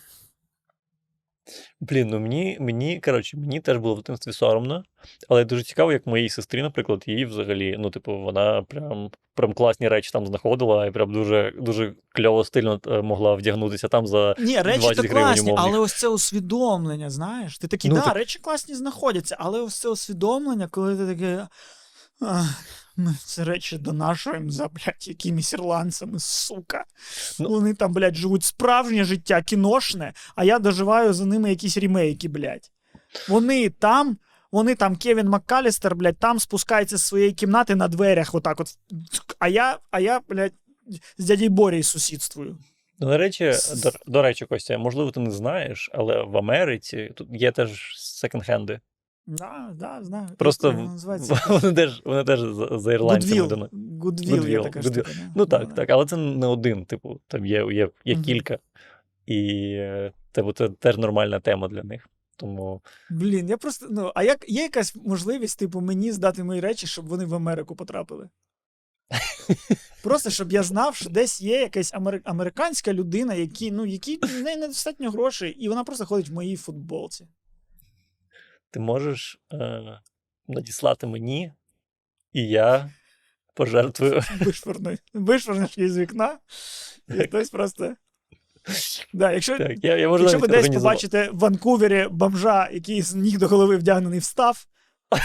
Блін, 1.80 2.08
ну 2.08 2.20
мені, 2.20 2.58
мені, 2.60 3.00
коротше, 3.00 3.38
мені 3.38 3.60
теж 3.60 3.78
було 3.78 3.96
в 3.96 3.98
дитинстві 3.98 4.34
соромно, 4.34 4.84
але 5.30 5.46
дуже 5.46 5.64
цікаво, 5.64 5.92
як 5.92 6.08
моїй 6.08 6.30
сестрі, 6.30 6.62
наприклад, 6.62 7.04
її 7.06 7.26
взагалі, 7.26 7.76
ну, 7.80 7.90
типу, 7.90 8.18
вона 8.18 8.62
прям, 8.62 9.12
прям 9.34 9.54
класні 9.54 9.88
речі 9.88 10.10
там 10.12 10.28
знаходила 10.28 10.86
і 10.86 10.92
прям 10.92 11.14
дуже, 11.14 11.54
дуже 11.60 11.94
кльово 12.10 12.44
стильно 12.44 12.80
е, 12.88 13.02
могла 13.02 13.36
вдягнутися 13.36 13.88
там 13.88 14.08
за. 14.08 14.36
Ні, 14.40 14.62
речі 14.62 14.80
20 14.80 15.08
то 15.08 15.14
класні, 15.14 15.52
умовних. 15.52 15.66
але 15.68 15.80
ось 15.80 16.00
це 16.00 16.08
усвідомлення, 16.08 17.10
знаєш. 17.10 17.58
Ти 17.58 17.68
такий, 17.68 17.92
Ну, 17.92 17.96
да, 17.96 18.02
так- 18.02 18.16
речі 18.16 18.40
класні 18.40 18.76
знаходяться, 18.76 19.36
але 19.40 19.62
ось 19.62 19.80
це 19.80 19.90
усвідомлення, 19.90 20.68
коли 20.72 20.98
ти 20.98 21.08
такий. 21.08 21.38
«Ах, 22.98 23.04
Ми 23.06 23.16
ці 23.26 23.44
речі 23.44 23.78
донашуємо 23.78 24.52
за, 24.52 24.68
блядь, 24.68 25.08
якимись 25.08 25.54
ірландцями, 25.54 26.20
сука. 26.20 26.86
Ну- 27.40 27.50
Вони 27.50 27.74
там, 27.74 27.94
блядь, 27.94 28.16
живуть 28.16 28.44
справжнє 28.44 29.04
життя, 29.04 29.42
кіношне, 29.42 30.14
а 30.36 30.44
я 30.44 30.60
доживаю 30.60 31.14
за 31.14 31.26
ними 31.26 31.50
якісь 31.50 31.78
рімейки, 31.78 32.28
блядь. 32.28 32.72
Вони 33.30 33.70
там, 33.70 34.18
вони 34.52 34.76
там, 34.76 34.96
Кевін 34.96 35.30
Маккалістер, 35.30 35.96
блядь, 35.96 36.18
там 36.18 36.40
спускається 36.40 36.98
з 36.98 37.04
своєї 37.04 37.32
кімнати 37.32 37.76
на 37.76 37.88
дверях, 37.88 38.36
отак 38.36 38.60
от. 38.60 38.68
А 39.40 39.48
я, 39.48 39.80
а 39.92 40.00
я, 40.00 40.22
блядь, 40.30 40.54
з 41.18 41.26
дядей 41.26 41.50
Борей 41.50 41.84
сусідствую. 41.84 42.58
Ну, 43.00 43.08
до 43.08 43.18
речі, 43.18 43.54
до, 43.76 43.92
до 44.08 44.22
речі, 44.22 44.46
Костя, 44.46 44.78
можливо, 44.78 45.12
ти 45.12 45.20
не 45.20 45.32
знаєш, 45.32 45.90
але 45.94 46.24
в 46.24 46.38
Америці 46.38 47.12
тут 47.16 47.28
є 47.32 47.52
теж 47.52 47.96
секонд-хенди. 47.98 48.80
Да, 49.28 49.74
да, 49.80 50.04
знаю. 50.04 50.28
Просто 50.38 50.72
вони 51.50 51.74
теж, 51.74 52.02
вони 52.06 52.24
теж 52.24 52.40
за, 52.80 52.94
ірландцями. 52.94 53.70
Гудвіл. 54.02 54.48
є 54.48 54.62
така 54.62 54.82
штука. 54.82 55.12
Ну 55.36 55.46
так, 55.46 55.76
так, 55.76 55.90
але 55.90 56.06
це 56.06 56.18
не 56.18 56.48
один, 56.48 56.86
типу, 56.86 57.20
там 57.28 57.46
є, 57.46 57.68
є, 57.72 57.90
є 58.06 58.16
кілька. 58.16 58.60
І 59.26 59.80
типу, 60.32 60.54
це 60.54 60.70
теж 60.70 60.98
нормальна 60.98 61.40
тема 61.40 61.68
для 61.68 61.84
них. 61.84 62.10
Тому 62.36 62.82
Блін, 63.10 63.50
я 63.50 63.58
просто. 63.58 63.88
Ну, 63.90 64.12
а 64.16 64.24
як 64.24 64.50
є 64.50 64.62
якась 64.62 64.96
можливість, 64.96 65.60
типу, 65.60 65.82
мені 65.82 66.12
здати 66.12 66.44
мої 66.44 66.62
речі, 66.62 66.88
щоб 66.88 67.08
вони 67.08 67.26
в 67.26 67.36
Америку 67.36 67.76
потрапили? 67.76 68.30
Просто 70.04 70.30
щоб 70.30 70.52
я 70.52 70.64
знав, 70.64 70.96
що 70.96 71.10
десь 71.10 71.42
є 71.42 71.60
якась 71.60 71.94
амери- 71.94 72.22
американська 72.24 72.94
людина, 72.94 73.34
які, 73.34 73.72
ну, 73.72 73.86
якій 73.86 74.20
в 74.24 74.42
неї 74.42 74.58
недостатньо 74.58 75.12
грошей, 75.12 75.52
і 75.52 75.70
вона 75.70 75.84
просто 75.84 76.06
ходить 76.06 76.30
в 76.30 76.34
моїй 76.34 76.56
футболці. 76.56 77.28
Ти 78.78 78.82
можеш 78.82 79.40
е, 79.54 79.82
надіслати 80.48 81.08
мені, 81.08 81.54
і 82.34 82.48
я 82.48 82.90
пожертвую. 83.54 84.14
Вишвырну, 84.42 84.98
вишвырнеш 85.14 85.78
її 85.78 85.90
з 85.90 85.98
вікна, 85.98 86.38
і 87.08 87.14
хтось 87.14 87.50
просто. 87.50 87.96
Да, 89.14 89.32
якщо, 89.32 89.58
Так, 89.58 89.84
я, 89.84 89.98
я 89.98 90.10
можу 90.10 90.24
якщо 90.24 90.40
ви 90.40 90.48
десь 90.48 90.70
побачите 90.70 91.30
в 91.30 91.40
Ванкувері 91.40 92.08
бомжа, 92.12 92.70
який 92.72 93.02
з 93.02 93.16
ніг 93.16 93.38
до 93.38 93.48
голови 93.48 93.78
вдягнений 93.78 94.20
в 94.20 94.24
став, 94.24 94.66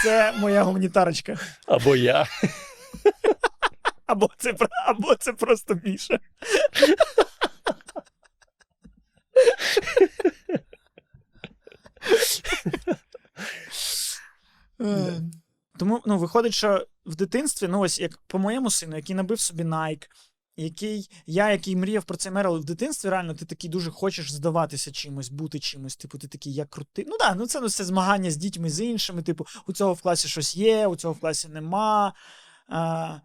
це 0.03 0.33
моя 0.39 0.63
гуманітарочка. 0.63 1.37
Або 1.67 1.97
я. 1.97 2.27
Або 4.07 4.31
це, 4.39 4.55
або 4.87 5.15
це 5.15 5.33
просто 5.33 5.81
Міша. 5.85 6.19
Е, 14.83 15.21
Тому 15.79 15.92
ну, 16.07 16.19
виходить, 16.19 16.55
що 16.55 16.87
в 17.07 17.17
дитинстві, 17.17 17.69
ну 17.69 17.81
ось 17.81 18.01
як 18.01 18.19
по 18.27 18.39
моєму 18.39 18.71
сину, 18.71 18.97
який 18.97 19.17
набив 19.17 19.41
собі 19.41 19.65
Nike, 19.65 20.09
який 20.57 21.11
я, 21.27 21.51
який 21.51 21.77
мріяв 21.77 22.05
про 22.05 22.17
це 22.17 22.31
мер, 22.31 22.47
але 22.47 22.59
в 22.59 22.65
дитинстві 22.65 23.09
реально 23.09 23.35
ти 23.35 23.45
такий 23.45 23.71
дуже 23.71 23.91
хочеш 23.91 24.33
здаватися 24.33 24.93
чимось, 24.93 25.29
бути 25.29 25.59
чимось. 25.59 25.97
Типу, 25.97 26.19
ти 26.19 26.29
такий, 26.29 26.55
я 26.55 26.65
крутий. 26.65 27.05
Ну 27.09 27.17
да, 27.19 27.35
ну 27.35 27.47
це 27.47 27.61
ну, 27.61 27.69
це 27.69 27.85
змагання 27.85 28.31
з 28.31 28.37
дітьми 28.37 28.71
з 28.71 28.81
іншими. 28.81 29.23
Типу, 29.23 29.47
у 29.67 29.73
цього 29.73 29.93
в 29.93 30.03
класі 30.03 30.29
щось 30.29 30.57
є, 30.57 30.87
у 30.87 30.97
цього 30.97 31.15
в 31.15 31.21
класі 31.21 31.49
нема. 31.49 32.15
А, 32.69 33.19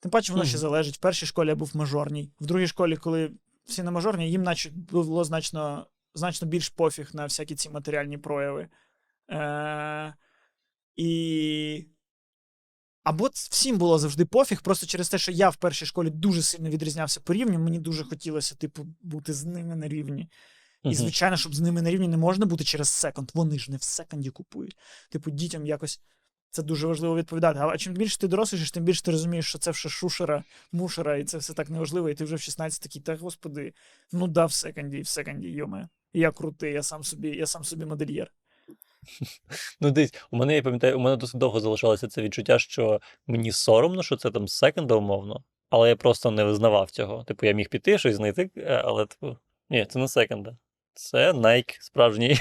тим 0.00 0.10
паче, 0.10 0.32
воно 0.32 0.44
ще 0.44 0.58
залежить. 0.58 0.96
В 0.96 1.00
першій 1.00 1.26
школі 1.26 1.48
я 1.48 1.54
був 1.54 1.76
мажорній. 1.76 2.32
В 2.40 2.46
другій 2.46 2.66
школі, 2.66 2.96
коли 2.96 3.30
всі 3.64 3.82
на 3.82 3.90
мажорній, 3.90 4.30
їм 4.30 4.42
наче 4.42 4.70
було 4.70 5.24
значно, 5.24 5.86
значно 6.14 6.48
більш 6.48 6.68
пофіг 6.68 7.10
на 7.12 7.24
всякі 7.24 7.54
ці 7.54 7.70
матеріальні 7.70 8.18
прояви. 8.18 8.68
Е, 9.30 10.14
і. 10.96 11.86
Або 13.02 13.30
всім 13.32 13.78
було 13.78 13.98
завжди 13.98 14.24
пофіг, 14.24 14.62
просто 14.62 14.86
через 14.86 15.08
те, 15.08 15.18
що 15.18 15.32
я 15.32 15.48
в 15.48 15.56
першій 15.56 15.86
школі 15.86 16.10
дуже 16.10 16.42
сильно 16.42 16.70
відрізнявся 16.70 17.20
по 17.20 17.34
рівню, 17.34 17.58
мені 17.58 17.78
дуже 17.78 18.04
хотілося, 18.04 18.54
типу, 18.54 18.86
бути 19.02 19.32
з 19.32 19.44
ними 19.44 19.76
на 19.76 19.88
рівні. 19.88 20.28
І, 20.84 20.94
звичайно, 20.94 21.36
щоб 21.36 21.54
з 21.54 21.60
ними 21.60 21.82
на 21.82 21.90
рівні 21.90 22.08
не 22.08 22.16
можна 22.16 22.46
бути 22.46 22.64
через 22.64 22.88
секонд. 22.88 23.30
Вони 23.34 23.58
ж 23.58 23.70
не 23.70 23.76
в 23.76 23.82
секонді 23.82 24.30
купують. 24.30 24.76
Типу, 25.10 25.30
дітям 25.30 25.66
якось 25.66 26.00
це 26.50 26.62
дуже 26.62 26.86
важливо 26.86 27.16
відповідати. 27.16 27.58
А 27.60 27.76
чим 27.76 27.94
більше 27.94 28.18
ти 28.18 28.28
дорослішаєш, 28.28 28.70
тим 28.70 28.84
більше 28.84 29.02
ти 29.02 29.10
розумієш, 29.10 29.46
що 29.46 29.58
це 29.58 29.70
все 29.70 29.88
шушера, 29.88 30.44
мушера, 30.72 31.16
і 31.16 31.24
це 31.24 31.38
все 31.38 31.52
так 31.52 31.70
неважливо, 31.70 32.10
і 32.10 32.14
ти 32.14 32.24
вже 32.24 32.36
в 32.36 32.40
16 32.40 32.82
такий, 32.82 33.02
та 33.02 33.16
господи, 33.16 33.72
ну 34.12 34.26
да, 34.26 34.46
в 34.46 34.52
секонді, 34.52 35.00
в 35.00 35.08
секонді, 35.08 35.48
йоме. 35.48 35.88
Я 36.12 36.30
крутий, 36.30 36.72
я 36.72 36.82
сам 36.82 37.04
собі, 37.04 37.28
я 37.28 37.46
сам 37.46 37.64
собі 37.64 37.84
модельєр. 37.84 38.32
Ну, 39.80 39.90
десь, 39.90 40.14
у 40.30 40.36
мене, 40.36 40.54
я 40.54 40.62
пам'ятаю, 40.62 40.96
у 40.96 41.00
мене 41.00 41.16
досить 41.16 41.40
довго 41.40 41.60
залишалося 41.60 42.08
це 42.08 42.22
відчуття, 42.22 42.58
що 42.58 43.00
мені 43.26 43.52
соромно, 43.52 44.02
що 44.02 44.16
це 44.16 44.30
там 44.30 44.48
секонда 44.48 44.94
умовно, 44.94 45.44
але 45.70 45.88
я 45.88 45.96
просто 45.96 46.30
не 46.30 46.44
визнавав 46.44 46.90
цього. 46.90 47.24
Типу, 47.24 47.46
я 47.46 47.52
міг 47.52 47.68
піти 47.68 47.98
щось 47.98 48.16
знайти, 48.16 48.50
е, 48.56 48.82
але, 48.84 49.06
типу, 49.06 49.38
ні, 49.70 49.86
це 49.88 49.98
не 49.98 50.08
секонда. 50.08 50.56
Це 50.94 51.32
Nike 51.32 51.76
справжній. 51.80 52.36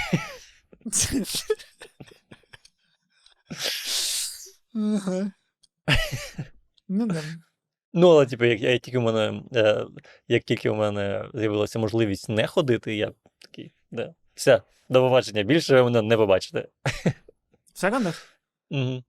Ага. 4.76 5.32
Ну 6.88 7.08
да. 7.08 7.22
Ну, 7.94 8.10
але, 8.10 8.26
типу, 8.26 8.46
як, 8.46 8.62
як 8.62 8.82
тільки 8.82 8.98
у 8.98 9.02
мене, 9.02 9.44
е, 9.56 9.86
як 10.28 10.44
тільки 10.44 10.70
у 10.70 10.76
мене 10.76 11.30
з'явилася 11.34 11.80
можливість 11.80 12.30
не 12.30 12.48
ходити, 12.48 12.96
я 12.96 13.12
такий, 13.40 13.72
да, 13.92 14.14
все, 14.36 14.62
до 14.90 15.02
побачення. 15.02 15.44
Більше 15.44 15.76
ви 15.76 15.84
мене 15.84 16.02
не 16.02 16.18
побачите. 16.18 16.68
В 17.74 17.80
секондах? 17.80 18.28
Угу. 18.70 19.04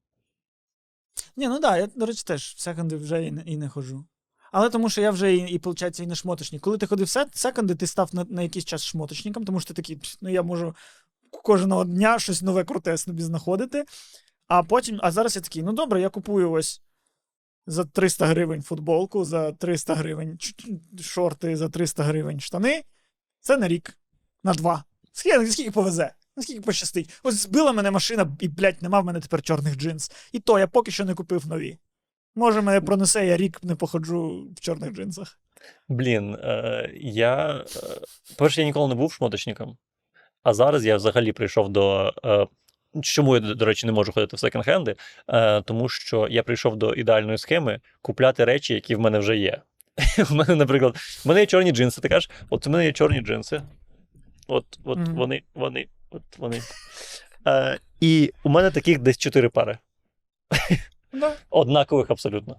Ні, 1.37 1.49
ну 1.49 1.59
да, 1.61 1.77
я, 1.79 1.87
до 1.87 2.07
речі, 2.07 2.23
теж 2.27 2.55
в 2.57 2.61
секонди 2.61 2.97
вже 2.97 3.25
і 3.25 3.31
не, 3.31 3.43
і 3.43 3.57
не 3.57 3.69
ходжу. 3.69 4.05
Але 4.53 4.71
тому 4.71 4.91
що 4.91 5.01
я 5.01 5.11
вже 5.11 5.35
і, 5.35 5.39
і 5.39 5.59
виходить, 5.59 6.01
і 6.01 6.07
не 6.07 6.15
шмоточник. 6.15 6.63
Коли 6.63 6.79
ти 6.79 6.87
ходив 6.87 7.07
в 7.07 7.09
се- 7.09 7.27
секонди, 7.33 7.75
ти 7.75 7.87
став 7.87 8.15
на, 8.15 8.25
на 8.25 8.43
якийсь 8.43 8.65
час 8.65 8.85
шмоточником, 8.85 9.45
тому 9.45 9.61
що 9.61 9.69
ти 9.69 9.83
такий, 9.83 10.01
ну 10.21 10.29
я 10.29 10.43
можу 10.43 10.77
кожного 11.31 11.85
дня 11.85 12.19
щось 12.19 12.43
нове 12.43 12.65
круте 12.65 12.97
собі 12.99 13.23
знаходити. 13.23 13.85
А 14.49 14.63
потім, 14.63 15.01
а 15.03 15.11
зараз 15.11 15.37
я 15.37 15.43
такий, 15.43 15.63
ну 15.63 15.73
добре, 15.73 16.01
я 16.01 16.09
купую 16.09 16.51
ось 16.51 16.83
за 17.67 17.85
300 17.85 18.27
гривень 18.27 18.63
футболку, 18.63 19.25
за 19.25 19.53
300 19.53 19.95
гривень 19.95 20.39
шорти, 21.01 21.57
за 21.57 21.69
300 21.69 22.03
гривень 22.03 22.41
штани. 22.41 22.85
Це 23.41 23.57
на 23.57 23.69
рік, 23.69 23.99
на 24.45 24.55
два. 24.55 24.85
Скільки, 25.17 25.47
скільки 25.47 25.71
повезе? 25.71 26.15
Наскільки 26.37 26.61
пощастить? 26.61 27.21
Ось 27.23 27.35
збила 27.35 27.73
мене 27.73 27.91
машина, 27.91 28.37
і, 28.41 28.49
блядь, 28.49 28.83
нема 28.83 29.01
в 29.01 29.05
мене 29.05 29.21
тепер 29.21 29.43
чорних 29.43 29.77
джинс. 29.77 30.13
І 30.33 30.41
то 30.41 30.59
я 30.59 30.67
поки 30.67 30.91
що 30.91 31.05
не 31.05 31.15
купив 31.15 31.47
нові. 31.47 31.79
Може, 32.35 32.63
мене 32.63 32.81
пронесе, 32.81 33.27
я 33.27 33.37
рік 33.37 33.65
не 33.65 33.75
походжу 33.75 34.49
в 34.57 34.61
чорних 34.61 34.93
джинсах. 34.93 35.39
Блін, 35.89 36.35
е, 36.35 36.91
я. 37.01 37.65
Е, 37.77 37.81
перше, 38.39 38.61
я 38.61 38.67
ніколи 38.67 38.89
не 38.89 38.95
був 38.95 39.13
шмоточником, 39.13 39.77
а 40.43 40.55
зараз 40.55 40.87
я 40.87 40.97
взагалі 40.97 41.33
прийшов 41.33 41.69
до. 41.69 42.15
Е, 42.25 42.47
чому 43.03 43.35
я, 43.35 43.41
до 43.41 43.65
речі, 43.65 43.87
не 43.87 43.93
можу 43.93 44.13
ходити 44.13 44.37
в 44.37 44.41
секонд-хенди? 44.41 44.97
Е, 45.29 45.63
тому 45.63 45.89
що 45.89 46.29
я 46.31 46.43
прийшов 46.43 46.77
до 46.77 46.95
ідеальної 46.95 47.39
схеми 47.39 47.81
купляти 48.03 48.45
речі, 48.45 48.75
які 48.75 48.95
в 48.95 49.01
мене 49.01 49.19
вже 49.19 49.37
є. 49.37 49.63
У 50.31 50.35
мене, 50.35 50.55
наприклад, 50.55 50.97
в 50.97 51.29
мене 51.29 51.41
є 51.41 51.47
чорні 51.47 51.73
джинси. 51.73 52.01
Ти 52.01 52.09
кажеш, 52.09 52.31
от 52.51 52.67
у 52.67 52.71
мене 52.71 52.85
є 52.85 52.93
чорні 52.93 53.21
джинси. 53.21 53.63
От, 54.47 54.79
от 54.85 54.99
Мгм. 54.99 55.15
вони, 55.15 55.43
вони, 55.55 55.87
от 56.11 56.23
вони. 56.39 56.61
Е, 57.47 57.79
і 58.01 58.33
у 58.45 58.49
мене 58.49 58.71
таких 58.71 58.99
десь 58.99 59.19
чотири 59.19 59.49
пари. 59.49 59.79
Да. 61.13 61.33
Однакових 61.51 62.11
абсолютно. 62.11 62.57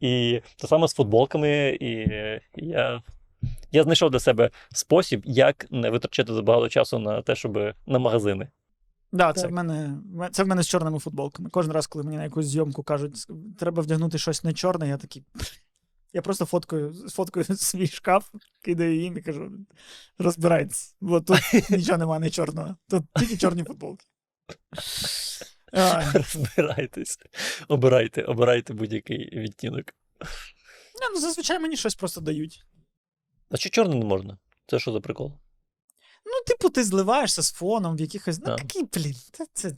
І 0.00 0.40
те 0.56 0.66
саме 0.66 0.88
з 0.88 0.94
футболками, 0.94 1.78
і 1.80 1.88
я, 2.56 3.02
я 3.72 3.82
знайшов 3.82 4.10
для 4.10 4.20
себе 4.20 4.50
спосіб, 4.72 5.22
як 5.24 5.66
не 5.70 5.90
витрачати 5.90 6.34
забагато 6.34 6.68
часу 6.68 6.98
на 6.98 7.22
те, 7.22 7.34
щоб 7.34 7.58
на 7.86 7.98
магазини. 7.98 8.48
Да, 9.12 9.32
це 9.32 9.42
Так. 9.42 9.50
в 9.50 9.54
мене 9.54 9.98
це 10.32 10.42
в 10.44 10.46
мене 10.46 10.62
з 10.62 10.68
чорними 10.68 10.98
футболками. 10.98 11.50
Кожен 11.50 11.72
раз, 11.72 11.86
коли 11.86 12.04
мені 12.04 12.16
на 12.16 12.24
якусь 12.24 12.46
зйомку 12.46 12.82
кажуть, 12.82 13.26
треба 13.58 13.82
вдягнути 13.82 14.18
щось 14.18 14.44
не 14.44 14.52
чорне, 14.52 14.88
я 14.88 14.96
такий. 14.96 15.22
Я 16.12 16.22
просто 16.22 16.46
фоткаю, 16.46 16.94
фоткаю 17.10 17.44
свій 17.56 17.86
шкаф, 17.86 18.30
кидаю 18.62 19.00
їм 19.00 19.18
і 19.18 19.22
кажу: 19.22 19.50
розбирайтесь, 20.18 20.96
бо 21.00 21.20
тут 21.20 21.40
нічого 21.70 21.98
немає 21.98 22.20
не 22.20 22.30
чорного. 22.30 22.76
Тут 22.88 23.04
тільки 23.18 23.36
чорні 23.36 23.64
футболки. 23.64 24.06
Розбирайтесь. 26.12 27.18
Обирайте, 27.68 28.22
обирайте 28.22 28.72
будь-який 28.72 29.30
відтінок. 29.38 29.84
ні, 31.00 31.06
ну, 31.14 31.20
зазвичай 31.20 31.58
мені 31.58 31.76
щось 31.76 31.94
просто 31.94 32.20
дають. 32.20 32.64
А 33.50 33.56
чи 33.56 33.70
чорний 33.70 33.98
не 33.98 34.04
можна? 34.04 34.38
Це 34.66 34.78
що 34.78 34.92
за 34.92 35.00
прикол? 35.00 35.32
Ну, 36.24 36.32
типу, 36.46 36.70
ти 36.70 36.84
зливаєшся 36.84 37.42
з 37.42 37.52
фоном 37.52 37.96
в 37.96 38.00
якихось. 38.00 38.38
Ну, 38.38 38.56
такий, 38.56 38.84
блін, 38.94 39.14
це. 39.54 39.72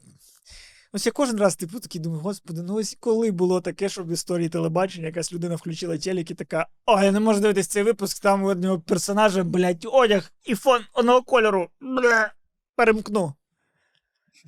Ось 0.93 1.07
я 1.07 1.13
кожен 1.13 1.39
раз 1.39 1.57
типу 1.57 1.81
такий 1.81 2.01
думаю, 2.01 2.21
господи, 2.21 2.63
ну 2.63 2.75
ось 2.75 2.97
коли 3.01 3.31
було 3.31 3.61
таке, 3.61 3.89
що 3.89 4.05
в 4.05 4.09
історії 4.09 4.49
телебачення 4.49 5.07
якась 5.07 5.33
людина 5.33 5.55
включила 5.57 5.99
телек 5.99 6.31
і 6.31 6.35
така, 6.35 6.67
о, 6.87 7.03
я 7.03 7.13
не 7.13 7.21
можу 7.21 7.41
дивитись 7.41 7.67
цей 7.67 7.83
випуск, 7.83 8.23
там 8.23 8.45
у 8.45 8.47
одного 8.47 8.81
персонажа, 8.81 9.45
блядь, 9.45 9.87
одяг 9.93 10.33
і 10.45 10.55
фон 10.55 10.83
одного 10.93 11.23
кольору. 11.23 11.71
Бля, 11.81 12.33
перемкну. 12.77 13.35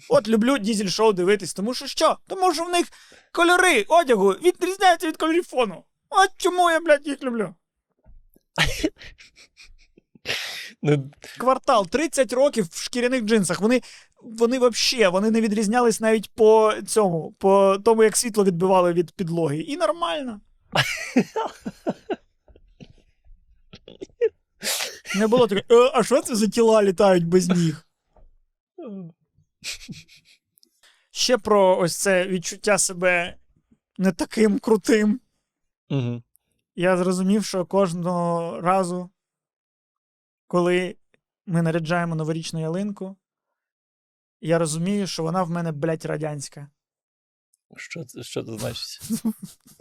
От 0.08 0.28
люблю 0.28 0.58
дізель-шоу 0.58 1.12
дивитись, 1.12 1.54
тому 1.54 1.74
що 1.74 1.86
що? 1.86 2.18
Тому 2.26 2.54
що 2.54 2.64
в 2.64 2.70
них 2.70 2.86
кольори 3.32 3.84
одягу 3.88 4.28
відрізняються 4.30 5.06
від 5.06 5.16
кольорів 5.16 5.44
фону. 5.44 5.84
От 6.10 6.30
чому 6.36 6.70
я, 6.70 6.80
блядь, 6.80 7.06
їх 7.06 7.22
люблю. 7.22 7.54
Ну, 10.82 11.10
квартал 11.38 11.86
30 11.86 12.32
років 12.32 12.68
в 12.70 12.82
шкіряних 12.82 13.22
джинсах. 13.22 13.60
Вони, 13.60 13.82
вони 14.22 14.58
вообще, 14.58 15.08
вони 15.08 15.30
не 15.30 15.40
відрізнялись 15.40 16.00
навіть 16.00 16.30
по 16.34 16.72
цьому, 16.86 17.32
по 17.38 17.78
тому, 17.84 18.02
як 18.02 18.16
світло 18.16 18.44
відбивали 18.44 18.92
від 18.92 19.12
підлоги. 19.12 19.60
І 19.60 19.76
нормально. 19.76 20.40
Не 25.16 25.26
було 25.26 25.46
такого, 25.46 25.84
«Е, 25.84 25.90
а 25.94 26.02
що 26.02 26.22
це 26.22 26.36
за 26.36 26.46
тіла 26.46 26.82
літають 26.82 27.26
без 27.26 27.48
ніг? 27.48 27.86
Ще 31.10 31.38
про 31.38 31.78
ось 31.78 31.96
це 31.96 32.26
відчуття 32.26 32.78
себе 32.78 33.36
не 33.98 34.12
таким 34.12 34.58
крутим. 34.58 35.20
угу. 35.90 36.22
Я 36.74 36.96
зрозумів, 36.96 37.44
що 37.44 37.66
кожного 37.66 38.60
разу, 38.60 39.10
коли 40.46 40.96
ми 41.46 41.62
наряджаємо 41.62 42.14
новорічну 42.14 42.60
ялинку, 42.60 43.16
я 44.42 44.58
розумію, 44.58 45.06
що 45.06 45.22
вона 45.22 45.42
в 45.42 45.50
мене, 45.50 45.72
блядь, 45.72 46.04
радянська. 46.04 46.68
Що, 47.76 48.04
це- 48.04 48.22
що 48.22 48.42
це 48.42 48.52
значить? 48.58 49.00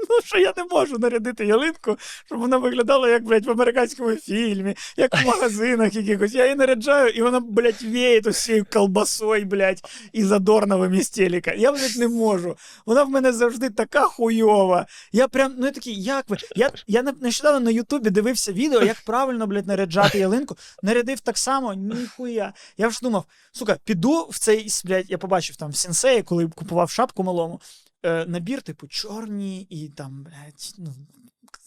Ну, 0.09 0.21
що 0.23 0.37
я 0.37 0.53
не 0.57 0.63
можу 0.63 0.97
нарядити 0.97 1.45
ялинку, 1.45 1.97
щоб 2.25 2.39
вона 2.39 2.57
виглядала, 2.57 3.09
як, 3.09 3.23
блядь, 3.23 3.45
в 3.45 3.51
американському 3.51 4.15
фільмі, 4.15 4.75
як 4.97 5.23
в 5.23 5.27
магазинах 5.27 5.95
якихось. 5.95 6.33
Я 6.33 6.43
її 6.43 6.55
наряджаю, 6.55 7.09
і 7.09 7.21
вона, 7.21 7.39
блядь, 7.39 7.81
віє 7.83 8.21
усією 8.25 8.65
колбасою, 8.73 9.45
блядь, 9.45 9.81
і 10.13 10.23
задорновим 10.23 10.93
із 10.93 11.09
телека. 11.09 11.53
Я, 11.53 11.71
блядь, 11.71 11.97
не 11.97 12.07
можу. 12.07 12.57
Вона 12.85 13.03
в 13.03 13.09
мене 13.09 13.33
завжди 13.33 13.69
така 13.69 14.01
хуйова. 14.01 14.85
Я 15.11 15.27
прям, 15.27 15.55
ну 15.57 15.65
я 15.65 15.71
такий, 15.71 16.03
як 16.03 16.29
ви? 16.29 16.37
Я, 16.55 16.71
я 16.87 17.03
нещодавно 17.21 17.59
на 17.59 17.71
Ютубі 17.71 18.09
дивився 18.09 18.53
відео, 18.53 18.83
як 18.83 19.01
правильно, 19.05 19.47
блядь, 19.47 19.67
наряджати 19.67 20.19
ялинку. 20.19 20.57
Нарядив 20.83 21.19
так 21.19 21.37
само, 21.37 21.73
ніхуя. 21.73 22.53
Я 22.77 22.87
вже 22.87 22.99
думав, 23.01 23.25
сука, 23.51 23.77
піду 23.83 24.27
в 24.29 24.39
цей, 24.39 24.67
блядь, 24.85 25.11
я 25.11 25.17
побачив 25.17 25.55
там 25.55 25.71
в 25.71 25.75
сенсеї, 25.75 26.23
коли 26.23 26.47
купував 26.47 26.89
шапку 26.89 27.23
малому 27.23 27.61
е, 28.03 28.25
набір, 28.25 28.61
типу, 28.61 28.87
чорні 28.87 29.61
і 29.61 29.89
там, 29.89 30.23
блядь, 30.23 30.75
ну. 30.77 30.93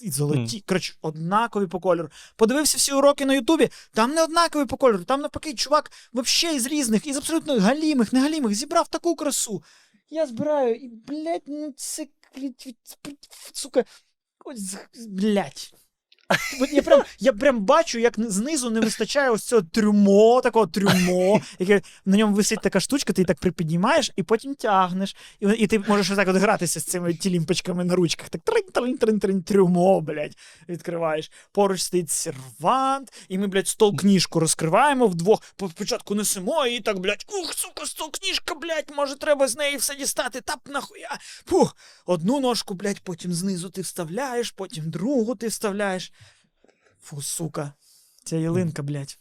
І 0.01 0.11
золоті, 0.11 0.64
коротше, 0.66 0.95
однакові 1.03 1.66
по 1.66 1.80
кольору. 1.80 2.09
Подивився 2.37 2.78
всі 2.78 2.93
уроки 2.93 3.24
на 3.26 3.35
Ютубі, 3.35 3.68
там 3.93 4.11
не 4.11 4.22
однакові 4.22 4.66
по 4.66 4.76
кольору. 4.76 5.05
Там 5.05 5.20
навпаки, 5.20 5.55
чувак 5.55 5.91
взагалі 6.12 6.57
із 6.57 6.66
різних, 6.66 7.07
із 7.07 7.16
абсолютно 7.16 7.61
галімих, 7.61 8.12
негалімих, 8.12 8.55
зібрав 8.55 8.89
таку 8.89 9.16
красу. 9.16 9.62
Я 10.11 10.26
збираю, 10.26 10.74
і, 10.74 10.89
блядь, 10.89 11.43
ну 11.47 11.72
це, 11.76 12.07
сука, 13.53 13.85
ось, 14.45 14.76
блядь. 15.09 15.74
Я 16.72 16.82
прям, 16.82 17.02
я 17.18 17.32
прям 17.32 17.60
бачу, 17.60 17.98
як 17.98 18.14
знизу 18.18 18.70
не 18.70 18.80
вистачає 18.80 19.30
ось 19.30 19.44
цього 19.44 19.62
трюмо, 19.62 20.40
такого 20.40 20.66
трюмо, 20.66 21.40
яке 21.58 21.82
на 22.04 22.16
ньому 22.16 22.34
висить 22.34 22.60
така 22.62 22.80
штучка, 22.80 23.12
ти 23.12 23.20
її 23.22 23.26
так 23.26 23.38
припіднімаєш 23.38 24.10
і 24.16 24.22
потім 24.22 24.54
тягнеш. 24.54 25.16
І, 25.40 25.46
і 25.48 25.66
ти 25.66 25.78
можеш 25.78 26.10
отак 26.10 26.28
от 26.28 26.36
гратися 26.36 26.80
з 26.80 26.84
цими 26.84 27.14
тілімпочками 27.14 27.84
на 27.84 27.94
ручках. 27.94 28.28
Так 28.28 28.42
тринь 29.00 29.42
трюмо, 29.42 30.00
блядь, 30.00 30.36
відкриваєш. 30.68 31.30
Поруч 31.52 31.82
стоїть 31.82 32.10
сервант, 32.10 33.12
і 33.28 33.38
ми, 33.38 33.46
блядь, 33.46 33.68
стол 33.68 33.96
книжку 33.96 34.40
розкриваємо 34.40 35.06
вдвох. 35.06 35.42
По- 35.56 35.68
Спочатку 35.68 36.14
несемо, 36.14 36.66
і 36.66 36.80
так, 36.80 36.98
блядь, 36.98 37.24
ух, 37.28 37.54
сука, 37.54 37.86
стол 37.86 38.10
книжка, 38.12 38.54
блядь, 38.54 38.92
може, 38.96 39.14
треба 39.16 39.48
з 39.48 39.56
неї 39.56 39.76
все 39.76 39.94
дістати. 39.94 40.40
Тап 40.40 40.68
нахуя. 40.68 41.18
Фух, 41.46 41.76
одну 42.06 42.40
ножку, 42.40 42.74
блядь, 42.74 43.00
потім 43.00 43.32
знизу 43.32 43.70
ти 43.70 43.80
вставляєш, 43.80 44.50
потім 44.50 44.90
другу 44.90 45.34
ти 45.34 45.48
вставляєш. 45.48 46.12
Фу, 47.05 47.22
сука. 47.22 47.72
Ця 48.24 48.36
ялинка, 48.36 48.82
блядь. 48.82 49.18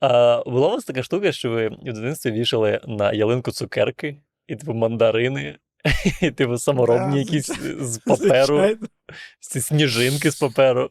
А 0.00 0.42
була 0.46 0.68
у 0.68 0.70
вас 0.70 0.84
така 0.84 1.02
штука, 1.02 1.32
що 1.32 1.50
ви 1.50 1.68
в 1.68 1.92
дитинстві 1.92 2.30
вішали 2.30 2.80
на 2.86 3.12
ялинку 3.12 3.52
цукерки, 3.52 4.22
і 4.46 4.56
типу 4.56 4.74
мандарини, 4.74 5.58
і 6.22 6.30
типу 6.30 6.58
саморобні 6.58 7.12
Да, 7.12 7.18
якісь 7.18 7.50
з 7.80 7.98
паперу, 7.98 8.56
Звичайно. 8.56 8.86
ці 9.40 9.60
сніжинки 9.60 10.30
з 10.30 10.36
паперу. 10.36 10.90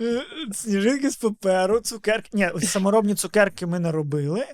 Е, 0.00 0.22
Сніжинки 0.52 1.10
з 1.10 1.16
паперу, 1.16 1.80
цукерки. 1.80 2.28
Ні, 2.32 2.50
саморобні 2.62 3.14
цукерки 3.14 3.66
ми 3.66 3.78
не 3.78 3.92
робили. 3.92 4.44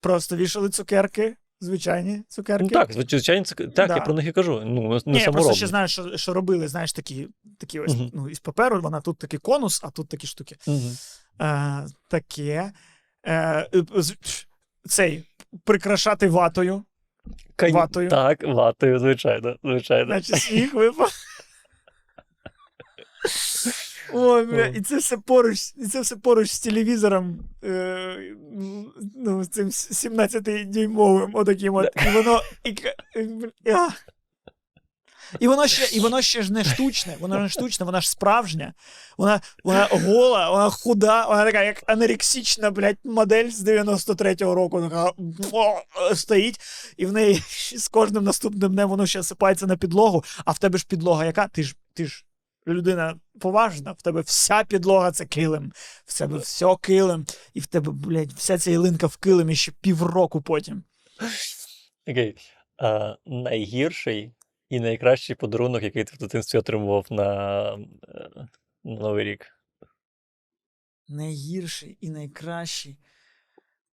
Просто 0.00 0.36
вішали 0.36 0.68
цукерки, 0.68 1.36
звичайні 1.60 2.22
цукерки. 2.28 2.64
Ну 2.64 2.68
так, 2.70 2.92
звичайно, 2.92 3.44
цукерки. 3.44 3.72
Так, 3.72 3.88
Да. 3.88 3.94
я 3.94 4.00
про 4.00 4.14
них 4.14 4.26
і 4.26 4.32
кажу. 4.32 4.62
Ну, 4.64 5.00
не 5.06 5.12
Ні, 5.12 5.18
я 5.20 5.32
просто 5.32 5.54
ще 5.54 5.66
знаю, 5.66 5.88
що, 5.88 6.16
що 6.16 6.34
робили, 6.34 6.68
знаєш, 6.68 6.92
такі, 6.92 7.28
такі 7.58 7.80
ось 7.80 7.94
Мгм. 7.94 8.10
ну, 8.14 8.28
із 8.28 8.38
паперу, 8.38 8.80
вона 8.80 9.00
тут 9.00 9.18
такий 9.18 9.38
конус, 9.40 9.80
а 9.84 9.90
тут 9.90 10.08
такі 10.08 10.26
штуки. 10.26 10.56
Мгм. 10.66 10.96
Е, 11.40 11.86
таке. 12.08 12.72
Е, 13.26 13.68
цей 14.88 15.24
прикрашати 15.64 16.28
ватою. 16.28 16.84
Кон- 17.58 17.72
Ватою. 17.72 18.08
Так, 18.10 18.42
ватою, 18.42 18.98
звичайно, 18.98 19.56
звичайно. 19.64 20.06
Наче 20.14 20.36
сніг 20.36 20.74
випав. 20.74 21.12
Ой, 24.12 24.46
бля, 24.46 24.66
і 24.66 24.80
це 24.80 24.96
все 24.96 25.16
поруч, 25.16 25.58
і 25.76 25.86
це 25.86 26.00
все 26.00 26.16
поруч 26.16 26.50
з 26.50 26.60
телевізором, 26.60 27.38
е, 27.64 28.34
ну, 29.16 29.44
з 29.44 29.48
цим 29.48 29.68
17-дюймовим, 29.68 31.30
отаким 31.32 31.74
от. 31.74 31.86
І 32.06 32.10
воно. 32.10 32.42
І, 32.64 32.76
а. 33.72 33.88
і 35.40 35.48
воно 35.48 35.66
ще, 35.66 35.96
і 35.96 36.00
воно 36.00 36.22
ще 36.22 36.42
ж 36.42 36.52
не 36.52 36.64
штучне, 36.64 37.16
воно 37.20 37.38
не 37.38 37.48
штучне, 37.48 37.86
вона 37.86 38.00
ж 38.00 38.10
справжня. 38.10 38.74
Вона, 39.18 39.40
вона 39.64 39.88
гола, 39.92 40.50
вона 40.50 40.70
худа, 40.70 41.26
вона 41.26 41.44
така, 41.44 41.62
як 41.62 41.82
анерексічна, 41.86 42.70
блядь, 42.70 42.98
модель 43.04 43.50
з 43.50 43.64
93-го 43.64 44.54
року. 44.54 44.82
Така 44.82 45.12
о, 45.52 45.82
стоїть, 46.14 46.60
і 46.96 47.06
в 47.06 47.12
неї 47.12 47.42
з 47.76 47.88
кожним 47.88 48.24
наступним 48.24 48.72
днем 48.72 48.88
воно 48.88 49.06
ще 49.06 49.22
сипається 49.22 49.66
на 49.66 49.76
підлогу, 49.76 50.24
а 50.44 50.52
в 50.52 50.58
тебе 50.58 50.78
ж 50.78 50.86
підлога 50.88 51.24
яка? 51.24 51.48
Ти 51.48 51.62
ж, 51.62 51.74
ти 51.94 52.06
ж 52.06 52.25
людина 52.74 53.20
поважна, 53.40 53.92
в 53.92 54.02
тебе 54.02 54.20
вся 54.20 54.64
підлога 54.64 55.12
це 55.12 55.26
килим, 55.26 55.72
в 56.04 56.18
тебе 56.18 56.38
все 56.38 56.76
килим, 56.80 57.26
і 57.54 57.60
в 57.60 57.66
тебе, 57.66 57.92
блядь, 57.92 58.32
вся 58.32 58.58
ця 58.58 58.70
ялинка 58.70 59.06
в 59.06 59.16
килимі 59.16 59.54
ще 59.54 59.72
півроку 59.80 60.42
потім. 60.42 60.84
Окей. 62.06 62.36
А, 62.78 63.16
найгірший 63.26 64.34
і 64.68 64.80
найкращий 64.80 65.36
подарунок, 65.36 65.82
який 65.82 66.04
ти 66.04 66.12
в 66.14 66.18
дитинстві 66.18 66.58
отримував 66.58 67.06
на, 67.10 67.72
е, 67.74 67.78
на 68.84 69.00
Новий 69.00 69.24
рік. 69.24 69.46
Найгірший 71.08 71.98
і 72.00 72.10
найкращий. 72.10 72.98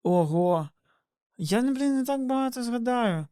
Ого. 0.03 0.69
Я, 1.37 1.61
не, 1.61 1.71
блін, 1.71 1.95
не 1.95 2.05
так 2.05 2.25
багато 2.25 2.63
згадаю. 2.63 3.27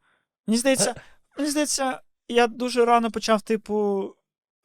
Мені 0.47 0.57
здається, 0.57 0.95
мені 1.37 1.49
здається, 1.49 2.01
я 2.27 2.47
дуже 2.47 2.85
рано 2.85 3.11
почав, 3.11 3.41
типу, 3.41 4.05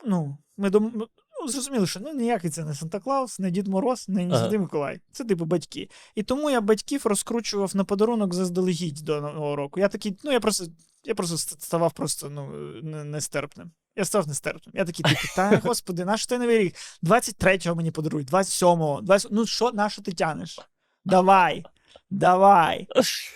ну, 0.04 0.38
ми 0.56 0.70
дом... 0.70 0.92
ну, 1.40 1.48
зрозуміли, 1.48 1.86
що 1.86 2.00
ну, 2.00 2.14
ніякий 2.14 2.50
це 2.50 2.64
не 2.64 2.74
Санта 2.74 3.00
Клаус, 3.00 3.38
не 3.38 3.50
Дід 3.50 3.68
Мороз, 3.68 4.08
не 4.08 4.28
Ага. 4.32 4.58
Миколай. 4.58 5.00
Це 5.12 5.24
типу 5.24 5.44
батьки. 5.44 5.90
І 6.14 6.22
тому 6.22 6.50
я 6.50 6.60
батьків 6.60 7.02
розкручував 7.04 7.76
на 7.76 7.84
подарунок 7.84 8.34
заздалегідь 8.34 9.02
до 9.02 9.20
Нового 9.20 9.56
року. 9.56 9.80
Я 9.80 9.88
такий, 9.88 10.18
ну 10.24 10.32
я 10.32 10.40
просто, 10.40 10.66
я 11.04 11.14
просто 11.14 11.38
ставав 11.38 11.92
просто 11.92 12.30
ну, 12.30 12.50
нестерпним. 13.04 13.70
Я 13.96 14.04
став 14.04 14.28
нестерпним. 14.28 14.72
Я 14.76 14.84
такий, 14.84 15.04
типу, 15.04 15.34
та 15.36 15.56
господи, 15.64 16.04
наш 16.04 16.26
той 16.26 16.38
новий 16.38 16.58
рік? 16.58 16.74
23-го 17.02 17.74
мені 17.74 17.90
подарують, 17.90 18.30
27-го, 18.30 19.00
20... 19.02 19.32
ну 19.32 19.46
що, 19.46 19.72
на 19.72 19.90
що 19.90 20.02
ти 20.02 20.12
тянеш? 20.12 20.60
Давай, 21.04 21.64
давай, 22.10 22.88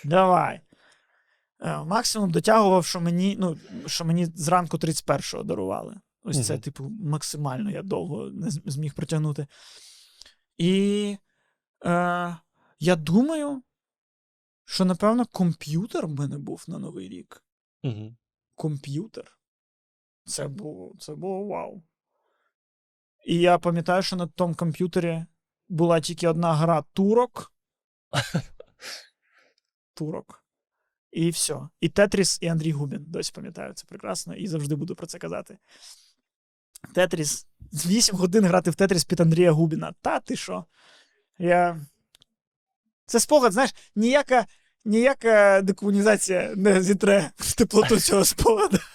давай. 0.03 0.61
Е, 1.61 1.77
Максимум 1.77 2.31
дотягував, 2.31 2.85
що 2.85 3.01
мені, 3.01 3.37
ну, 3.39 3.57
що 3.85 4.05
мені 4.05 4.25
зранку 4.25 4.77
31-го 4.77 5.43
дарували. 5.43 5.95
Ось 6.23 6.47
це, 6.47 6.57
типу, 6.57 6.89
максимально 6.89 7.71
я 7.71 7.81
довго 7.81 8.29
не 8.29 8.51
зміг 8.51 8.93
протягнути. 8.93 9.47
І 10.57 11.17
е, 11.85 12.37
я 12.79 12.95
думаю, 12.95 13.63
що, 14.65 14.85
напевно, 14.85 15.25
комп'ютер 15.25 16.07
в 16.07 16.09
мене 16.09 16.37
був 16.37 16.65
на 16.67 16.79
Новий 16.79 17.09
рік. 17.09 17.43
Угу. 17.83 18.15
комп'ютер. 18.55 19.39
Це 20.25 20.47
було, 20.47 20.95
це 20.99 21.15
було 21.15 21.45
вау. 21.45 21.83
І 23.25 23.39
я 23.39 23.57
пам'ятаю, 23.57 24.01
що 24.01 24.15
на 24.15 24.27
тому 24.27 24.55
комп'ютері 24.55 25.25
була 25.69 25.99
тільки 25.99 26.27
одна 26.27 26.53
гра 26.53 26.83
турок. 26.93 27.53
Турок. 29.93 30.45
І 31.11 31.29
все. 31.29 31.69
І 31.79 31.89
Тетріс, 31.89 32.39
і 32.41 32.47
Андрій 32.47 32.71
Губін. 32.71 33.05
Досі 33.07 33.31
пам'ятаю 33.35 33.73
це 33.73 33.85
прекрасно 33.85 34.35
і 34.35 34.47
завжди 34.47 34.75
буду 34.75 34.95
про 34.95 35.07
це 35.07 35.17
казати. 35.17 35.57
Тетріс. 36.93 37.45
З 37.71 37.85
8 37.85 38.15
годин 38.15 38.45
грати 38.45 38.71
в 38.71 38.75
Тетріс 38.75 39.03
під 39.03 39.19
Андрія 39.19 39.51
Губіна. 39.51 39.93
Та 40.01 40.19
ти 40.19 40.35
що? 40.35 40.65
Я. 41.39 41.81
Це 43.05 43.19
спогад, 43.19 43.53
знаєш, 43.53 43.71
ніяка, 43.95 44.45
ніяка 44.85 45.61
декомунізація 45.61 46.53
не 46.55 46.81
зітре 46.81 47.31
теплоту 47.57 47.99
цього 47.99 48.25
спогаду. 48.25 48.79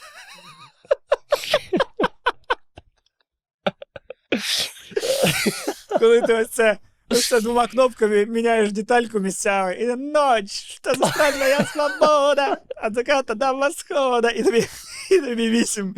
Коли 5.98 6.22
ти 6.22 6.34
ось 6.34 6.48
це, 6.48 6.78
ось 7.08 7.42
двома 7.42 7.66
кнопками 7.66 8.26
міняєш 8.26 8.72
детальку 8.72 9.18
місцями, 9.20 9.74
і 9.74 9.86
ноч, 9.86 10.50
що 10.50 10.94
за 10.94 11.06
страшна 11.08 11.66
свобода, 11.72 12.56
а 12.76 12.90
така 12.90 13.22
та 13.22 13.34
дам 13.34 13.58
восхода, 13.60 14.30
і 14.30 14.42
тобі, 14.42 14.66
і 15.10 15.20
тобі 15.20 15.50
вісім. 15.50 15.96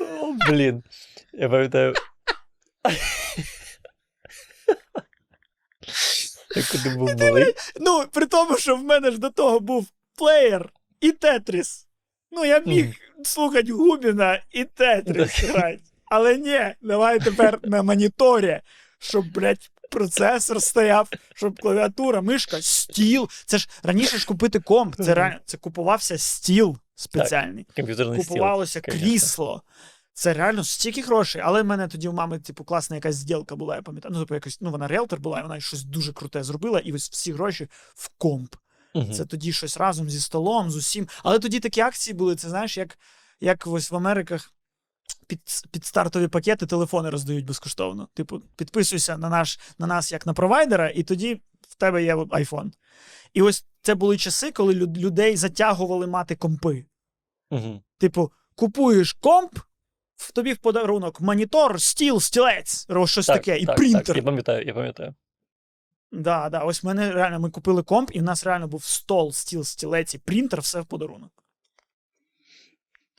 О, 0.00 0.32
блін. 0.48 0.82
Я 1.32 1.48
пам'ятаю. 1.48 1.94
Я 6.56 6.62
куди 6.72 6.96
був 6.96 7.08
малий. 7.20 7.54
Ну, 7.80 8.04
при 8.12 8.26
тому, 8.26 8.56
що 8.58 8.76
в 8.76 8.82
мене 8.84 9.10
ж 9.10 9.18
до 9.18 9.30
того 9.30 9.60
був 9.60 9.86
плеєр 10.16 10.70
і 11.00 11.12
Тетріс. 11.12 11.86
Ну, 12.30 12.44
я 12.44 12.58
міг 12.60 12.94
слухати 13.24 13.72
Губіна 13.72 14.42
і 14.50 14.64
Тетріс 14.64 15.40
грати. 15.44 15.80
Але 16.10 16.38
ні, 16.38 16.60
давай 16.82 17.18
тепер 17.18 17.58
на 17.62 17.82
моніторі, 17.82 18.60
щоб, 18.98 19.32
блядь, 19.32 19.70
процесор 19.90 20.62
стояв, 20.62 21.08
щоб 21.34 21.60
клавіатура, 21.60 22.20
мишка, 22.20 22.62
стіл. 22.62 23.28
Це 23.46 23.58
ж 23.58 23.68
раніше 23.82 24.18
ж 24.18 24.26
купити 24.26 24.60
комп, 24.60 24.96
це, 24.96 25.14
реально, 25.14 25.38
це 25.44 25.56
купувався 25.56 26.18
стіл 26.18 26.76
спеціальний. 26.94 27.66
Комп'ютерний. 27.76 28.18
Купувалося 28.18 28.80
конечно. 28.80 29.06
крісло. 29.06 29.62
Це 30.12 30.32
реально 30.32 30.64
стільки 30.64 31.02
грошей. 31.02 31.42
Але 31.44 31.62
в 31.62 31.64
мене 31.64 31.88
тоді 31.88 32.08
у 32.08 32.12
мами, 32.12 32.38
типу, 32.38 32.64
класна 32.64 32.96
якась 32.96 33.16
зділка 33.16 33.56
була, 33.56 33.76
я 33.76 33.82
пам'ятаю. 33.82 34.14
Ну, 34.14 34.20
типу, 34.20 34.34
якось, 34.34 34.60
ну, 34.60 34.70
вона 34.70 34.88
риелтор 34.88 35.20
була, 35.20 35.40
і 35.40 35.42
вона 35.42 35.60
щось 35.60 35.82
дуже 35.82 36.12
круте 36.12 36.42
зробила, 36.42 36.78
і 36.78 36.92
ось 36.92 37.10
всі 37.10 37.32
гроші 37.32 37.68
в 37.94 38.10
комп. 38.18 38.54
Мгм. 38.94 39.12
Це 39.12 39.24
тоді 39.24 39.52
щось 39.52 39.76
разом 39.76 40.10
зі 40.10 40.20
столом, 40.20 40.70
з 40.70 40.76
усім. 40.76 41.08
Але 41.22 41.38
тоді 41.38 41.60
такі 41.60 41.80
акції 41.80 42.14
були, 42.14 42.36
це 42.36 42.48
знаєш, 42.48 42.76
як, 42.78 42.98
як 43.40 43.66
ось 43.66 43.90
в 43.90 43.96
Америках 43.96 44.52
під, 45.26 45.40
під 45.70 45.84
стартові 45.84 46.28
пакети 46.28 46.66
телефони 46.66 47.10
роздають 47.10 47.44
безкоштовно. 47.46 48.08
Типу, 48.14 48.40
підписуйся 48.40 49.16
на, 49.16 49.28
наш, 49.28 49.58
на 49.78 49.86
нас 49.86 50.12
як 50.12 50.26
на 50.26 50.34
провайдера, 50.34 50.90
і 50.90 51.02
тоді 51.02 51.34
в 51.68 51.74
тебе 51.74 52.04
є 52.04 52.14
iPhone. 52.16 52.70
І 53.34 53.42
ось 53.42 53.64
це 53.82 53.94
були 53.94 54.18
часи, 54.18 54.52
коли 54.52 54.74
люд- 54.74 54.98
людей 54.98 55.36
затягували 55.36 56.06
мати 56.06 56.36
компи. 56.36 56.86
Мгм. 57.50 57.80
Типу, 57.98 58.32
купуєш 58.54 59.12
комп, 59.12 59.58
в 60.16 60.32
тобі 60.32 60.52
в 60.52 60.58
подарунок 60.58 61.20
монітор, 61.20 61.82
стіл, 61.82 62.20
стілець, 62.20 62.88
ро- 62.88 63.06
щось 63.06 63.26
Так, 63.26 63.36
таке, 63.36 63.58
і 63.58 63.66
так, 63.66 63.76
принтер. 63.76 64.02
Так, 64.06 64.16
я 64.16 64.22
пам'ятаю, 64.22 64.66
я 64.66 64.74
пам'ятаю. 64.74 65.14
Да, 66.12 66.48
да. 66.48 66.58
Ось 66.58 66.84
мене 66.84 67.12
реально 67.12 67.40
ми 67.40 67.50
купили 67.50 67.82
комп, 67.82 68.10
і 68.12 68.20
в 68.20 68.22
нас 68.22 68.44
реально 68.44 68.68
був 68.68 68.84
стол, 68.84 69.32
стіл, 69.32 69.64
стілець 69.64 70.14
і 70.14 70.18
принтер, 70.18 70.60
все 70.60 70.80
в 70.80 70.86
подарунок. 70.86 71.30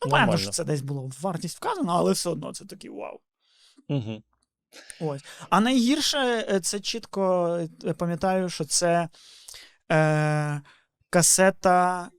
Ну, 0.06 0.12
понятно, 0.12 0.38
що 0.38 0.50
це 0.50 0.64
десь 0.64 0.82
було 0.82 1.12
вартість 1.22 1.58
вказано, 1.58 1.94
але 1.94 2.12
все 2.12 2.30
одно 2.30 2.54
це 2.54 2.66
такий 2.66 2.90
вау. 2.90 3.20
Угу. 3.88 4.24
Ось. 5.00 5.26
А 5.50 5.60
найгірше, 5.60 6.18
е, 6.50 6.60
це 6.60 6.80
чітко 6.80 7.48
е, 7.86 7.94
пам'ятаю, 7.94 8.50
що 8.50 8.66
це 8.66 9.10
е, 9.92 10.62
касета. 11.10 12.10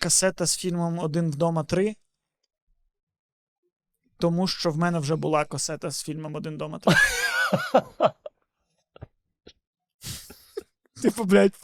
Касета 0.00 0.46
з 0.46 0.56
фільмом 0.56 0.98
Один 0.98 1.30
вдома 1.30 1.64
3. 1.64 1.96
Тому 4.18 4.46
що 4.48 4.70
в 4.70 4.76
мене 4.76 4.98
вже 4.98 5.16
була 5.16 5.44
касета 5.44 5.90
з 5.90 6.02
фільмом 6.02 6.34
Один 6.34 6.54
вдома 6.54 6.78
3. 6.78 6.94
Типу, 11.02 11.24
блядь, 11.24 11.54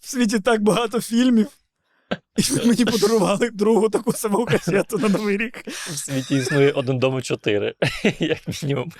в 0.00 0.08
світі 0.08 0.40
так 0.40 0.62
багато 0.62 1.00
фільмів. 1.00 1.61
І 2.36 2.66
мені 2.66 2.84
подарували 2.84 3.50
другу 3.50 3.88
таку 3.88 4.12
саму 4.12 4.44
касету 4.46 4.98
на 4.98 5.08
Новий 5.08 5.36
рік. 5.36 5.68
В 5.68 5.96
світі 5.96 6.36
існує 6.36 6.72
один 6.72 6.98
дома 6.98 7.22
чотири, 7.22 7.74
як 8.20 8.62
мінімум. 8.62 8.92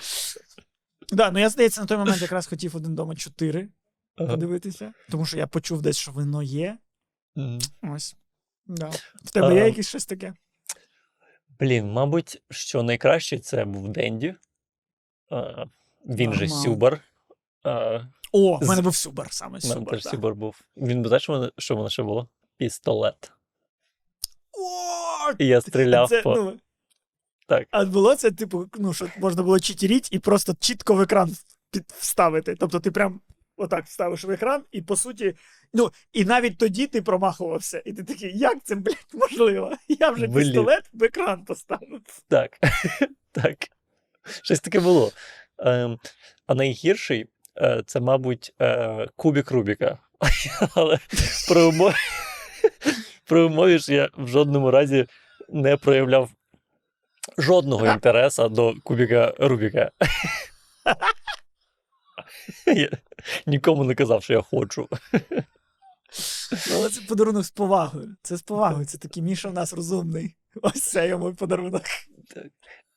Да, 1.11 1.31
ну 1.31 1.39
я, 1.39 1.49
здається, 1.49 1.81
на 1.81 1.87
той 1.87 1.97
момент 1.97 2.21
якраз 2.21 2.47
хотів 2.47 2.75
один 2.75 2.95
дома 2.95 3.15
4 3.15 3.69
Ага. 4.15 4.29
подивитися, 4.29 4.93
тому 5.09 5.25
що 5.25 5.37
я 5.37 5.47
почув 5.47 5.81
десь, 5.81 5.97
що 5.97 6.11
воно 6.11 6.43
є. 6.43 6.77
Мгм. 7.35 7.59
Ось. 7.83 8.15
Да. 8.65 8.91
В 9.23 9.31
тебе 9.31 9.55
є 9.55 9.65
якесь 9.65 9.87
щось 9.87 10.05
таке? 10.05 10.33
Блін, 11.59 11.91
мабуть, 11.91 12.41
що 12.51 12.83
найкраще 12.83 13.39
це 13.39 13.65
був 13.65 13.89
Денді. 13.89 14.35
А, 15.31 15.65
він 16.05 16.33
же 16.33 16.39
Нормал. 16.47 16.63
Сюбар. 16.63 16.99
А, 17.63 17.99
О, 18.31 18.57
в 18.57 18.67
мене 18.67 18.81
був 18.81 18.95
Сюбар, 18.95 19.27
саме 19.31 19.59
в 19.59 19.65
мене 19.65 19.75
Сюбар. 19.75 20.01
Сюбар 20.03 20.35
був. 20.35 20.61
Він 20.77 21.05
знаєш, 21.05 21.23
що 21.23 21.51
що 21.57 21.75
воно 21.75 21.89
ще 21.89 22.03
було? 22.03 22.29
Пістолет. 22.57 23.31
І 25.39 25.47
я 25.47 25.61
стріляв 25.61 26.09
це, 26.09 26.21
по. 26.21 26.35
ну, 26.35 26.59
Так. 27.47 27.67
а 27.71 27.85
було 27.85 28.15
це, 28.15 28.31
типу, 28.31 28.69
ну, 28.77 28.93
що 28.93 29.07
можна 29.17 29.43
було 29.43 29.59
читеріть 29.59 30.09
і 30.11 30.19
просто 30.19 30.53
чітко 30.59 30.93
в 30.93 31.01
екран 31.01 31.35
вставити. 31.99 32.55
Тобто 32.55 32.79
ти 32.79 32.91
прям 32.91 33.21
отак 33.57 33.85
вставиш 33.85 34.23
в 34.23 34.31
екран, 34.31 34.63
і 34.71 34.81
по 34.81 34.95
суті, 34.95 35.35
ну, 35.73 35.91
і 36.13 36.25
навіть 36.25 36.57
тоді 36.57 36.87
ти 36.87 37.01
промахувався. 37.01 37.81
І 37.85 37.93
ти 37.93 38.03
такий, 38.03 38.37
як 38.37 38.63
це, 38.63 38.75
блядь, 38.75 39.07
можливо? 39.13 39.71
Я 39.87 40.09
вже 40.09 40.27
Блін. 40.27 40.43
пістолет 40.43 40.89
в 40.93 41.03
екран 41.03 41.45
поставив. 41.45 42.01
Так. 42.27 42.57
так. 43.31 43.57
Щось 44.43 44.59
таке 44.59 44.79
було. 44.79 45.11
Ем, 45.57 45.99
а 46.47 46.55
найгірший 46.55 47.25
е, 47.57 47.83
це, 47.85 47.99
мабуть, 47.99 48.53
е, 48.61 49.07
кубік 49.15 49.51
Рубіка. 49.51 49.97
Але 50.75 50.99
при 51.47 51.61
умові, 51.61 51.93
при 53.25 53.41
умові 53.41 53.77
ж 53.77 53.93
я 53.93 54.09
в 54.17 54.27
жодному 54.27 54.71
разі 54.71 55.05
не 55.49 55.77
проявляв 55.77 56.29
жодного 57.37 57.87
інтересу 57.87 58.49
до 58.49 58.73
кубіка 58.83 59.33
Рубіка. 59.39 59.91
Я 62.65 62.89
нікому 63.45 63.83
не 63.83 63.95
казав, 63.95 64.23
що 64.23 64.33
я 64.33 64.41
хочу. 64.41 64.87
Ну, 66.51 66.75
Але 66.75 66.89
це 66.89 67.01
подарунок 67.01 67.45
з 67.45 67.51
повагою. 67.51 68.15
Це 68.23 68.37
з 68.37 68.41
повагою. 68.41 68.85
Це 68.85 68.97
такий 68.97 69.23
Міша 69.23 69.49
в 69.49 69.53
нас 69.53 69.73
розумний. 69.73 70.35
Ось 70.61 70.81
це 70.81 71.07
йому 71.07 71.33
подарунок. 71.33 71.81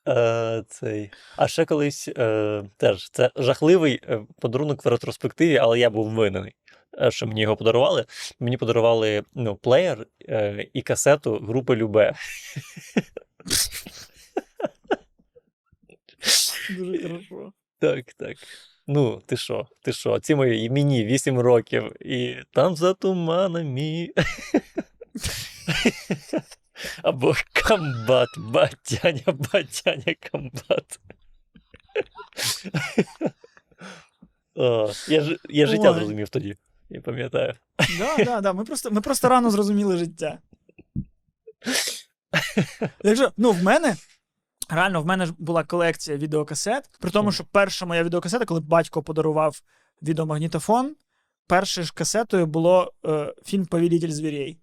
Е, 0.08 0.64
цей. 0.68 1.10
А 1.36 1.48
ще 1.48 1.64
колись 1.64 2.08
е, 2.18 2.64
теж 2.76 3.10
це 3.10 3.30
жахливий 3.36 4.00
е, 4.08 4.20
подарунок 4.40 4.84
в 4.84 4.88
ретроспективі, 4.88 5.56
але 5.56 5.78
я 5.78 5.90
був 5.90 6.10
винний, 6.10 6.42
е, 6.42 6.54
що 7.08 7.26
мені 7.26 7.40
його 7.40 7.56
подарували. 7.56 8.06
Мені 8.40 8.56
подарували 8.56 9.22
ну, 9.34 9.56
плеєр 9.56 10.06
е, 10.28 10.68
і 10.72 10.82
касету 10.82 11.38
групи 11.38 11.76
Любе. 11.76 12.14
Дуже 16.70 17.02
хорошо. 17.02 17.52
Так, 17.78 18.14
так. 18.14 18.36
Ну, 18.86 19.22
ти 19.26 19.36
що, 19.36 19.66
ти 19.82 19.92
що? 19.92 20.20
Ці 20.20 20.34
мої 20.34 20.64
і 20.64 20.70
мені 20.70 21.04
8 21.04 21.38
років, 21.38 22.06
і 22.06 22.36
там 22.52 22.76
за 22.76 22.94
туманами. 22.94 24.08
Або 27.02 27.34
комбат, 27.68 28.28
батяня, 28.38 29.22
батяня, 29.26 30.14
комбат. 30.30 31.00
О, 34.54 34.92
я, 35.08 35.36
я 35.48 35.66
життя 35.66 35.92
зрозумів 35.92 36.28
тоді, 36.28 36.56
я 36.90 37.00
пам'ятаю. 37.00 37.54
Да, 37.98 38.24
да, 38.24 38.40
да. 38.40 38.52
Ми 38.52 38.64
просто, 38.64 38.90
ми 38.90 39.00
просто 39.00 39.28
рано 39.28 39.50
зрозуміли 39.50 39.96
життя. 39.96 40.38
Якщо, 43.02 43.32
ну, 43.36 43.52
в 43.52 43.62
мене. 43.62 43.96
Реально, 44.68 45.02
в 45.02 45.06
мене 45.06 45.26
ж 45.26 45.32
була 45.38 45.64
колекція 45.64 46.16
відеокасет. 46.16 46.90
При 47.00 47.10
тому, 47.10 47.32
що 47.32 47.44
перша 47.44 47.86
моя 47.86 48.04
відеокасета, 48.04 48.44
коли 48.44 48.60
батько 48.60 49.02
подарував 49.02 49.62
відеомагнітофон, 50.02 50.96
першою 51.46 51.84
ж 51.84 51.92
касетою 51.94 52.46
було 52.46 52.92
е, 53.06 53.34
фільм 53.44 53.66
Повелитель 53.66 54.10
звірей. 54.10 54.58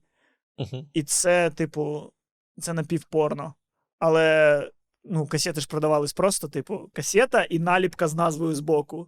Угу. 0.58 0.86
І 0.94 1.04
це, 1.04 1.50
типу, 1.50 2.12
це 2.60 2.74
напівпорно. 2.74 3.54
Але 4.00 4.72
ну, 5.06 5.26
касети 5.28 5.62
ж 5.62 5.68
продавались 5.68 6.14
просто, 6.14 6.48
типу, 6.48 6.90
касета 6.94 7.44
і 7.50 7.60
наліпка 7.60 8.08
з 8.08 8.14
назвою 8.14 8.56
збоку. 8.56 9.08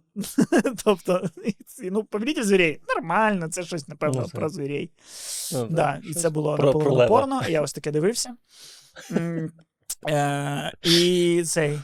тобто, 0.84 1.30
ну, 1.82 2.04
повелітель 2.04 2.42
звірей 2.42 2.80
нормально, 2.96 3.48
це 3.48 3.62
щось, 3.64 3.88
напевно, 3.88 4.20
Ну, 4.22 4.28
про 4.40 4.48
звірей. 4.48 4.90
Ну, 5.52 5.66
Да, 5.70 6.00
і 6.10 6.14
це 6.14 6.30
було 6.30 6.56
наполовину 6.58 7.08
порно, 7.08 7.42
я 7.48 7.62
ось 7.62 7.72
таке 7.72 7.90
дивився. 7.90 8.34
Е, 10.08 10.72
І 10.82 11.42
цей. 11.46 11.78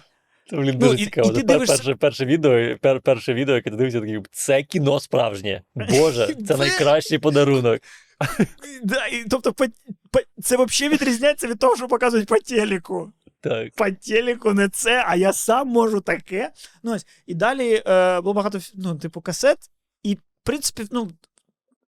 Це, 0.51 0.57
блін, 0.57 0.79
Ну, 0.81 0.89
дуже 0.89 0.95
і- 1.03 1.05
цікаво. 1.05 1.31
і 1.31 1.35
ти 1.35 1.43
дивишся- 1.43 1.77
перше, 1.77 1.95
перше 1.95 2.25
відео, 2.25 2.77
пер, 2.79 3.01
перше 3.01 3.35
відео, 3.35 3.55
яке 3.55 3.71
ти 3.71 3.77
дивишся, 3.77 4.01
такий, 4.01 4.21
це 4.33 4.63
кіно 4.63 5.01
справжнє. 5.01 5.63
Боже, 5.75 6.27
це 6.39 6.45
Це- 6.45 6.57
найкращий 6.57 7.19
подарунок. 7.19 7.81
Да, 8.85 9.07
і, 9.07 9.25
тобто, 9.31 9.53
по, 9.53 9.65
по, 10.11 10.21
це 10.43 10.57
взагалі 10.65 10.95
відрізняється 10.95 11.47
від 11.47 11.59
того, 11.59 11.77
що 11.77 11.89
показують 11.89 12.29
по 12.29 12.37
телеку. 12.39 13.13
Так. 13.43 13.75
По 13.75 13.91
телеку 13.91 14.53
не 14.53 14.69
це, 14.69 15.05
а 15.07 15.17
я 15.17 15.33
сам 15.33 15.69
можу 15.69 16.01
таке. 16.01 16.53
Ну, 16.83 16.95
ось. 16.95 17.07
І 17.27 17.35
далі 17.35 17.83
е, 17.87 18.21
було 18.21 18.35
багато 18.35 18.59
ну, 18.75 18.99
типу, 18.99 19.21
касет, 19.21 19.59
і, 20.03 20.15
в 20.15 20.21
принципі, 20.43 20.87
ну, 20.91 21.11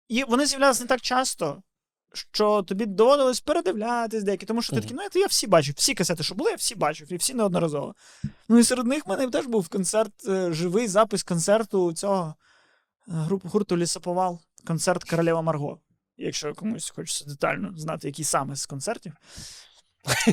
і 0.09 0.25
вони 0.25 0.47
з'являлися 0.47 0.83
не 0.83 0.87
так 0.87 1.01
часто. 1.01 1.63
Що 2.13 2.63
тобі 2.63 2.87
доводилось 2.87 3.41
передивлятись 3.41 4.23
деякі, 4.23 4.47
тому 4.47 4.63
що 4.63 4.73
ти 4.73 4.81
такий, 4.81 4.97
ну 4.97 5.03
я, 5.03 5.21
я 5.21 5.27
всі 5.27 5.47
бачив, 5.47 5.75
всі 5.79 5.95
касети, 5.95 6.23
що 6.23 6.35
були, 6.35 6.51
я 6.51 6.57
всі 6.57 6.75
бачив, 6.75 7.13
і 7.13 7.17
всі 7.17 7.35
неодноразово. 7.35 7.95
Ну 8.49 8.59
і 8.59 8.65
серед 8.65 8.87
них 8.87 9.07
в 9.07 9.11
мене 9.11 9.31
теж 9.31 9.47
був 9.47 9.69
концерт, 9.69 10.13
е, 10.29 10.53
живий 10.53 10.89
запис 10.89 11.23
концерту 11.23 11.93
цього 11.93 12.35
е, 13.09 13.13
групи 13.13 13.49
гурту 13.49 13.77
Лісоповал, 13.77 14.39
концерт 14.67 15.05
Королева 15.05 15.43
Марго. 15.43 15.81
Якщо 16.17 16.55
комусь 16.55 16.91
хочеться 16.91 17.25
детально 17.25 17.73
знати, 17.77 18.09
який 18.09 18.25
саме 18.25 18.57
з 18.57 18.67
концертів. 18.67 19.13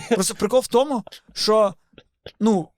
Просто 0.09 0.35
прикол 0.35 0.59
в 0.59 0.67
тому, 0.67 1.03
що, 1.33 1.73
ну, 2.39 2.69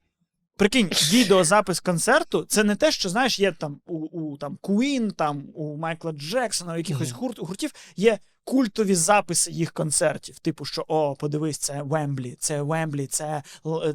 прикинь, 0.55 0.87
відеозапис 0.87 1.79
концерту 1.79 2.45
це 2.47 2.63
не 2.63 2.75
те, 2.75 2.91
що 2.91 3.09
знаєш, 3.09 3.39
є 3.39 3.51
там 3.51 3.79
у, 3.85 3.97
у 3.97 4.37
там, 4.37 4.57
Queen, 4.63 5.11
там, 5.11 5.43
у 5.55 5.77
Майкла 5.77 6.11
Джексона, 6.11 6.73
у 6.73 6.77
якихось 6.77 7.11
гурт, 7.11 7.39
у 7.39 7.45
гуртів 7.45 7.73
є 7.95 8.19
культові 8.43 8.95
записи 8.95 9.51
їх 9.51 9.71
концертів. 9.71 10.39
Типу, 10.39 10.65
що 10.65 10.85
о, 10.87 11.15
подивись, 11.15 11.57
це 11.57 11.81
Вемблі, 11.81 12.35
це 12.39 12.61
Вемблі, 12.61 13.07
це, 13.07 13.43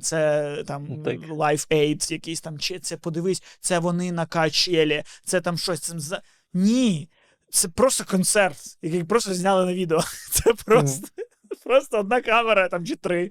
це 0.01 0.57
там 0.67 0.87
Ну. 0.89 0.97
Life 1.37 1.69
Aid, 1.69 2.13
якийсь 2.13 2.41
там, 2.41 2.59
чи 2.59 2.79
це 2.79 2.97
подивись, 2.97 3.43
це 3.61 3.79
вони 3.79 4.13
на 4.13 4.27
качелі, 4.27 5.03
це 5.25 5.41
там 5.41 5.59
щось. 5.59 5.81
Це, 5.81 5.99
за... 5.99 6.23
Ні. 6.55 7.09
Це 7.51 7.69
просто 7.69 8.05
концерт, 8.05 8.79
який 8.83 9.05
просто 9.05 9.35
зняли 9.35 9.67
на 9.67 9.75
відео. 9.75 10.03
Це 10.31 10.55
просто, 10.65 11.09
просто 11.65 11.99
одна 11.99 12.21
камера 12.21 12.69
там 12.69 12.87
чи 12.87 12.97
три. 12.97 13.31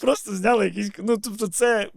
Просто 0.00 0.36
зняли 0.36 0.64
якийсь. 0.64 0.90
Ну, 0.98 1.16
тобто, 1.16 1.48
це 1.48 1.90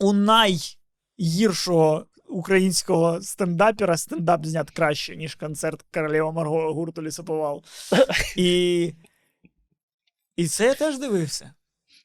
у 0.00 0.12
найгіршого 0.12 2.06
українського 2.28 3.22
стендапера 3.22 3.96
стендап 3.96 4.46
знят 4.46 4.70
краще, 4.70 5.16
ніж 5.16 5.34
концерт 5.34 5.84
Королева 5.94 6.32
Марго 6.32 6.74
гурту 6.74 7.02
Лісоповал. 7.02 7.62
І, 8.36 8.92
і 10.36 10.46
це 10.46 10.66
я 10.66 10.74
теж 10.74 10.98
дивився. 10.98 11.54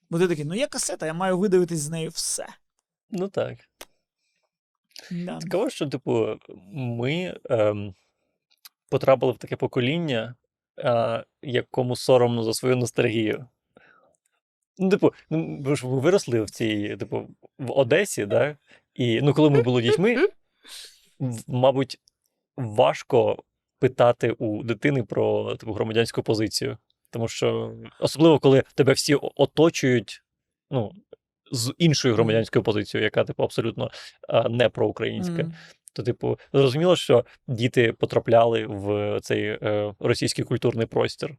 Бо 0.10 0.20
ти 0.20 0.28
такий, 0.28 0.45
ну 0.45 0.55
є 0.55 0.68
касета, 0.68 1.05
я 1.05 1.14
маю 1.14 1.38
видивитись 1.38 1.80
з 1.80 1.89
нею 1.89 2.10
все. 2.10 2.47
Ну 3.10 3.28
так. 3.28 3.58
Да. 5.12 5.39
Цікаво, 5.41 5.70
що, 5.70 5.88
типу, 5.88 6.39
ми 6.74 7.39
ем, 7.49 7.95
потрапили 8.89 9.32
в 9.32 9.38
таке 9.38 9.55
покоління, 9.55 10.36
е, 10.80 11.23
якому 11.41 11.95
соромно 11.95 12.43
за 12.43 12.53
свою 12.53 12.75
ностальгію. 12.75 13.47
Ну, 14.78 14.89
типу, 14.89 15.13
ну, 15.30 15.38
ми 15.38 15.75
ж 15.75 15.88
виросли 15.88 16.41
в 16.41 16.49
цій, 16.49 16.95
типу, 16.99 17.28
в 17.59 17.71
Одесі, 17.71 18.25
да? 18.25 18.57
І 18.93 19.21
ну, 19.21 19.34
коли 19.34 19.49
ми 19.49 19.61
були 19.61 19.82
дітьми, 19.82 20.28
мабуть, 21.47 21.99
важко 22.57 23.43
питати 23.80 24.32
у 24.32 24.63
дитини 24.63 25.03
про 25.03 25.55
типу, 25.55 25.73
громадянську 25.73 26.23
позицію. 26.23 26.78
Тому 27.09 27.28
що, 27.28 27.73
особливо, 27.99 28.39
коли 28.39 28.63
тебе 28.75 28.93
всі 28.93 29.15
оточують 29.15 30.23
ну, 30.71 30.91
з 31.51 31.73
іншою 31.78 32.13
громадянською 32.13 32.63
позицією, 32.63 33.03
яка, 33.03 33.23
типу, 33.23 33.43
абсолютно 33.43 33.91
е, 34.30 34.49
не 34.49 34.69
проукраїнська. 34.69 35.51
То, 35.97 36.03
типу, 36.03 36.39
зрозуміло, 36.53 36.95
що 36.95 37.25
діти 37.47 37.93
потрапляли 37.93 38.65
в 38.69 39.19
цей 39.21 39.43
е, 39.43 39.93
російський 39.99 40.45
культурний 40.45 40.85
простір. 40.85 41.35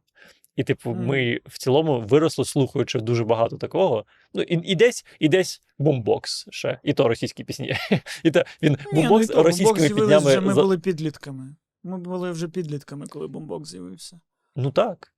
І, 0.55 0.63
типу, 0.63 0.89
Мгм. 0.89 1.05
ми 1.05 1.39
в 1.45 1.57
цілому 1.57 2.01
виросли, 2.01 2.45
слухаючи 2.45 2.99
дуже 2.99 3.23
багато 3.23 3.57
такого. 3.57 4.05
Ну, 4.33 4.41
і, 4.41 4.71
і 4.71 4.75
десь, 4.75 5.05
і 5.19 5.29
десь 5.29 5.61
бумбокс 5.77 6.47
ще, 6.51 6.79
і 6.83 6.93
то 6.93 7.07
російські 7.07 7.43
пісні. 7.43 7.73
І 8.23 8.31
то 8.31 8.43
він 8.61 8.71
Ні, 8.71 8.77
ну, 8.93 9.01
бумбокс 9.01 9.27
то, 9.27 9.43
російськими 9.43 9.89
бомбокс 9.89 10.01
піснями. 10.01 10.25
Вже 10.31 10.41
ми 10.41 10.53
за- 10.53 10.61
були 10.61 10.79
підлітками. 10.79 11.55
Ми 11.83 11.97
були 11.97 12.31
вже 12.31 12.47
підлітками, 12.47 13.07
коли 13.07 13.27
бомбок 13.27 13.65
з'явився. 13.67 14.19
Ну 14.55 14.71
так. 14.71 15.13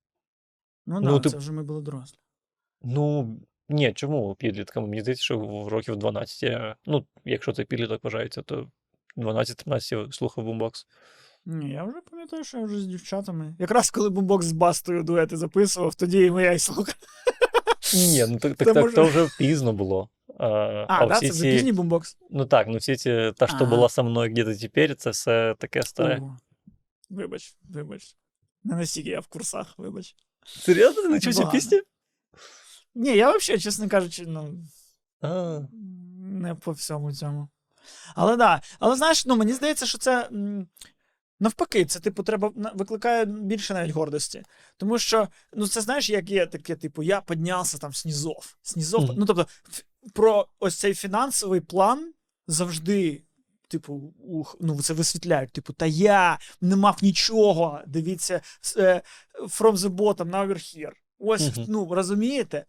Ну, 0.88 1.00
Ну, 1.02 1.12
да, 1.14 1.20
ти- 1.20 1.30
це 1.30 1.38
вже 1.38 1.52
ми 1.52 1.64
були 1.64 1.82
дорослі. 1.82 2.18
Ну, 2.84 3.38
ні, 3.70 3.94
чому 3.94 4.36
підлітками? 4.36 4.88
Мені 4.88 5.02
здається, 5.02 5.24
що 5.24 5.40
в 5.40 5.68
років 5.68 5.96
12, 5.96 6.44
я- 6.44 6.76
ну, 6.86 7.06
якщо 7.26 7.54
це 7.54 7.64
підліток 7.64 8.04
вважається, 8.04 8.42
то 8.42 8.70
12-13 9.18 10.12
слухав 10.12 10.46
бумбокс. 10.46 10.88
Ні, 11.46 11.70
я 11.70 11.84
вже 11.84 12.02
пам'ятаю, 12.12 12.44
що 12.44 12.58
я 12.58 12.66
вже 12.66 12.80
з 12.80 12.86
дівчатами. 12.86 13.56
Якраз 13.60 13.92
коли 13.92 14.10
бомбок 14.10 14.44
з 14.44 14.52
бастою 14.52 15.04
дуети 15.04 15.38
записував, 15.38 15.96
тоді 15.96 16.26
і 16.26 16.32
моя 16.32 16.52
й 16.52 16.60
слухала. 16.60 16.98
Ні, 17.94 18.26
ну 18.28 18.40
так, 18.40 18.56
так, 18.56 18.68
так 18.74 18.84
може- 18.84 18.96
то 18.96 19.04
вже 19.06 19.28
пізно 19.38 19.74
було. 19.74 20.10
А, 20.40 20.48
А, 20.90 21.06
да, 21.06 21.14
всі 21.14 21.28
це 21.30 21.34
вже 21.34 21.44
пізній 21.44 21.72
бомбокс. 21.72 22.18
Ну 22.30 22.46
так, 22.46 22.68
ну 22.68 22.78
всі 22.78 22.96
ці 22.96 23.34
та, 23.38 23.48
що 23.48 23.56
Ага. 23.56 23.66
була 23.66 23.90
со 23.90 24.04
мною 24.04 24.30
где-то 24.32 24.56
тепер, 24.56 24.96
це 24.96 25.10
все 25.10 25.56
таке 25.60 25.84
старе. 25.84 26.18
Ого. 26.18 26.38
Вибач, 27.10 27.56
вибач. 27.70 28.16
Не 28.64 28.76
настільки 28.76 29.10
я 29.10 29.20
в 29.20 29.28
курсах, 29.28 29.74
вибач. 29.78 30.16
Серйозно, 30.46 31.02
ти 31.02 31.08
не 31.10 31.20
чув 31.20 31.36
Ладно. 31.36 31.60
Ні, 32.96 33.16
я 33.16 33.38
взагалі, 33.38 33.62
чесно 33.62 33.90
кажучи, 33.90 34.26
ну, 34.28 34.58
А, 35.22 35.60
не 36.20 36.56
по 36.56 36.72
всьому 36.72 37.14
цьому. 37.14 37.50
Але 38.16 38.38
да. 38.38 38.62
Але 38.80 38.96
знаєш, 38.96 39.26
ну 39.26 39.36
мені 39.36 39.54
здається, 39.54 39.86
що 39.86 39.98
це. 39.98 40.30
Навпаки, 41.40 41.86
це, 41.86 42.00
типу, 42.00 42.24
треба 42.24 42.52
викликає 42.74 43.26
більше 43.26 43.74
навіть 43.74 43.92
гордості. 43.92 44.44
Тому 44.78 45.00
що, 45.00 45.28
ну, 45.54 45.68
це 45.68 45.82
знаєш, 45.82 46.10
як 46.10 46.30
є 46.30 46.46
таке, 46.46 46.76
типу, 46.76 47.04
я 47.04 47.22
піднявся 47.22 47.78
там 47.78 47.94
снізов. 47.94 48.56
Снізов. 48.62 49.04
Мгм. 49.04 49.16
Ну, 49.18 49.26
тобто, 49.26 49.48
про 50.14 50.48
ось 50.60 50.76
цей 50.76 50.94
фінансовий 50.94 51.62
план 51.62 52.14
завжди, 52.48 53.24
типу, 53.68 54.14
ух, 54.20 54.56
ну, 54.60 54.82
це 54.82 54.94
висвітляють. 54.94 55.52
Типу, 55.52 55.74
та 55.74 55.86
я 55.86 56.40
не 56.62 56.76
мав 56.76 56.98
нічого. 57.02 57.82
Дивіться, 57.88 58.42
е, 58.78 59.02
from 59.42 59.76
the 59.76 59.90
bottom, 59.90 60.30
now 60.30 60.48
we're 60.48 60.78
here. 60.78 60.94
Ось, 61.20 61.58
Мгм. 61.58 61.66
ну, 61.68 61.96
розумієте? 61.96 62.66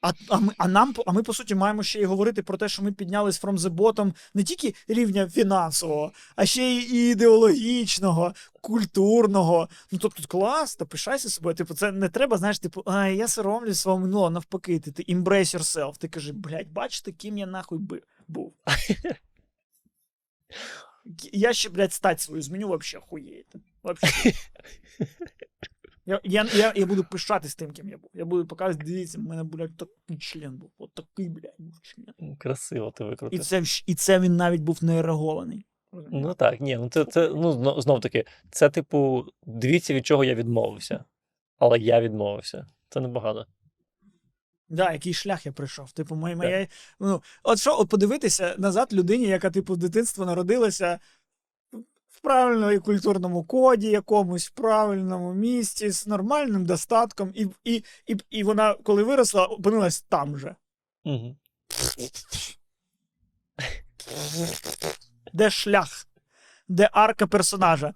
А, 0.00 0.12
а, 0.28 0.38
ми, 0.38 0.52
а, 0.58 0.68
нам, 0.68 0.94
а 1.06 1.12
ми, 1.12 1.22
по 1.22 1.34
суті, 1.34 1.54
маємо 1.54 1.82
ще 1.82 2.00
й 2.00 2.04
говорити 2.04 2.42
про 2.42 2.56
те, 2.56 2.68
що 2.68 2.82
ми 2.82 2.92
піднялись 2.92 3.42
from 3.42 3.58
the 3.58 3.70
bottom 3.70 4.14
не 4.34 4.44
тільки 4.44 4.74
рівня 4.88 5.28
фінансового, 5.28 6.12
а 6.36 6.46
ще 6.46 6.62
й 6.62 7.10
ідеологічного, 7.10 8.34
культурного. 8.60 9.68
Ну, 9.92 9.98
тобто, 9.98 10.22
клас, 10.28 10.76
та 10.76 10.84
пишайся 10.84 11.30
собою. 11.30 11.54
Типу, 11.54 11.74
це 11.74 11.92
не 11.92 12.08
треба, 12.08 12.36
знаєш, 12.36 12.58
типу, 12.58 12.82
ай, 12.86 13.16
я 13.16 13.28
соромлюсь 13.28 13.80
свого 13.80 13.98
минулого, 13.98 14.30
навпаки, 14.30 14.80
ти, 14.80 14.92
ти 14.92 15.02
embrace 15.02 15.58
yourself. 15.58 15.98
Ти 15.98 16.08
кажи, 16.08 16.32
блядь, 16.32 16.72
бачите, 16.72 17.12
ким 17.12 17.38
я 17.38 17.46
нахуй 17.46 17.78
би, 17.78 18.02
був. 18.28 18.54
Я 21.32 21.52
ще, 21.52 21.68
блядь, 21.68 21.92
стать 21.92 22.20
свою 22.20 22.42
зміню, 22.42 22.68
вообще 22.68 22.98
охуєєте. 22.98 23.60
Вообще. 23.82 24.32
Я, 26.08 26.20
я, 26.24 26.46
я, 26.54 26.72
я 26.76 26.86
буду 26.86 27.04
пишатись 27.04 27.54
тим, 27.54 27.70
ким 27.72 27.88
я 27.88 27.98
був. 27.98 28.10
Я 28.14 28.24
буду 28.24 28.46
показувати, 28.46 28.86
дивіться, 28.86 29.18
в 29.18 29.22
мене, 29.22 29.44
блядь, 29.44 29.76
такий 29.76 30.18
член 30.18 30.56
був. 30.56 30.70
От 30.78 30.94
такий, 30.94 31.28
блядь, 31.28 31.54
був 31.58 31.80
член. 31.82 32.36
красиво 32.36 32.90
ти 32.90 33.16
І 33.30 33.38
це, 33.38 33.62
і 33.86 33.94
це 33.94 34.20
він 34.20 34.36
навіть 34.36 34.60
був 34.60 34.84
не 34.84 34.98
ерегований. 34.98 35.66
Ну 35.92 36.34
так, 36.34 36.60
ні, 36.60 36.76
ну 36.76 36.88
це, 36.88 37.04
це 37.04 37.28
ну, 37.28 37.52
зно- 37.52 37.80
знов 37.80 38.00
таки, 38.00 38.24
це, 38.50 38.70
типу, 38.70 39.26
дивіться, 39.46 39.94
від 39.94 40.06
чого 40.06 40.24
я 40.24 40.34
відмовився. 40.34 41.04
Але 41.58 41.78
я 41.78 42.00
відмовився. 42.00 42.66
Це 42.88 43.00
небагато. 43.00 43.46
Да, 44.68 44.92
який 44.92 45.14
шлях 45.14 45.46
я 45.46 45.52
пройшов. 45.52 45.92
Типу, 45.92 46.14
моя, 46.14 46.36
моя, 46.36 46.66
ну, 47.00 47.22
от 47.42 47.58
що, 47.58 47.78
от 47.78 47.88
подивитися 47.88 48.54
назад 48.58 48.92
людині, 48.92 49.24
яка, 49.24 49.50
типу, 49.50 49.74
в 49.74 49.76
дитинстві 49.76 50.22
народилася 50.22 50.98
в 52.18 52.20
правильному 52.20 52.72
і 52.72 52.78
культурному 52.78 53.44
коді 53.44 53.86
якомусь, 53.86 54.48
в 54.48 54.50
правильному 54.50 55.34
місці, 55.34 55.90
з 55.90 56.06
нормальним 56.06 56.66
достатком, 56.66 57.32
і, 57.34 57.46
і, 57.64 57.84
і, 58.06 58.16
і 58.30 58.42
вона, 58.42 58.74
коли 58.74 59.02
виросла, 59.02 59.46
опинилась 59.46 60.00
там 60.00 60.38
же. 60.38 60.56
Угу. 61.04 61.36
Де 65.32 65.50
шлях? 65.50 66.06
Де 66.68 66.88
арка 66.92 67.26
персонажа? 67.26 67.94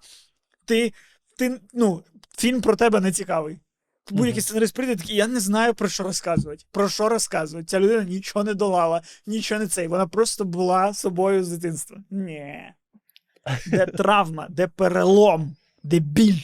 Ти, 0.65 0.93
ти, 1.37 1.61
ну, 1.73 2.03
фільм 2.37 2.61
про 2.61 2.75
тебе 2.75 2.99
не 2.99 3.11
цікавий. 3.11 3.59
Будь-який 4.09 4.41
сценарист 4.41 4.75
прийде 4.75 4.95
такий, 4.95 5.15
я 5.15 5.27
не 5.27 5.39
знаю 5.39 5.73
про 5.73 5.89
що 5.89 6.03
розказувати. 6.03 6.65
Про 6.71 6.89
що 6.89 7.09
розказувати? 7.09 7.65
Ця 7.65 7.79
людина 7.79 8.03
нічого 8.03 8.43
не 8.43 8.53
долала, 8.53 9.01
нічого 9.25 9.61
не 9.61 9.67
цей. 9.67 9.87
Вона 9.87 10.07
просто 10.07 10.45
була 10.45 10.93
собою 10.93 11.43
з 11.43 11.49
дитинства. 11.49 11.97
Ні. 12.09 12.73
Де 13.67 13.85
травма, 13.85 14.47
де 14.49 14.67
перелом, 14.67 15.55
де 15.83 15.99
біль, 15.99 16.41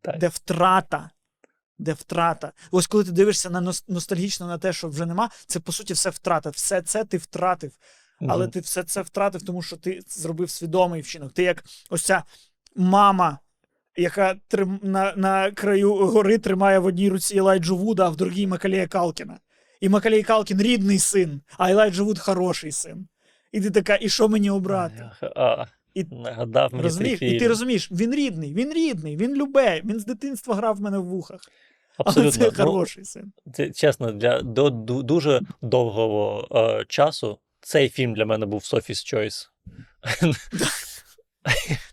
Так. 0.00 0.18
де 0.18 0.28
втрата. 0.28 1.10
Де 1.78 1.92
втрата. 1.92 2.52
Ось 2.70 2.86
коли 2.86 3.04
ти 3.04 3.12
дивишся 3.12 3.50
на 3.50 3.72
ностальгічно 3.88 4.46
на 4.46 4.58
те, 4.58 4.72
що 4.72 4.88
вже 4.88 5.06
нема, 5.06 5.30
це 5.46 5.60
по 5.60 5.72
суті 5.72 5.92
все 5.94 6.10
втрата. 6.10 6.50
Все 6.50 6.82
це 6.82 7.04
ти 7.04 7.16
втратив. 7.16 7.72
Але 8.28 8.44
Мгм. 8.44 8.50
ти 8.50 8.60
все 8.60 8.82
це 8.82 9.02
втратив, 9.02 9.42
тому 9.42 9.62
що 9.62 9.76
ти 9.76 10.00
зробив 10.08 10.50
свідомий 10.50 11.02
вчинок. 11.02 11.32
Ти 11.32 11.42
як 11.42 11.64
ось 11.90 12.02
ця 12.02 12.22
мама, 12.76 13.38
яка 13.96 14.34
трим... 14.48 14.80
на, 14.82 15.12
на 15.16 15.50
краю 15.50 15.94
гори 15.94 16.38
тримає 16.38 16.78
в 16.78 16.84
одній 16.86 17.08
руці 17.08 17.36
Елайджу 17.36 17.76
Вуда, 17.76 18.06
а 18.06 18.08
в 18.08 18.16
другій 18.16 18.46
Макалея 18.46 18.86
Калкіна. 18.86 19.38
І 19.80 19.88
Макалей 19.88 20.22
Калкін 20.22 20.62
рідний 20.62 20.98
син, 20.98 21.40
а 21.58 21.70
Елайджа 21.70 22.02
Вуд 22.02 22.18
хороший 22.18 22.72
син. 22.72 23.08
І 23.52 23.60
ти 23.60 23.70
така, 23.70 23.98
і 24.00 24.08
що 24.08 24.28
мені 24.28 24.50
обрати? 24.50 25.10
А, 25.36 25.64
І- 25.94 26.04
нагадав 26.10 26.72
мені 26.72 26.82
Розумієш? 26.84 27.18
цей 27.18 27.36
І 27.36 27.38
ти 27.38 27.48
розумієш, 27.48 27.88
він 27.92 28.14
рідний, 28.14 28.54
він 28.54 28.72
рідний, 28.72 29.16
він 29.16 29.34
любе, 29.34 29.80
він 29.84 30.00
з 30.00 30.04
дитинства 30.04 30.54
грав 30.54 30.76
в 30.76 30.80
мене 30.80 30.98
в 30.98 31.04
вухах. 31.04 31.40
Але 31.98 32.08
Абсолютно. 32.08 32.50
це 32.50 32.64
Ну, 32.64 32.64
хороший 32.72 33.04
син. 33.04 33.32
це, 33.54 33.70
чесно, 33.70 34.12
для 34.12 34.40
до, 34.42 34.66
ду- 34.66 35.02
дуже 35.02 35.40
довгого 35.62 36.48
е, 36.80 36.84
часу 36.88 37.38
цей 37.60 37.88
фільм 37.88 38.14
для 38.14 38.26
мене 38.26 38.46
був 38.46 38.60
Sophie's 38.60 39.14
Choice. 39.14 39.48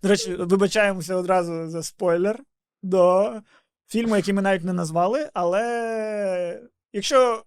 До 0.04 0.10
речі, 0.10 0.36
вибачаємося 0.36 1.16
одразу 1.16 1.70
за 1.70 1.84
спойлер 1.84 2.40
до 2.84 3.34
фільму, 3.88 4.16
який 4.16 4.34
ми 4.34 4.42
навіть 4.42 4.64
не 4.64 4.74
назвали, 4.74 5.30
але 5.34 6.62
якщо, 6.94 7.44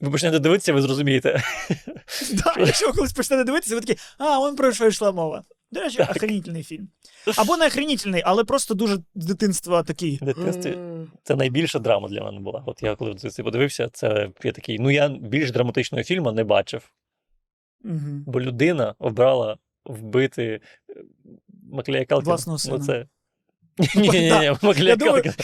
Ви 0.00 0.10
почнете 0.10 0.38
дивитися, 0.38 0.72
ви 0.72 0.82
зрозумієте. 0.82 1.42
да, 2.32 2.54
якщо 2.58 2.86
ви 2.86 2.92
колись 2.92 3.12
почнете 3.12 3.44
дивитися, 3.44 3.74
ви 3.74 3.80
такі, 3.80 4.00
а, 4.18 4.40
он 4.40 4.56
про 4.56 4.72
що 4.72 4.86
йшла 4.86 5.12
мова. 5.12 5.42
До 5.70 5.80
речі, 5.80 5.96
Так. 5.96 6.10
охренітельний 6.10 6.62
фільм. 6.62 6.88
Або 7.36 7.56
не 7.56 7.66
охренітельний, 7.66 8.22
але 8.24 8.44
просто 8.44 8.74
дуже 8.74 8.98
з 9.14 9.26
дитинства 9.26 9.82
такий. 9.82 10.18
В 10.22 10.24
дитинстві 10.24 10.78
Це 11.22 11.36
найбільша 11.36 11.78
драма 11.78 12.08
для 12.08 12.24
мене 12.24 12.40
була. 12.40 12.62
От 12.66 12.82
я 12.82 12.96
коли 12.96 13.10
в 13.10 13.14
дитинстві 13.14 13.42
подивився, 13.42 13.88
це 13.92 14.30
я 14.44 14.52
такий. 14.52 14.78
Ну 14.78 14.90
я 14.90 15.08
більш 15.08 15.50
драматичного 15.50 16.04
фільму 16.04 16.32
не 16.32 16.44
бачив, 16.44 16.90
мгм. 17.84 18.24
бо 18.26 18.40
людина 18.40 18.94
обрала 18.98 19.56
вбити 19.84 20.60
е, 20.90 20.94
Маклея 21.72 22.04
Калкіна. 22.04 22.30
Власного 22.30 22.58
сина. 22.58 22.76
Ну, 22.78 22.84
це... 22.84 23.06
Ні, 24.00 24.08
ні, 24.08 24.20
ні. 24.20 24.56
Маклея 24.62 24.96
Калкіна. 24.96 25.34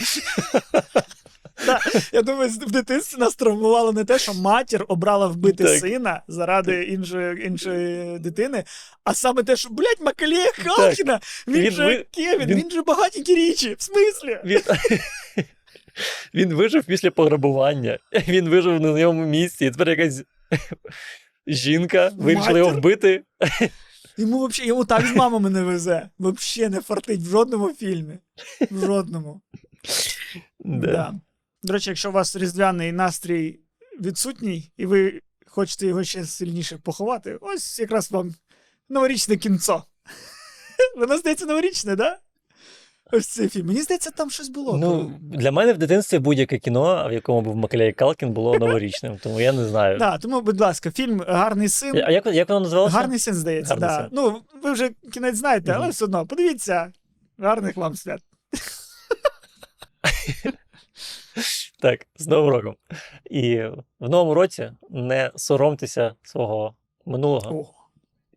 Я 2.11 2.21
думаю, 2.21 2.49
в 2.49 2.71
дитинстві 2.71 3.17
нас 3.19 3.35
травмувало 3.35 3.91
не 3.93 4.03
те, 4.03 4.19
що 4.19 4.33
матір 4.33 4.85
обрала 4.87 5.27
вбити 5.27 5.63
Так. 5.63 5.79
сина 5.79 6.21
заради 6.27 6.83
іншої, 6.83 7.47
іншої 7.47 8.19
дитини, 8.19 8.63
а 9.03 9.13
саме 9.13 9.43
те, 9.43 9.55
що, 9.55 9.69
блядь, 9.69 10.01
Макалія 10.01 10.51
Калкіна, 10.65 11.19
він, 11.47 11.61
Він 11.61 11.71
же 11.71 11.85
ви- 11.85 12.05
Кевін, 12.11 12.47
він- 12.47 12.57
він... 12.57 12.71
же 12.71 12.81
багатенькі 12.81 13.35
річі. 13.35 13.75
В 13.79 13.81
смислі? 13.83 14.39
Він... 14.45 14.61
Він 16.33 16.53
вижив 16.53 16.83
після 16.83 17.11
пограбування. 17.11 17.99
Він 18.27 18.49
вижив 18.49 18.81
на 18.81 18.91
новому 18.91 19.25
місці. 19.25 19.65
І 19.65 19.71
тепер 19.71 19.89
якась 19.89 20.23
жінка 21.47 22.11
вирішила 22.17 22.57
його 22.59 22.71
вбити. 22.71 23.23
Йому 24.17 24.39
вообще, 24.39 24.65
йому 24.65 24.85
так 24.85 25.05
з 25.07 25.15
мамами 25.15 25.49
не 25.49 25.61
везе. 25.63 26.09
Вообще 26.19 26.69
не 26.69 26.81
фартить 26.81 27.19
в 27.21 27.29
жодному 27.29 27.69
фільмі. 27.73 28.13
В 28.71 28.85
жодному. 28.85 29.41
Да. 30.59 31.13
До 31.63 31.73
речі, 31.73 31.89
якщо 31.89 32.09
у 32.09 32.13
вас 32.13 32.35
різдвяний 32.35 32.91
настрій 32.91 33.59
відсутній, 34.01 34.71
і 34.77 34.85
ви 34.85 35.21
хочете 35.47 35.87
його 35.87 36.03
ще 36.03 36.25
сильніше 36.25 36.77
поховати, 36.77 37.37
ось 37.41 37.79
якраз 37.79 38.11
вам 38.11 38.35
новорічне 38.89 39.37
кінцо. 39.37 39.83
Воно 40.97 41.17
здається 41.17 41.45
новорічне, 41.45 41.95
да? 41.95 42.17
Ось 43.11 43.27
цей 43.27 43.49
фільм. 43.49 43.67
Мені 43.67 43.81
здається, 43.81 44.11
там 44.11 44.29
щось 44.29 44.49
було. 44.49 44.77
Ну, 44.77 45.19
для 45.21 45.51
мене 45.51 45.73
в 45.73 45.77
дитинстві 45.77 46.19
будь-яке 46.19 46.59
кіно, 46.59 47.07
в 47.09 47.13
якому 47.13 47.41
був 47.41 47.55
Маклей 47.55 47.93
Калкін, 47.93 48.31
було 48.31 48.55
новорічним, 48.59 49.17
тому 49.17 49.41
я 49.41 49.51
не 49.51 49.65
знаю. 49.65 49.97
Да, 49.97 50.17
тому, 50.17 50.41
будь 50.41 50.61
ласка, 50.61 50.91
фільм 50.91 51.23
Гарний 51.27 51.69
син. 51.69 51.95
А 51.95 52.11
як, 52.11 52.25
як 52.25 52.49
воно 52.49 52.59
називалося? 52.59 52.95
Гарний 52.95 53.19
син, 53.19 53.33
здається, 53.33 53.73
Гарний 53.73 53.89
да. 53.89 53.97
син. 53.97 54.09
Ну, 54.11 54.41
ви 54.63 54.71
вже 54.71 54.89
кінець 55.13 55.35
знаєте, 55.35 55.71
але 55.71 55.89
все 55.89 56.05
одно, 56.05 56.25
подивіться. 56.25 56.93
Гарних 57.37 57.77
вам 57.77 57.95
свят. 57.95 58.21
Так, 61.79 62.07
з 62.15 62.27
Новим 62.27 62.49
роком. 62.49 62.75
І 63.29 63.57
в 63.99 64.09
новому 64.09 64.33
році 64.33 64.71
не 64.89 65.31
соромтеся 65.35 66.15
свого 66.23 66.75
минулого, 67.05 67.59
О, 67.59 67.73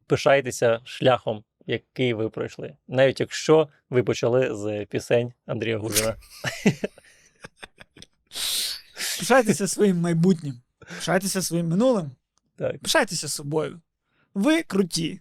пишайтеся 0.07 0.81
шляхом, 0.85 1.45
який 1.67 2.15
ви 2.15 2.29
пройшли. 2.29 2.77
Навіть 2.89 3.21
якщо 3.21 3.69
ви 3.91 4.03
почали 4.03 4.55
з 4.55 4.87
пісень 4.87 5.33
Андрія 5.47 5.79
Гужина. 5.79 6.17
пишайтеся 9.19 9.69
своїм 9.69 10.01
майбутнім. 10.01 10.61
Пишайтеся 10.97 11.43
своїм 11.43 11.69
минулим. 11.69 12.11
Так. 12.57 12.79
Пишайтеся 12.79 13.29
собою. 13.29 13.81
Ви 14.35 14.63
круті. 14.63 15.21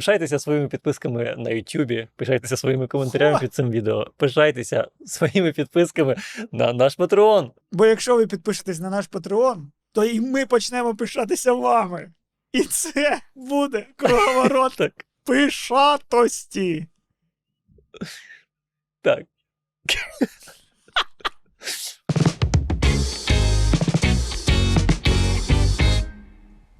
Пишайтеся 0.00 0.38
своїми 0.38 0.68
підписками 0.68 1.34
на 1.38 1.50
Ютубі, 1.50 2.08
пишайтеся 2.16 2.56
своїми 2.56 2.86
коментарями 2.86 3.38
під 3.38 3.54
цим 3.54 3.70
відео, 3.70 4.06
пишайтеся 4.16 4.88
своїми 5.06 5.52
підписками 5.52 6.16
на 6.52 6.72
наш 6.72 6.94
Патреон. 6.94 7.52
Бо 7.72 7.86
якщо 7.86 8.16
ви 8.16 8.26
підпишетесь 8.26 8.80
на 8.80 8.90
наш 8.90 9.06
Патреон, 9.06 9.72
то 9.92 10.04
і 10.04 10.20
ми 10.20 10.46
почнемо 10.46 10.96
пишатися 10.96 11.52
вами. 11.52 12.12
І 12.52 12.60
це 12.60 13.20
буде 13.34 13.86
круговорот 13.96 14.80
пишатості. 15.24 16.86
так. 19.02 19.24